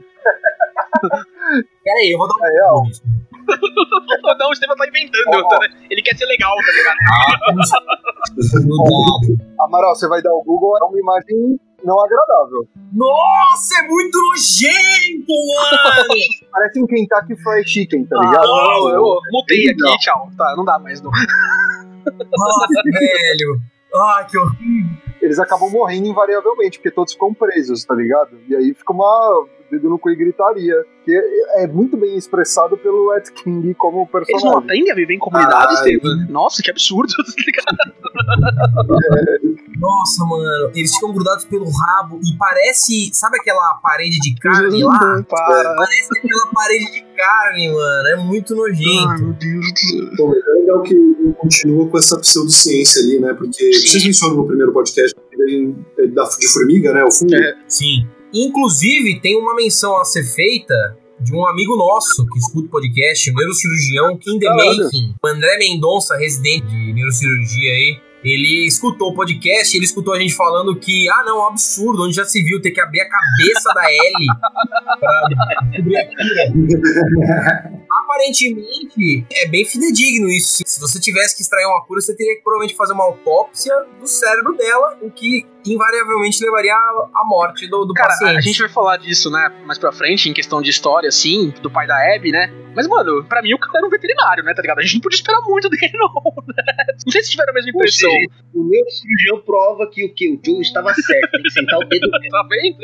Pera 1.84 1.98
aí, 1.98 2.12
eu 2.12 2.18
vou 2.18 2.26
dar 2.26 2.34
um 2.34 2.86
É. 2.86 3.27
Não, 3.48 4.48
o 4.48 4.52
Estevam 4.52 4.76
tá 4.76 4.86
inventando, 4.86 5.48
tá, 5.48 5.58
né? 5.60 5.68
Ele 5.90 6.02
quer 6.02 6.16
ser 6.16 6.26
legal, 6.26 6.54
tá 6.56 6.72
ligado? 6.72 6.98
Amaral, 9.60 9.94
você 9.94 10.06
vai 10.08 10.22
dar 10.22 10.32
o 10.32 10.42
Google, 10.42 10.76
é 10.78 10.84
uma 10.84 10.98
imagem 10.98 11.58
não 11.84 11.98
agradável. 12.00 12.68
Nossa, 12.92 13.78
é 13.78 13.82
muito 13.88 14.18
nojento, 14.18 15.32
mano! 15.56 16.08
Parece 16.52 16.82
um 16.82 16.86
Kentucky 16.86 17.36
Fried 17.42 17.68
Chicken, 17.68 18.04
tá 18.06 18.16
Ah, 18.18 18.24
ligado? 18.24 18.46
não, 18.48 18.88
eu 18.90 19.18
mutei 19.32 19.68
aqui, 19.70 19.98
tchau. 19.98 20.28
Tá, 20.36 20.54
não 20.56 20.64
dá 20.64 20.78
mais, 20.78 21.00
não. 21.00 21.10
Nossa, 21.10 22.82
velho! 22.84 23.60
Ai, 23.94 24.26
que 24.26 24.38
horrível! 24.38 25.07
Eles 25.28 25.38
acabam 25.38 25.70
morrendo 25.70 26.08
invariavelmente, 26.08 26.78
porque 26.78 26.90
todos 26.90 27.12
ficam 27.12 27.34
presos, 27.34 27.84
tá 27.84 27.94
ligado? 27.94 28.38
E 28.48 28.56
aí 28.56 28.72
fica 28.72 28.92
uma 28.94 29.46
dedo 29.70 29.90
no 29.90 29.98
cu 29.98 30.08
e 30.08 30.16
gritaria. 30.16 30.74
Que 31.04 31.14
é, 31.14 31.64
é 31.64 31.66
muito 31.66 31.96
bem 31.96 32.16
expressado 32.16 32.76
pelo 32.78 33.14
Ed 33.14 33.30
King 33.32 33.74
como 33.74 33.98
Eles 33.98 34.08
não 34.12 34.20
personagem. 34.20 34.58
aprendem 34.58 34.90
a 34.90 34.94
viver 34.94 35.14
em 35.14 35.18
comunidade, 35.18 35.76
Ai. 35.76 35.92
Estevam? 35.92 36.26
Nossa, 36.30 36.62
que 36.62 36.70
absurdo, 36.70 37.12
tá 37.12 37.32
ligado? 37.46 38.78
Nossa, 39.78 40.24
mano, 40.24 40.70
eles 40.74 40.92
ficam 40.94 41.12
grudados 41.12 41.44
pelo 41.44 41.70
rabo 41.70 42.18
e 42.24 42.36
parece. 42.36 43.10
Sabe 43.12 43.38
aquela 43.38 43.74
parede 43.74 44.18
de 44.18 44.34
carne 44.34 44.82
lá? 44.82 45.22
Para. 45.28 45.74
Parece 45.76 46.08
aquela 46.18 46.46
parede 46.52 46.92
de 46.92 47.04
carne, 47.16 47.72
mano. 47.72 48.08
É 48.08 48.16
muito 48.16 48.56
nojento. 48.56 49.22
meu 49.22 49.32
Deus 49.34 49.72
do 49.72 49.78
céu. 49.78 50.10
Bom, 50.16 50.32
é 50.34 50.60
legal 50.60 50.82
que 50.82 50.94
ele 50.94 51.32
continua 51.38 51.88
com 51.88 51.98
essa 51.98 52.18
pseudociência 52.18 53.02
ali, 53.02 53.20
né? 53.20 53.34
Porque 53.34 53.72
vocês 53.72 54.04
mencionam 54.04 54.36
no 54.36 54.46
primeiro 54.46 54.72
podcast 54.72 55.14
ele 55.32 55.74
é 55.98 56.06
da, 56.08 56.24
de 56.24 56.48
formiga, 56.48 56.92
né? 56.92 57.04
O 57.04 57.12
fungo. 57.12 57.34
É. 57.34 57.56
Sim. 57.68 58.06
Inclusive, 58.34 59.20
tem 59.20 59.36
uma 59.36 59.54
menção 59.54 59.98
a 60.00 60.04
ser 60.04 60.24
feita 60.24 60.74
de 61.20 61.34
um 61.34 61.46
amigo 61.46 61.76
nosso 61.76 62.26
que 62.26 62.38
escuta 62.38 62.68
o 62.68 62.70
podcast, 62.70 63.30
o 63.30 63.34
neurocirurgião 63.34 64.16
Kim 64.18 64.38
The 64.38 64.46
Caralho. 64.46 64.84
Making, 64.84 65.14
o 65.22 65.26
André 65.26 65.58
Mendonça, 65.58 66.16
residente 66.16 66.66
de 66.66 66.92
neurocirurgia 66.92 67.72
aí. 67.72 68.07
Ele 68.24 68.66
escutou 68.66 69.10
o 69.10 69.14
podcast, 69.14 69.76
ele 69.76 69.84
escutou 69.84 70.14
a 70.14 70.20
gente 70.20 70.34
falando 70.34 70.74
que, 70.76 71.08
ah, 71.08 71.24
não, 71.24 71.40
um 71.40 71.46
absurdo, 71.46 72.04
onde 72.04 72.14
já 72.14 72.24
se 72.24 72.42
viu 72.42 72.60
ter 72.60 72.70
que 72.70 72.80
abrir 72.80 73.00
a 73.00 73.08
cabeça 73.08 73.72
da 73.74 73.90
Ellie 73.90 74.28
pra. 74.98 75.10
Aparentemente, 77.90 79.26
é 79.32 79.48
bem 79.48 79.64
fidedigno 79.64 80.28
isso. 80.28 80.62
Se 80.66 80.80
você 80.80 81.00
tivesse 81.00 81.36
que 81.36 81.42
extrair 81.42 81.66
uma 81.66 81.84
cura, 81.84 82.00
você 82.00 82.16
teria 82.16 82.36
que 82.36 82.42
provavelmente 82.42 82.76
fazer 82.76 82.92
uma 82.92 83.04
autópsia 83.04 83.74
do 84.00 84.06
cérebro 84.06 84.56
dela, 84.56 84.98
o 85.02 85.10
que 85.10 85.44
invariavelmente 85.72 86.42
levaria 86.44 86.74
à 86.74 87.24
morte 87.26 87.66
do, 87.68 87.84
do 87.84 87.94
Cara, 87.94 88.08
paciente. 88.08 88.36
a 88.36 88.40
gente 88.40 88.58
vai 88.60 88.68
falar 88.68 88.96
disso, 88.96 89.30
né, 89.30 89.52
mais 89.66 89.78
pra 89.78 89.92
frente, 89.92 90.28
em 90.28 90.32
questão 90.32 90.60
de 90.62 90.70
história, 90.70 91.08
assim, 91.08 91.52
do 91.62 91.70
pai 91.70 91.86
da 91.86 91.96
Abby, 92.14 92.30
né? 92.32 92.52
Mas, 92.74 92.86
mano, 92.86 93.24
pra 93.24 93.42
mim 93.42 93.54
o 93.54 93.58
cara 93.58 93.78
era 93.78 93.86
um 93.86 93.90
veterinário, 93.90 94.44
né, 94.44 94.54
tá 94.54 94.62
ligado? 94.62 94.78
A 94.78 94.82
gente 94.82 94.94
não 94.94 95.00
podia 95.00 95.16
esperar 95.16 95.40
muito 95.42 95.68
dele, 95.70 95.92
não. 95.94 96.12
Né? 96.46 96.62
Não 97.04 97.12
sei 97.12 97.22
se 97.22 97.30
tiveram 97.30 97.50
a 97.50 97.54
mesma 97.54 97.70
impressão. 97.70 98.10
seja, 98.10 98.28
o 98.54 98.64
neurocirurgião 98.68 99.40
prova 99.44 99.88
que 99.90 100.04
o 100.04 100.14
que? 100.14 100.28
O 100.28 100.40
Joe 100.44 100.60
estava 100.60 100.92
certo, 100.94 101.30
tem 101.32 101.42
que 101.42 101.50
sentar 101.50 101.78
o 101.78 101.84
dedo. 101.84 102.08
Tá 102.30 102.46
vendo? 102.48 102.78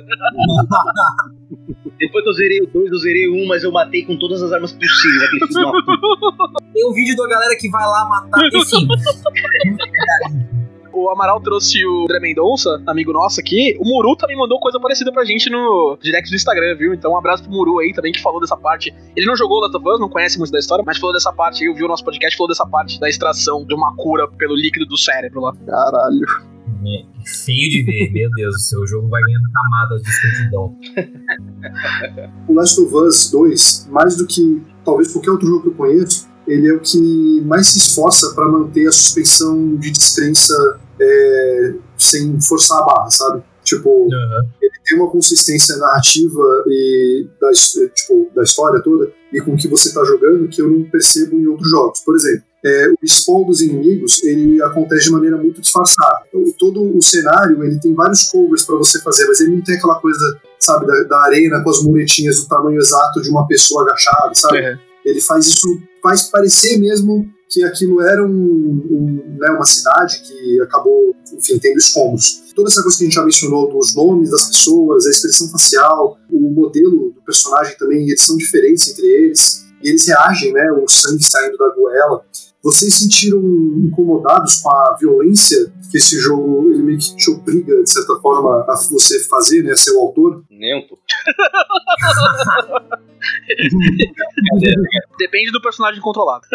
Depois 1.99 2.24
que 2.24 2.30
eu 2.30 2.32
zerei 2.35 2.61
o 2.62 2.66
2, 2.66 2.91
eu 2.91 2.99
zerei 2.99 3.28
o 3.28 3.35
1, 3.45 3.47
mas 3.47 3.62
eu 3.62 3.70
matei 3.70 4.05
com 4.05 4.18
todas 4.18 4.43
as 4.43 4.53
armas 4.53 4.72
possíveis, 4.72 5.22
aquele 5.22 5.47
filho 5.47 5.61
de 5.61 5.64
uma 5.64 5.85
puta. 5.85 6.62
Tem 6.72 6.89
um 6.89 6.93
vídeo 6.93 7.16
da 7.16 7.28
galera 7.28 7.57
que 7.57 7.68
vai 7.70 7.85
lá 7.85 8.05
matar. 8.09 8.41
Enfim, 8.53 8.89
O 10.95 11.11
Amaral 11.11 11.40
trouxe 11.40 11.84
o 11.84 12.05
André 12.05 12.20
Mendonça, 12.20 12.80
amigo 12.86 13.12
nosso 13.12 13.40
aqui. 13.40 13.76
O 13.80 13.84
Muru 13.84 14.14
também 14.14 14.36
mandou 14.36 14.61
coisa 14.61 14.78
parecida 14.78 15.11
pra 15.11 15.24
gente 15.24 15.51
no 15.51 15.99
direct 16.01 16.30
do 16.30 16.36
Instagram, 16.36 16.76
viu? 16.76 16.95
Então 16.95 17.12
um 17.12 17.18
abraço 17.18 17.42
pro 17.42 17.51
Muru 17.51 17.80
aí 17.80 17.92
também, 17.92 18.12
que 18.12 18.22
falou 18.22 18.40
dessa 18.40 18.57
parte. 18.57 18.95
Ele 19.16 19.26
não 19.26 19.34
jogou 19.34 19.59
Last 19.59 19.76
of 19.76 19.88
Us, 19.88 19.99
não 19.99 20.09
conhece 20.09 20.38
muito 20.38 20.53
da 20.53 20.59
história, 20.61 20.84
mas 20.86 20.97
falou 20.99 21.12
dessa 21.12 21.32
parte 21.32 21.64
aí, 21.64 21.68
ouviu 21.68 21.86
o 21.86 21.88
nosso 21.88 22.05
podcast, 22.05 22.36
falou 22.36 22.49
dessa 22.49 22.64
parte 22.64 23.01
da 23.01 23.09
extração 23.09 23.66
de 23.66 23.74
uma 23.74 23.97
cura 23.97 24.28
pelo 24.28 24.55
líquido 24.55 24.86
do 24.86 24.97
cérebro 24.97 25.40
lá. 25.40 25.53
Caralho. 25.66 26.26
é 26.86 27.05
feio 27.45 27.70
de 27.70 27.82
ver, 27.82 28.12
meu 28.12 28.30
Deus, 28.30 28.55
o 28.55 28.61
seu 28.61 28.86
jogo 28.86 29.09
vai 29.09 29.20
ganhando 29.20 29.51
camadas 29.53 30.01
de 30.01 30.11
escrotidão. 30.11 30.78
O 32.47 32.55
Last 32.55 32.80
of 32.80 32.95
Us 32.95 33.30
2, 33.32 33.88
mais 33.90 34.16
do 34.16 34.26
que 34.28 34.62
talvez 34.84 35.12
qualquer 35.12 35.32
outro 35.32 35.49
jogo 35.49 35.62
que 35.62 35.68
eu 35.70 35.74
conheço, 35.74 36.28
ele 36.47 36.68
é 36.68 36.74
o 36.74 36.80
que 36.80 37.40
mais 37.47 37.68
se 37.68 37.78
esforça 37.78 38.34
para 38.34 38.47
manter 38.47 38.86
a 38.86 38.92
suspensão 38.92 39.76
de 39.76 39.90
descrença 39.90 40.55
é, 41.01 41.74
sem 41.97 42.40
forçar 42.40 42.78
a 42.80 42.84
barra, 42.84 43.11
sabe? 43.11 43.42
Tipo, 43.64 44.09
ele 44.61 44.72
tem 44.84 44.99
uma 44.99 45.11
consistência 45.11 45.76
narrativa 45.78 46.64
e 46.68 47.26
da, 47.40 47.51
his- 47.51 47.72
tipo, 47.95 48.30
da 48.34 48.42
história 48.42 48.82
toda 48.82 49.11
e 49.32 49.40
com 49.40 49.55
o 49.55 49.57
que 49.57 49.66
você 49.68 49.88
está 49.88 50.05
jogando 50.05 50.47
que 50.49 50.61
eu 50.61 50.68
não 50.68 50.84
percebo 50.84 51.36
em 51.38 51.47
outros 51.47 51.70
jogos. 51.70 52.01
Por 52.01 52.14
exemplo, 52.14 52.42
é, 52.62 52.88
o 52.90 52.97
spawn 53.07 53.45
dos 53.47 53.62
inimigos 53.62 54.22
ele 54.22 54.62
acontece 54.62 55.05
de 55.05 55.11
maneira 55.12 55.36
muito 55.38 55.62
disfarçada. 55.62 56.24
Então, 56.28 56.45
todo 56.59 56.97
o 56.97 57.01
cenário 57.03 57.64
ele 57.64 57.80
tem 57.80 57.95
vários 57.95 58.24
covers 58.24 58.64
para 58.64 58.76
você 58.76 59.01
fazer, 59.01 59.26
mas 59.26 59.40
ele 59.40 59.57
não 59.57 59.62
tem 59.62 59.76
aquela 59.76 59.95
coisa, 59.99 60.38
sabe, 60.59 60.86
da, 60.86 61.03
da 61.05 61.22
arena 61.24 61.62
com 61.64 61.70
as 61.70 61.82
muretinhas 61.82 62.40
do 62.42 62.49
tamanho 62.49 62.78
exato 62.78 63.22
de 63.22 63.30
uma 63.30 63.47
pessoa 63.47 63.82
agachada, 63.82 64.34
sabe? 64.34 64.59
Ele 65.05 65.20
faz 65.20 65.46
isso, 65.46 65.68
faz 66.02 66.24
parecer 66.24 66.78
mesmo 66.78 67.28
que 67.48 67.62
aquilo 67.62 68.00
era 68.00 68.24
um, 68.24 68.30
um, 68.30 69.36
né, 69.38 69.50
uma 69.50 69.64
cidade 69.64 70.22
que 70.22 70.61
acabou, 70.61 71.14
enfim, 71.32 71.59
tendo 71.59 71.78
escombros. 71.78 72.42
Toda 72.55 72.68
essa 72.68 72.82
coisa 72.82 72.96
que 72.96 73.05
a 73.05 73.07
gente 73.07 73.14
já 73.14 73.24
mencionou 73.24 73.70
dos 73.70 73.94
nomes 73.94 74.30
das 74.30 74.48
pessoas, 74.48 75.07
a 75.07 75.11
expressão 75.11 75.48
facial, 75.48 76.18
o 76.30 76.50
modelo 76.50 77.12
do 77.12 77.22
personagem 77.24 77.76
também, 77.78 78.09
eles 78.09 78.22
são 78.22 78.36
diferentes 78.36 78.88
entre 78.88 79.07
eles, 79.07 79.64
e 79.82 79.90
eles 79.90 80.07
reagem, 80.07 80.52
né, 80.52 80.64
o 80.72 80.88
sangue 80.88 81.22
saindo 81.22 81.57
da 81.59 81.68
goela. 81.74 82.24
Vocês 82.65 82.95
sentiram 82.95 83.39
incomodados 83.39 84.62
com 84.62 84.71
a 84.71 84.97
violência 84.99 85.71
que 85.91 85.99
esse 85.99 86.19
jogo 86.19 86.71
ele 86.71 86.83
meio 86.83 86.99
que 86.99 87.15
te 87.15 87.31
obriga, 87.31 87.83
de 87.83 87.93
certa 87.93 88.17
forma, 88.17 88.65
a 88.67 88.75
você 88.91 89.23
fazer, 89.29 89.62
né, 89.62 89.75
ser 89.75 89.91
o 89.91 90.01
autor? 90.01 90.43
Nem 90.49 90.79
um 90.79 90.89
pouco. 90.89 91.03
Depende 95.19 95.53
do 95.53 95.61
personagem 95.61 96.01
controlado. 96.01 96.47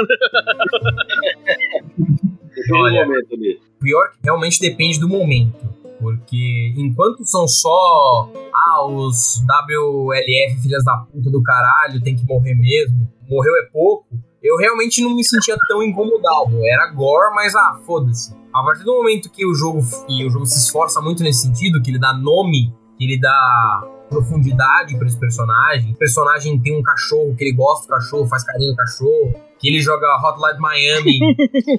Depende 2.55 2.73
Olha. 2.73 3.03
do 3.03 3.09
momento 3.11 3.35
ali. 3.35 3.61
Pior 3.79 4.11
que 4.11 4.17
realmente 4.23 4.59
depende 4.59 4.99
do 4.99 5.07
momento. 5.07 5.69
Porque 5.99 6.73
enquanto 6.75 7.23
são 7.23 7.47
só 7.47 8.31
ah, 8.51 8.83
os 8.87 9.43
WLF 9.43 10.59
filhas 10.63 10.83
da 10.83 11.05
puta 11.11 11.29
do 11.29 11.43
caralho, 11.43 12.01
tem 12.01 12.15
que 12.15 12.25
morrer 12.25 12.55
mesmo, 12.55 13.07
morreu 13.29 13.55
é 13.57 13.67
pouco, 13.71 14.07
eu 14.43 14.57
realmente 14.57 15.01
não 15.01 15.15
me 15.15 15.23
sentia 15.23 15.55
tão 15.67 15.83
incomodado. 15.83 16.57
Era 16.65 16.91
gore, 16.93 17.33
mas 17.35 17.55
ah, 17.55 17.79
foda-se. 17.85 18.33
A 18.53 18.63
partir 18.63 18.83
do 18.83 18.95
momento 18.95 19.29
que 19.29 19.45
o 19.45 19.53
jogo 19.53 19.79
e 20.07 20.25
o 20.25 20.29
jogo 20.29 20.45
se 20.45 20.57
esforça 20.57 21.01
muito 21.01 21.23
nesse 21.23 21.43
sentido, 21.43 21.81
que 21.81 21.91
ele 21.91 21.99
dá 21.99 22.13
nome, 22.13 22.73
que 22.97 23.03
ele 23.03 23.19
dá 23.19 23.83
profundidade 24.09 24.97
para 24.97 25.07
esse 25.07 25.19
personagem. 25.19 25.91
O 25.91 25.97
personagem 25.97 26.59
tem 26.59 26.77
um 26.77 26.81
cachorro 26.81 27.35
que 27.35 27.43
ele 27.43 27.53
gosta 27.53 27.85
do 27.85 27.89
cachorro, 27.89 28.27
faz 28.27 28.43
carinho 28.43 28.71
no 28.71 28.75
cachorro, 28.75 29.33
que 29.59 29.67
ele 29.67 29.81
joga 29.81 30.07
Hotline 30.17 30.59
Miami 30.59 31.19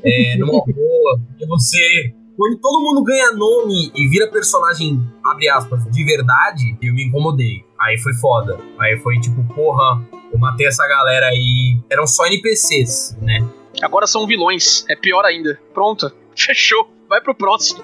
é, 0.05 0.37
numa 0.39 0.65
boa, 0.65 1.21
e 1.41 1.47
você 1.47 2.15
quando 2.41 2.59
todo 2.59 2.83
mundo 2.83 3.05
ganha 3.05 3.33
nome 3.33 3.93
e 3.95 4.09
vira 4.09 4.27
personagem, 4.27 4.99
abre 5.23 5.47
aspas, 5.51 5.85
de 5.91 6.03
verdade, 6.03 6.75
eu 6.81 6.95
me 6.95 7.05
incomodei. 7.05 7.63
Aí 7.79 7.99
foi 7.99 8.15
foda. 8.15 8.57
Aí 8.79 8.99
foi 9.01 9.21
tipo, 9.21 9.45
porra, 9.55 10.03
eu 10.33 10.39
matei 10.39 10.67
essa 10.67 10.89
galera 10.89 11.27
aí. 11.27 11.79
Eram 11.91 12.07
só 12.07 12.25
NPCs, 12.25 13.19
né? 13.21 13.47
Agora 13.83 14.07
são 14.07 14.27
vilões. 14.27 14.87
É 14.89 14.97
pior 14.97 15.23
ainda. 15.27 15.61
Pronto. 15.75 16.11
Fechou. 16.35 16.89
Vai 17.11 17.21
pro 17.21 17.35
próximo. 17.35 17.83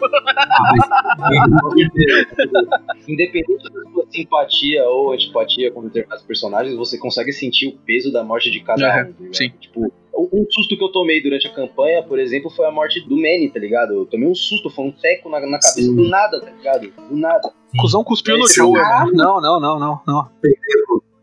Independente 3.09 3.65
da 3.73 3.83
sua 3.91 4.07
simpatia 4.09 4.85
ou 4.89 5.13
antipatia 5.13 5.71
com 5.73 5.83
determinados 5.83 6.25
personagens, 6.25 6.77
você 6.77 6.97
consegue 6.97 7.33
sentir 7.33 7.67
o 7.69 7.77
peso 7.85 8.13
da 8.13 8.23
morte 8.23 8.51
de 8.53 8.61
cada 8.61 8.83
Uhum, 8.87 9.03
um. 9.03 9.15
ligado? 9.19 9.37
sim. 9.37 9.51
Tipo, 9.61 9.93
um 10.17 10.47
susto 10.51 10.77
que 10.77 10.83
eu 10.83 10.89
tomei 10.91 11.21
durante 11.23 11.47
a 11.47 11.53
campanha, 11.53 12.03
por 12.03 12.19
exemplo, 12.19 12.49
foi 12.51 12.67
a 12.67 12.71
morte 12.71 13.01
do 13.07 13.17
Manny, 13.17 13.51
tá 13.53 13.59
ligado? 13.59 13.95
Eu 13.95 14.07
tomei 14.07 14.29
um 14.29 14.35
susto, 14.35 14.71
foi 14.71 14.85
um 14.87 14.93
teco 14.93 15.29
na, 15.29 15.41
na 15.41 15.59
cabeça 15.59 15.83
Sim. 15.83 15.95
do 15.97 16.09
nada, 16.09 16.41
tá 16.41 16.51
ligado? 16.51 16.89
Do 17.09 17.17
nada. 17.17 17.53
Cusão 17.79 18.03
cuspiu 18.05 18.39
no 18.39 18.49
Joe, 18.49 18.73
irmão. 18.81 19.11
Não, 19.13 19.41
não, 19.41 19.61
não, 19.61 19.79
não, 19.79 20.01
não. 20.07 20.29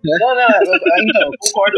Não, 0.04 0.36
não, 0.36 0.42
eu- 0.42 0.74
eu- 0.74 1.04
então, 1.08 1.22
eu 1.24 1.32
concordo? 1.40 1.78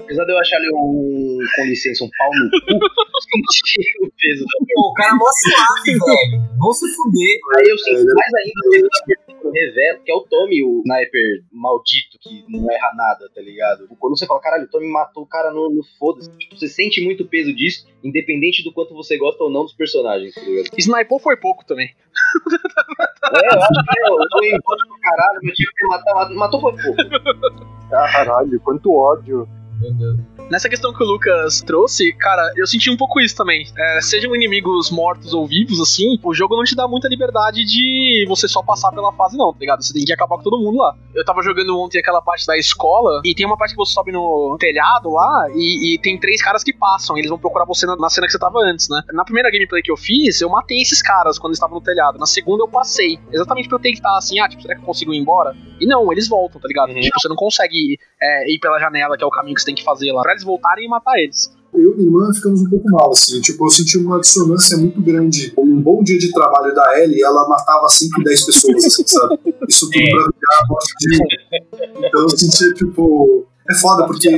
Apesar 0.00 0.24
de 0.24 0.32
eu 0.32 0.38
achar 0.38 0.56
ele 0.56 0.70
um, 0.72 1.38
com 1.56 1.64
licença, 1.66 2.04
um 2.04 2.10
pau 2.16 2.30
no 2.32 2.50
cu, 2.50 2.72
eu 2.72 3.52
senti 3.52 3.80
o 4.00 4.08
peso 4.16 4.44
da 4.44 4.56
Pô, 4.74 4.88
o 4.88 4.94
cara 4.94 5.10
é 5.12 5.14
mó 5.14 5.26
suave, 5.28 5.92
velho. 5.92 6.40
Vão 6.58 6.72
se 6.72 6.86
fuder. 6.96 7.36
Aí 7.58 7.66
eu 7.68 7.78
sinto 7.78 8.14
mais 8.16 8.32
ainda 8.40 8.60
o 8.64 8.70
peso 8.70 8.88
da 8.88 9.04
revela, 9.50 10.00
que 10.04 10.10
é 10.10 10.14
o 10.14 10.22
Tommy, 10.22 10.62
o 10.62 10.82
sniper 10.84 11.44
maldito, 11.52 12.18
que 12.20 12.44
não 12.48 12.70
erra 12.70 12.92
nada, 12.94 13.30
tá 13.34 13.40
ligado? 13.40 13.88
Quando 13.98 14.16
você 14.18 14.26
fala, 14.26 14.40
caralho, 14.40 14.64
o 14.64 14.70
Tommy 14.70 14.88
matou 14.88 15.22
o 15.22 15.26
cara 15.26 15.50
no, 15.50 15.70
no 15.70 15.82
foda-se. 15.98 16.30
Tipo, 16.38 16.56
você 16.56 16.68
sente 16.68 17.02
muito 17.02 17.22
o 17.22 17.28
peso 17.28 17.54
disso, 17.54 17.86
independente 18.02 18.62
do 18.62 18.72
quanto 18.72 18.94
você 18.94 19.16
gosta 19.18 19.42
ou 19.44 19.50
não 19.50 19.62
dos 19.62 19.74
personagens, 19.74 20.34
tá 20.34 20.40
ligado? 20.40 20.70
Snipou 20.76 21.18
foi 21.18 21.36
pouco 21.36 21.64
também. 21.64 21.90
É, 23.32 23.54
eu 23.54 23.62
acho 23.62 23.68
que 23.68 24.00
eu 24.00 24.28
tô 24.28 24.44
em 24.44 24.60
pro 24.60 25.00
caralho, 25.02 25.38
meu 25.42 25.54
time 25.54 25.70
que 25.76 25.86
matar, 25.86 26.30
matou 26.30 26.60
foi 26.60 26.72
pouco. 26.72 27.88
Caralho, 27.88 28.60
quanto 28.60 28.92
ódio. 28.92 29.48
Meu 29.80 29.94
Deus. 29.94 30.39
Nessa 30.50 30.68
questão 30.68 30.92
que 30.92 31.00
o 31.00 31.06
Lucas 31.06 31.62
trouxe, 31.62 32.12
cara, 32.14 32.52
eu 32.56 32.66
senti 32.66 32.90
um 32.90 32.96
pouco 32.96 33.20
isso 33.20 33.36
também. 33.36 33.64
É, 33.78 34.00
sejam 34.00 34.34
inimigos 34.34 34.90
mortos 34.90 35.32
ou 35.32 35.46
vivos, 35.46 35.80
assim, 35.80 36.18
o 36.24 36.34
jogo 36.34 36.56
não 36.56 36.64
te 36.64 36.74
dá 36.74 36.88
muita 36.88 37.06
liberdade 37.06 37.64
de 37.64 38.26
você 38.26 38.48
só 38.48 38.60
passar 38.60 38.90
pela 38.90 39.12
fase, 39.12 39.36
não, 39.36 39.52
tá 39.52 39.60
ligado? 39.60 39.84
Você 39.84 39.92
tem 39.92 40.04
que 40.04 40.12
acabar 40.12 40.36
com 40.36 40.42
todo 40.42 40.58
mundo 40.58 40.78
lá. 40.78 40.96
Eu 41.14 41.24
tava 41.24 41.40
jogando 41.42 41.78
ontem 41.78 42.00
aquela 42.00 42.20
parte 42.20 42.44
da 42.46 42.58
escola, 42.58 43.20
e 43.24 43.32
tem 43.32 43.46
uma 43.46 43.56
parte 43.56 43.70
que 43.70 43.76
você 43.76 43.92
sobe 43.92 44.10
no 44.10 44.56
telhado 44.58 45.10
lá, 45.12 45.46
e, 45.54 45.94
e 45.94 45.98
tem 46.00 46.18
três 46.18 46.42
caras 46.42 46.64
que 46.64 46.72
passam, 46.72 47.16
e 47.16 47.20
eles 47.20 47.30
vão 47.30 47.38
procurar 47.38 47.64
você 47.64 47.86
na, 47.86 47.94
na 47.94 48.10
cena 48.10 48.26
que 48.26 48.32
você 48.32 48.38
tava 48.38 48.58
antes, 48.58 48.88
né? 48.88 49.02
Na 49.12 49.24
primeira 49.24 49.52
gameplay 49.52 49.80
que 49.80 49.92
eu 49.92 49.96
fiz, 49.96 50.40
eu 50.40 50.48
matei 50.48 50.82
esses 50.82 51.00
caras 51.00 51.38
quando 51.38 51.50
eles 51.50 51.58
estavam 51.58 51.76
no 51.76 51.80
telhado. 51.80 52.18
Na 52.18 52.26
segunda 52.26 52.64
eu 52.64 52.68
passei, 52.68 53.20
exatamente 53.30 53.68
pra 53.68 53.76
eu 53.76 53.82
tentar 53.82 54.16
assim, 54.16 54.40
ah, 54.40 54.48
tipo, 54.48 54.62
será 54.62 54.74
que 54.74 54.80
eu 54.80 54.86
consigo 54.86 55.14
ir 55.14 55.18
embora? 55.18 55.54
E 55.80 55.86
não, 55.86 56.10
eles 56.10 56.28
voltam, 56.28 56.60
tá 56.60 56.66
ligado? 56.66 56.90
Uhum. 56.90 57.00
Tipo, 57.00 57.20
você 57.20 57.28
não 57.28 57.36
consegue 57.36 58.00
é, 58.20 58.52
ir 58.52 58.58
pela 58.58 58.80
janela, 58.80 59.16
que 59.16 59.22
é 59.22 59.26
o 59.26 59.30
caminho 59.30 59.54
que 59.54 59.60
você 59.60 59.66
tem 59.66 59.76
que 59.76 59.84
fazer 59.84 60.10
lá, 60.10 60.22
pra 60.22 60.39
eles 60.40 60.44
voltarem 60.44 60.86
e 60.86 60.88
matar 60.88 61.18
eles. 61.18 61.52
Eu 61.72 61.92
e 61.92 61.96
minha 61.96 62.08
irmã 62.08 62.32
ficamos 62.34 62.62
um 62.62 62.68
pouco 62.68 62.90
mal, 62.90 63.10
assim. 63.10 63.40
Tipo, 63.40 63.66
eu 63.66 63.70
senti 63.70 63.96
uma 63.96 64.18
dissonância 64.18 64.76
muito 64.76 65.00
grande. 65.00 65.52
Um 65.56 65.80
bom 65.80 66.02
dia 66.02 66.18
de 66.18 66.32
trabalho 66.32 66.74
da 66.74 67.00
Ellie, 67.00 67.22
ela 67.22 67.48
matava 67.48 67.88
5, 67.88 68.24
10 68.24 68.44
pessoas, 68.46 68.84
assim, 68.84 69.06
sabe? 69.06 69.38
Isso 69.68 69.88
tudo 69.88 70.04
pra 70.10 70.22
virar 70.22 70.64
a 70.64 70.68
morte 70.68 70.94
de 70.98 71.16
um. 71.16 72.06
Então 72.06 72.22
eu 72.22 72.30
sentia, 72.30 72.72
tipo. 72.74 73.46
É 73.70 73.74
foda, 73.76 74.04
porque 74.04 74.28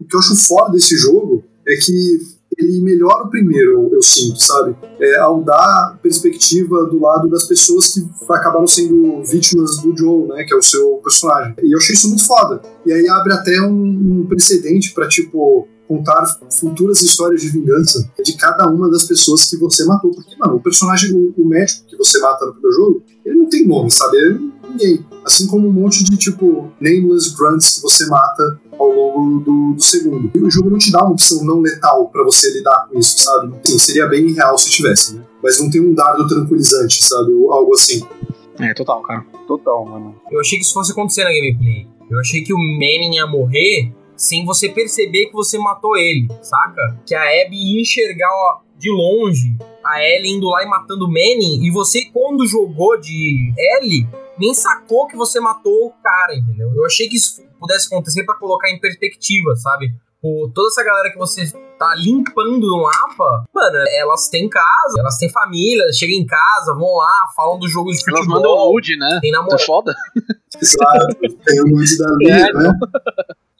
o 0.00 0.04
que 0.04 0.14
eu 0.14 0.20
acho 0.20 0.36
foda 0.36 0.70
desse 0.70 0.96
jogo 0.96 1.42
é 1.66 1.74
que 1.76 2.18
ele 2.62 2.80
melhora 2.80 3.24
o 3.24 3.30
primeiro, 3.30 3.90
eu 3.92 4.02
sinto, 4.02 4.40
sabe? 4.40 4.76
É, 5.00 5.18
ao 5.18 5.42
dar 5.42 5.98
perspectiva 6.02 6.84
do 6.86 7.00
lado 7.00 7.28
das 7.28 7.44
pessoas 7.44 7.88
que 7.88 8.06
acabaram 8.30 8.66
sendo 8.66 9.22
vítimas 9.24 9.78
do 9.78 9.96
Joe, 9.96 10.28
né? 10.28 10.44
Que 10.44 10.54
é 10.54 10.56
o 10.56 10.62
seu 10.62 11.00
personagem. 11.02 11.54
E 11.62 11.74
eu 11.74 11.78
achei 11.78 11.94
isso 11.94 12.08
muito 12.08 12.26
foda. 12.26 12.60
E 12.86 12.92
aí 12.92 13.08
abre 13.08 13.32
até 13.32 13.60
um, 13.62 14.22
um 14.22 14.26
precedente 14.26 14.92
pra, 14.92 15.08
tipo, 15.08 15.68
contar 15.88 16.24
futuras 16.58 17.02
histórias 17.02 17.42
de 17.42 17.48
vingança 17.48 18.10
de 18.24 18.36
cada 18.36 18.68
uma 18.68 18.90
das 18.90 19.04
pessoas 19.04 19.44
que 19.44 19.56
você 19.56 19.84
matou. 19.84 20.10
Porque, 20.10 20.34
mano, 20.38 20.56
o 20.56 20.60
personagem, 20.60 21.12
o, 21.12 21.34
o 21.36 21.46
médico 21.46 21.86
que 21.86 21.96
você 21.96 22.18
mata 22.20 22.46
no 22.46 22.52
primeiro 22.52 22.76
jogo, 22.76 23.02
ele 23.24 23.36
não 23.36 23.48
tem 23.48 23.66
nome, 23.66 23.90
sabe? 23.90 24.16
Ele 24.16 24.52
ninguém. 24.72 25.04
Assim 25.24 25.46
como 25.46 25.68
um 25.68 25.72
monte 25.72 26.02
de, 26.04 26.16
tipo, 26.16 26.72
nameless 26.80 27.34
grunts 27.36 27.76
que 27.76 27.82
você 27.82 28.06
mata 28.06 28.60
ao 28.78 28.90
longo 28.90 29.40
do, 29.40 29.74
do 29.74 29.82
segundo. 29.82 30.30
E 30.34 30.38
o 30.38 30.50
jogo 30.50 30.70
não 30.70 30.78
te 30.78 30.90
dá 30.90 31.02
uma 31.02 31.12
opção 31.12 31.44
não 31.44 31.60
letal 31.60 32.08
para 32.08 32.24
você 32.24 32.52
lidar 32.52 32.88
com 32.88 32.98
isso, 32.98 33.18
sabe? 33.18 33.54
Sim, 33.64 33.78
seria 33.78 34.06
bem 34.06 34.28
irreal 34.28 34.56
se 34.56 34.70
tivesse, 34.70 35.16
né? 35.16 35.24
Mas 35.42 35.60
não 35.60 35.70
tem 35.70 35.80
um 35.80 35.94
dardo 35.94 36.26
tranquilizante, 36.26 37.02
sabe? 37.02 37.32
Ou 37.32 37.52
algo 37.52 37.74
assim. 37.74 38.06
É, 38.58 38.72
total, 38.74 39.02
cara. 39.02 39.24
Total, 39.46 39.84
mano. 39.84 40.14
Eu 40.30 40.40
achei 40.40 40.58
que 40.58 40.64
isso 40.64 40.74
fosse 40.74 40.92
acontecer 40.92 41.24
na 41.24 41.30
gameplay. 41.30 41.86
Eu 42.10 42.18
achei 42.18 42.42
que 42.42 42.52
o 42.52 42.58
Manning 42.58 43.16
ia 43.16 43.26
morrer 43.26 43.92
sem 44.16 44.44
você 44.44 44.68
perceber 44.68 45.26
que 45.26 45.32
você 45.32 45.58
matou 45.58 45.96
ele, 45.96 46.28
saca? 46.42 47.00
Que 47.04 47.14
a 47.14 47.22
Abby 47.22 47.56
ia 47.56 47.80
enxergar 47.82 48.28
ó, 48.30 48.60
de 48.78 48.90
longe 48.90 49.56
a 49.84 50.02
Ellie 50.02 50.32
indo 50.32 50.48
lá 50.48 50.62
e 50.62 50.66
matando 50.66 51.04
o 51.04 51.08
Manning, 51.08 51.64
e 51.64 51.70
você, 51.70 52.04
quando 52.12 52.46
jogou 52.46 52.98
de 53.00 53.52
Ellie, 53.58 54.06
nem 54.38 54.54
sacou 54.54 55.06
que 55.06 55.16
você 55.16 55.40
matou 55.40 55.86
o 55.86 55.92
cara, 56.02 56.34
entendeu? 56.34 56.72
Eu 56.74 56.84
achei 56.84 57.08
que 57.08 57.16
isso 57.16 57.42
pudesse 57.58 57.86
acontecer 57.86 58.24
para 58.24 58.36
colocar 58.36 58.70
em 58.70 58.80
perspectiva, 58.80 59.54
sabe? 59.56 59.94
Pô, 60.20 60.50
toda 60.54 60.68
essa 60.68 60.84
galera 60.84 61.10
que 61.10 61.18
você 61.18 61.50
tá 61.76 61.94
limpando 61.96 62.60
no 62.60 62.82
mapa, 62.82 63.44
mano, 63.52 63.78
elas 63.98 64.28
têm 64.28 64.48
casa, 64.48 65.00
elas 65.00 65.18
têm 65.18 65.28
família, 65.28 65.92
chegam 65.92 66.16
em 66.16 66.24
casa, 66.24 66.74
vão 66.74 66.94
lá, 66.96 67.26
falam 67.34 67.58
do 67.58 67.68
jogo 67.68 67.90
de 67.90 67.98
futebol. 67.98 68.18
Elas 68.18 68.28
mandam 68.28 68.72
nude, 68.72 68.96
né? 68.96 69.18
Tem 69.20 69.32
namorado. 69.32 69.58
Tá 69.58 69.64
foda? 69.64 69.94
Exato. 70.60 71.06
Tem 71.44 71.60
o 71.60 71.64
nude 71.66 71.98
da 71.98 72.06
Lia, 72.18 72.34
É, 72.34 72.52
né? 72.52 72.72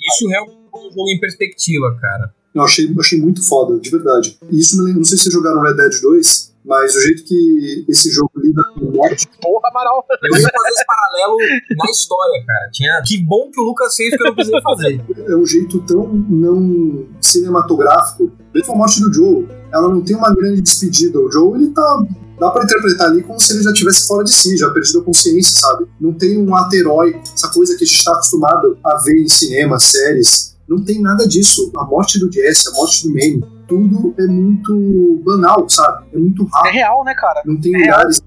Isso 0.00 0.28
realmente 0.28 0.68
é 0.72 0.78
um 0.78 0.90
jogo 0.90 1.10
em 1.10 1.18
perspectiva, 1.18 1.96
cara. 2.00 2.32
Eu 2.54 2.62
achei, 2.62 2.94
achei 2.98 3.18
muito 3.20 3.46
foda, 3.46 3.78
de 3.78 3.90
verdade. 3.90 4.38
E 4.50 4.60
isso 4.60 4.76
me 4.76 4.84
lembra, 4.84 4.98
não 4.98 5.04
sei 5.04 5.16
se 5.16 5.24
vocês 5.24 5.34
jogaram 5.34 5.60
Red 5.60 5.74
Dead 5.74 6.00
2, 6.00 6.52
mas 6.64 6.94
o 6.94 7.00
jeito 7.00 7.24
que 7.24 7.84
esse 7.88 8.10
jogo 8.10 8.30
lida 8.36 8.62
com 8.74 8.96
morte. 8.96 9.28
Porra, 9.40 9.68
Amaral. 9.68 10.04
Eu 10.22 10.36
ia 10.36 10.42
fazer 10.42 10.68
esse 10.68 10.84
paralelo 10.86 11.36
na 11.76 11.90
história, 11.90 12.44
cara. 12.46 12.70
Tinha... 12.72 13.02
Que 13.04 13.18
bom 13.24 13.50
que 13.50 13.60
o 13.60 13.64
Lucas 13.64 13.96
fez 13.96 14.14
que 14.14 14.22
eu 14.22 14.26
não 14.26 14.34
precisei 14.34 14.60
fazer. 14.62 15.04
É 15.28 15.36
um 15.36 15.46
jeito 15.46 15.80
tão 15.80 16.06
não 16.28 17.08
cinematográfico. 17.20 18.30
Mesmo 18.54 18.74
a 18.74 18.76
morte 18.76 19.00
do 19.00 19.12
Joe, 19.12 19.48
ela 19.72 19.88
não 19.88 20.02
tem 20.02 20.14
uma 20.14 20.32
grande 20.34 20.60
despedida. 20.60 21.18
O 21.18 21.30
Joe, 21.30 21.58
ele 21.58 21.70
tá. 21.70 22.02
Dá 22.38 22.50
pra 22.50 22.64
interpretar 22.64 23.08
ali 23.08 23.22
como 23.22 23.38
se 23.38 23.52
ele 23.52 23.62
já 23.62 23.70
estivesse 23.70 24.06
fora 24.06 24.24
de 24.24 24.32
si, 24.32 24.56
já 24.56 24.68
perdido 24.70 25.00
a 25.00 25.04
consciência, 25.04 25.56
sabe? 25.60 25.86
Não 26.00 26.12
tem 26.12 26.36
um 26.36 26.54
ato 26.56 26.74
heróico, 26.74 27.20
essa 27.22 27.48
coisa 27.48 27.76
que 27.76 27.84
a 27.84 27.86
gente 27.86 28.02
tá 28.02 28.12
acostumado 28.12 28.76
a 28.84 28.96
ver 28.96 29.22
em 29.22 29.28
cinema, 29.28 29.78
séries. 29.78 30.51
Não 30.76 30.84
tem 30.84 31.00
nada 31.00 31.26
disso. 31.26 31.70
A 31.76 31.84
morte 31.84 32.18
do 32.18 32.30
Jesse, 32.32 32.68
a 32.68 32.72
morte 32.72 33.02
do 33.06 33.10
Manny, 33.14 33.40
tudo 33.68 34.14
é 34.18 34.26
muito 34.26 35.22
banal, 35.24 35.68
sabe? 35.68 36.06
É 36.14 36.18
muito 36.18 36.42
É 36.42 36.46
rápido. 36.52 36.72
real, 36.72 37.04
né, 37.04 37.14
cara? 37.14 37.42
Não 37.44 37.60
tem 37.60 37.74
É 37.74 37.78
real. 37.78 37.98
lugares. 37.98 38.22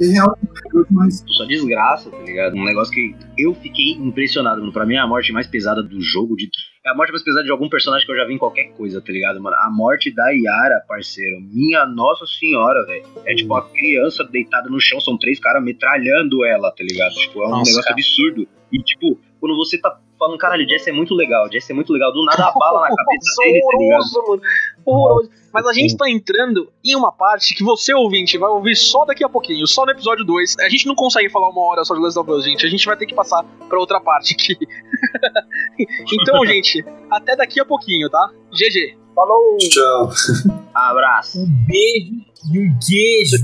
É 0.00 0.06
real, 0.06 0.38
é 0.40 0.88
demais. 0.88 1.24
Só 1.26 1.44
desgraça, 1.44 2.08
tá 2.08 2.18
ligado? 2.18 2.54
Um 2.56 2.64
negócio 2.64 2.92
que 2.94 3.16
eu 3.36 3.52
fiquei 3.54 3.92
impressionado, 3.94 4.60
mano. 4.60 4.72
Pra 4.72 4.86
mim 4.86 4.94
é 4.94 4.98
a 4.98 5.06
morte 5.08 5.32
mais 5.32 5.46
pesada 5.48 5.82
do 5.82 6.00
jogo. 6.00 6.36
De... 6.36 6.48
É 6.86 6.90
a 6.90 6.94
morte 6.94 7.10
mais 7.10 7.22
pesada 7.24 7.44
de 7.44 7.50
algum 7.50 7.68
personagem 7.68 8.06
que 8.06 8.12
eu 8.12 8.16
já 8.16 8.24
vi 8.24 8.34
em 8.34 8.38
qualquer 8.38 8.68
coisa, 8.76 9.00
tá 9.00 9.12
ligado, 9.12 9.42
mano? 9.42 9.56
A 9.58 9.68
morte 9.70 10.14
da 10.14 10.30
Yara, 10.30 10.84
parceiro. 10.86 11.40
Minha 11.52 11.84
nossa 11.84 12.24
senhora, 12.26 12.86
velho. 12.86 13.04
É 13.26 13.34
tipo 13.34 13.52
a 13.54 13.68
criança 13.68 14.22
deitada 14.24 14.68
no 14.70 14.80
chão, 14.80 15.00
são 15.00 15.18
três 15.18 15.40
caras 15.40 15.64
metralhando 15.64 16.44
ela, 16.44 16.70
tá 16.70 16.84
ligado? 16.84 17.14
Tipo, 17.14 17.42
é 17.42 17.46
um 17.48 17.50
Nossa, 17.50 17.70
negócio 17.70 17.82
cara. 17.82 17.94
absurdo. 17.94 18.48
E 18.72 18.78
tipo, 18.82 19.18
quando 19.40 19.56
você 19.56 19.78
tá 19.78 19.98
falando, 20.18 20.38
caralho, 20.38 20.66
o 20.66 20.68
Jesse 20.68 20.90
é 20.90 20.92
muito 20.92 21.14
legal, 21.14 21.46
o 21.46 21.52
Jesse 21.52 21.72
é 21.72 21.74
muito 21.74 21.92
legal, 21.92 22.12
do 22.12 22.24
nada 22.24 22.46
a 22.46 22.52
bala 22.52 22.88
na 22.88 22.94
cabeça 22.94 23.34
dele, 23.38 23.60
tá 23.60 23.78
ligado? 23.78 24.00
horroroso, 24.00 24.24
mano. 24.28 24.42
Horroroso. 24.84 25.30
Mas 25.52 25.66
a 25.66 25.72
gente 25.72 25.96
tá 25.96 26.08
entrando 26.08 26.70
em 26.84 26.94
uma 26.94 27.10
parte 27.10 27.54
que 27.54 27.64
você, 27.64 27.94
ouvinte, 27.94 28.36
vai 28.36 28.50
ouvir 28.50 28.76
só 28.76 29.04
daqui 29.04 29.24
a 29.24 29.28
pouquinho, 29.28 29.66
só 29.66 29.84
no 29.84 29.92
episódio 29.92 30.24
2. 30.24 30.58
A 30.60 30.68
gente 30.68 30.86
não 30.86 30.94
consegue 30.94 31.30
falar 31.30 31.48
uma 31.48 31.62
hora 31.62 31.84
só 31.84 31.94
de 31.94 32.00
Last 32.00 32.18
of 32.18 32.30
Us, 32.30 32.44
gente. 32.44 32.66
A 32.66 32.68
gente 32.68 32.84
vai 32.84 32.96
ter 32.96 33.06
que 33.06 33.14
passar 33.14 33.44
pra 33.68 33.78
outra 33.78 34.00
parte 34.00 34.34
aqui. 34.34 34.56
então, 36.12 36.44
gente, 36.44 36.84
até 37.10 37.34
daqui 37.34 37.60
a 37.60 37.64
pouquinho, 37.64 38.10
tá? 38.10 38.30
GG. 38.52 38.98
Falou! 39.14 39.56
Tchau. 39.58 40.10
Abraço. 40.74 41.40
Um 41.40 41.46
beijo 41.66 42.12
e 42.52 42.58
um 42.58 42.78
queijo. 42.78 43.38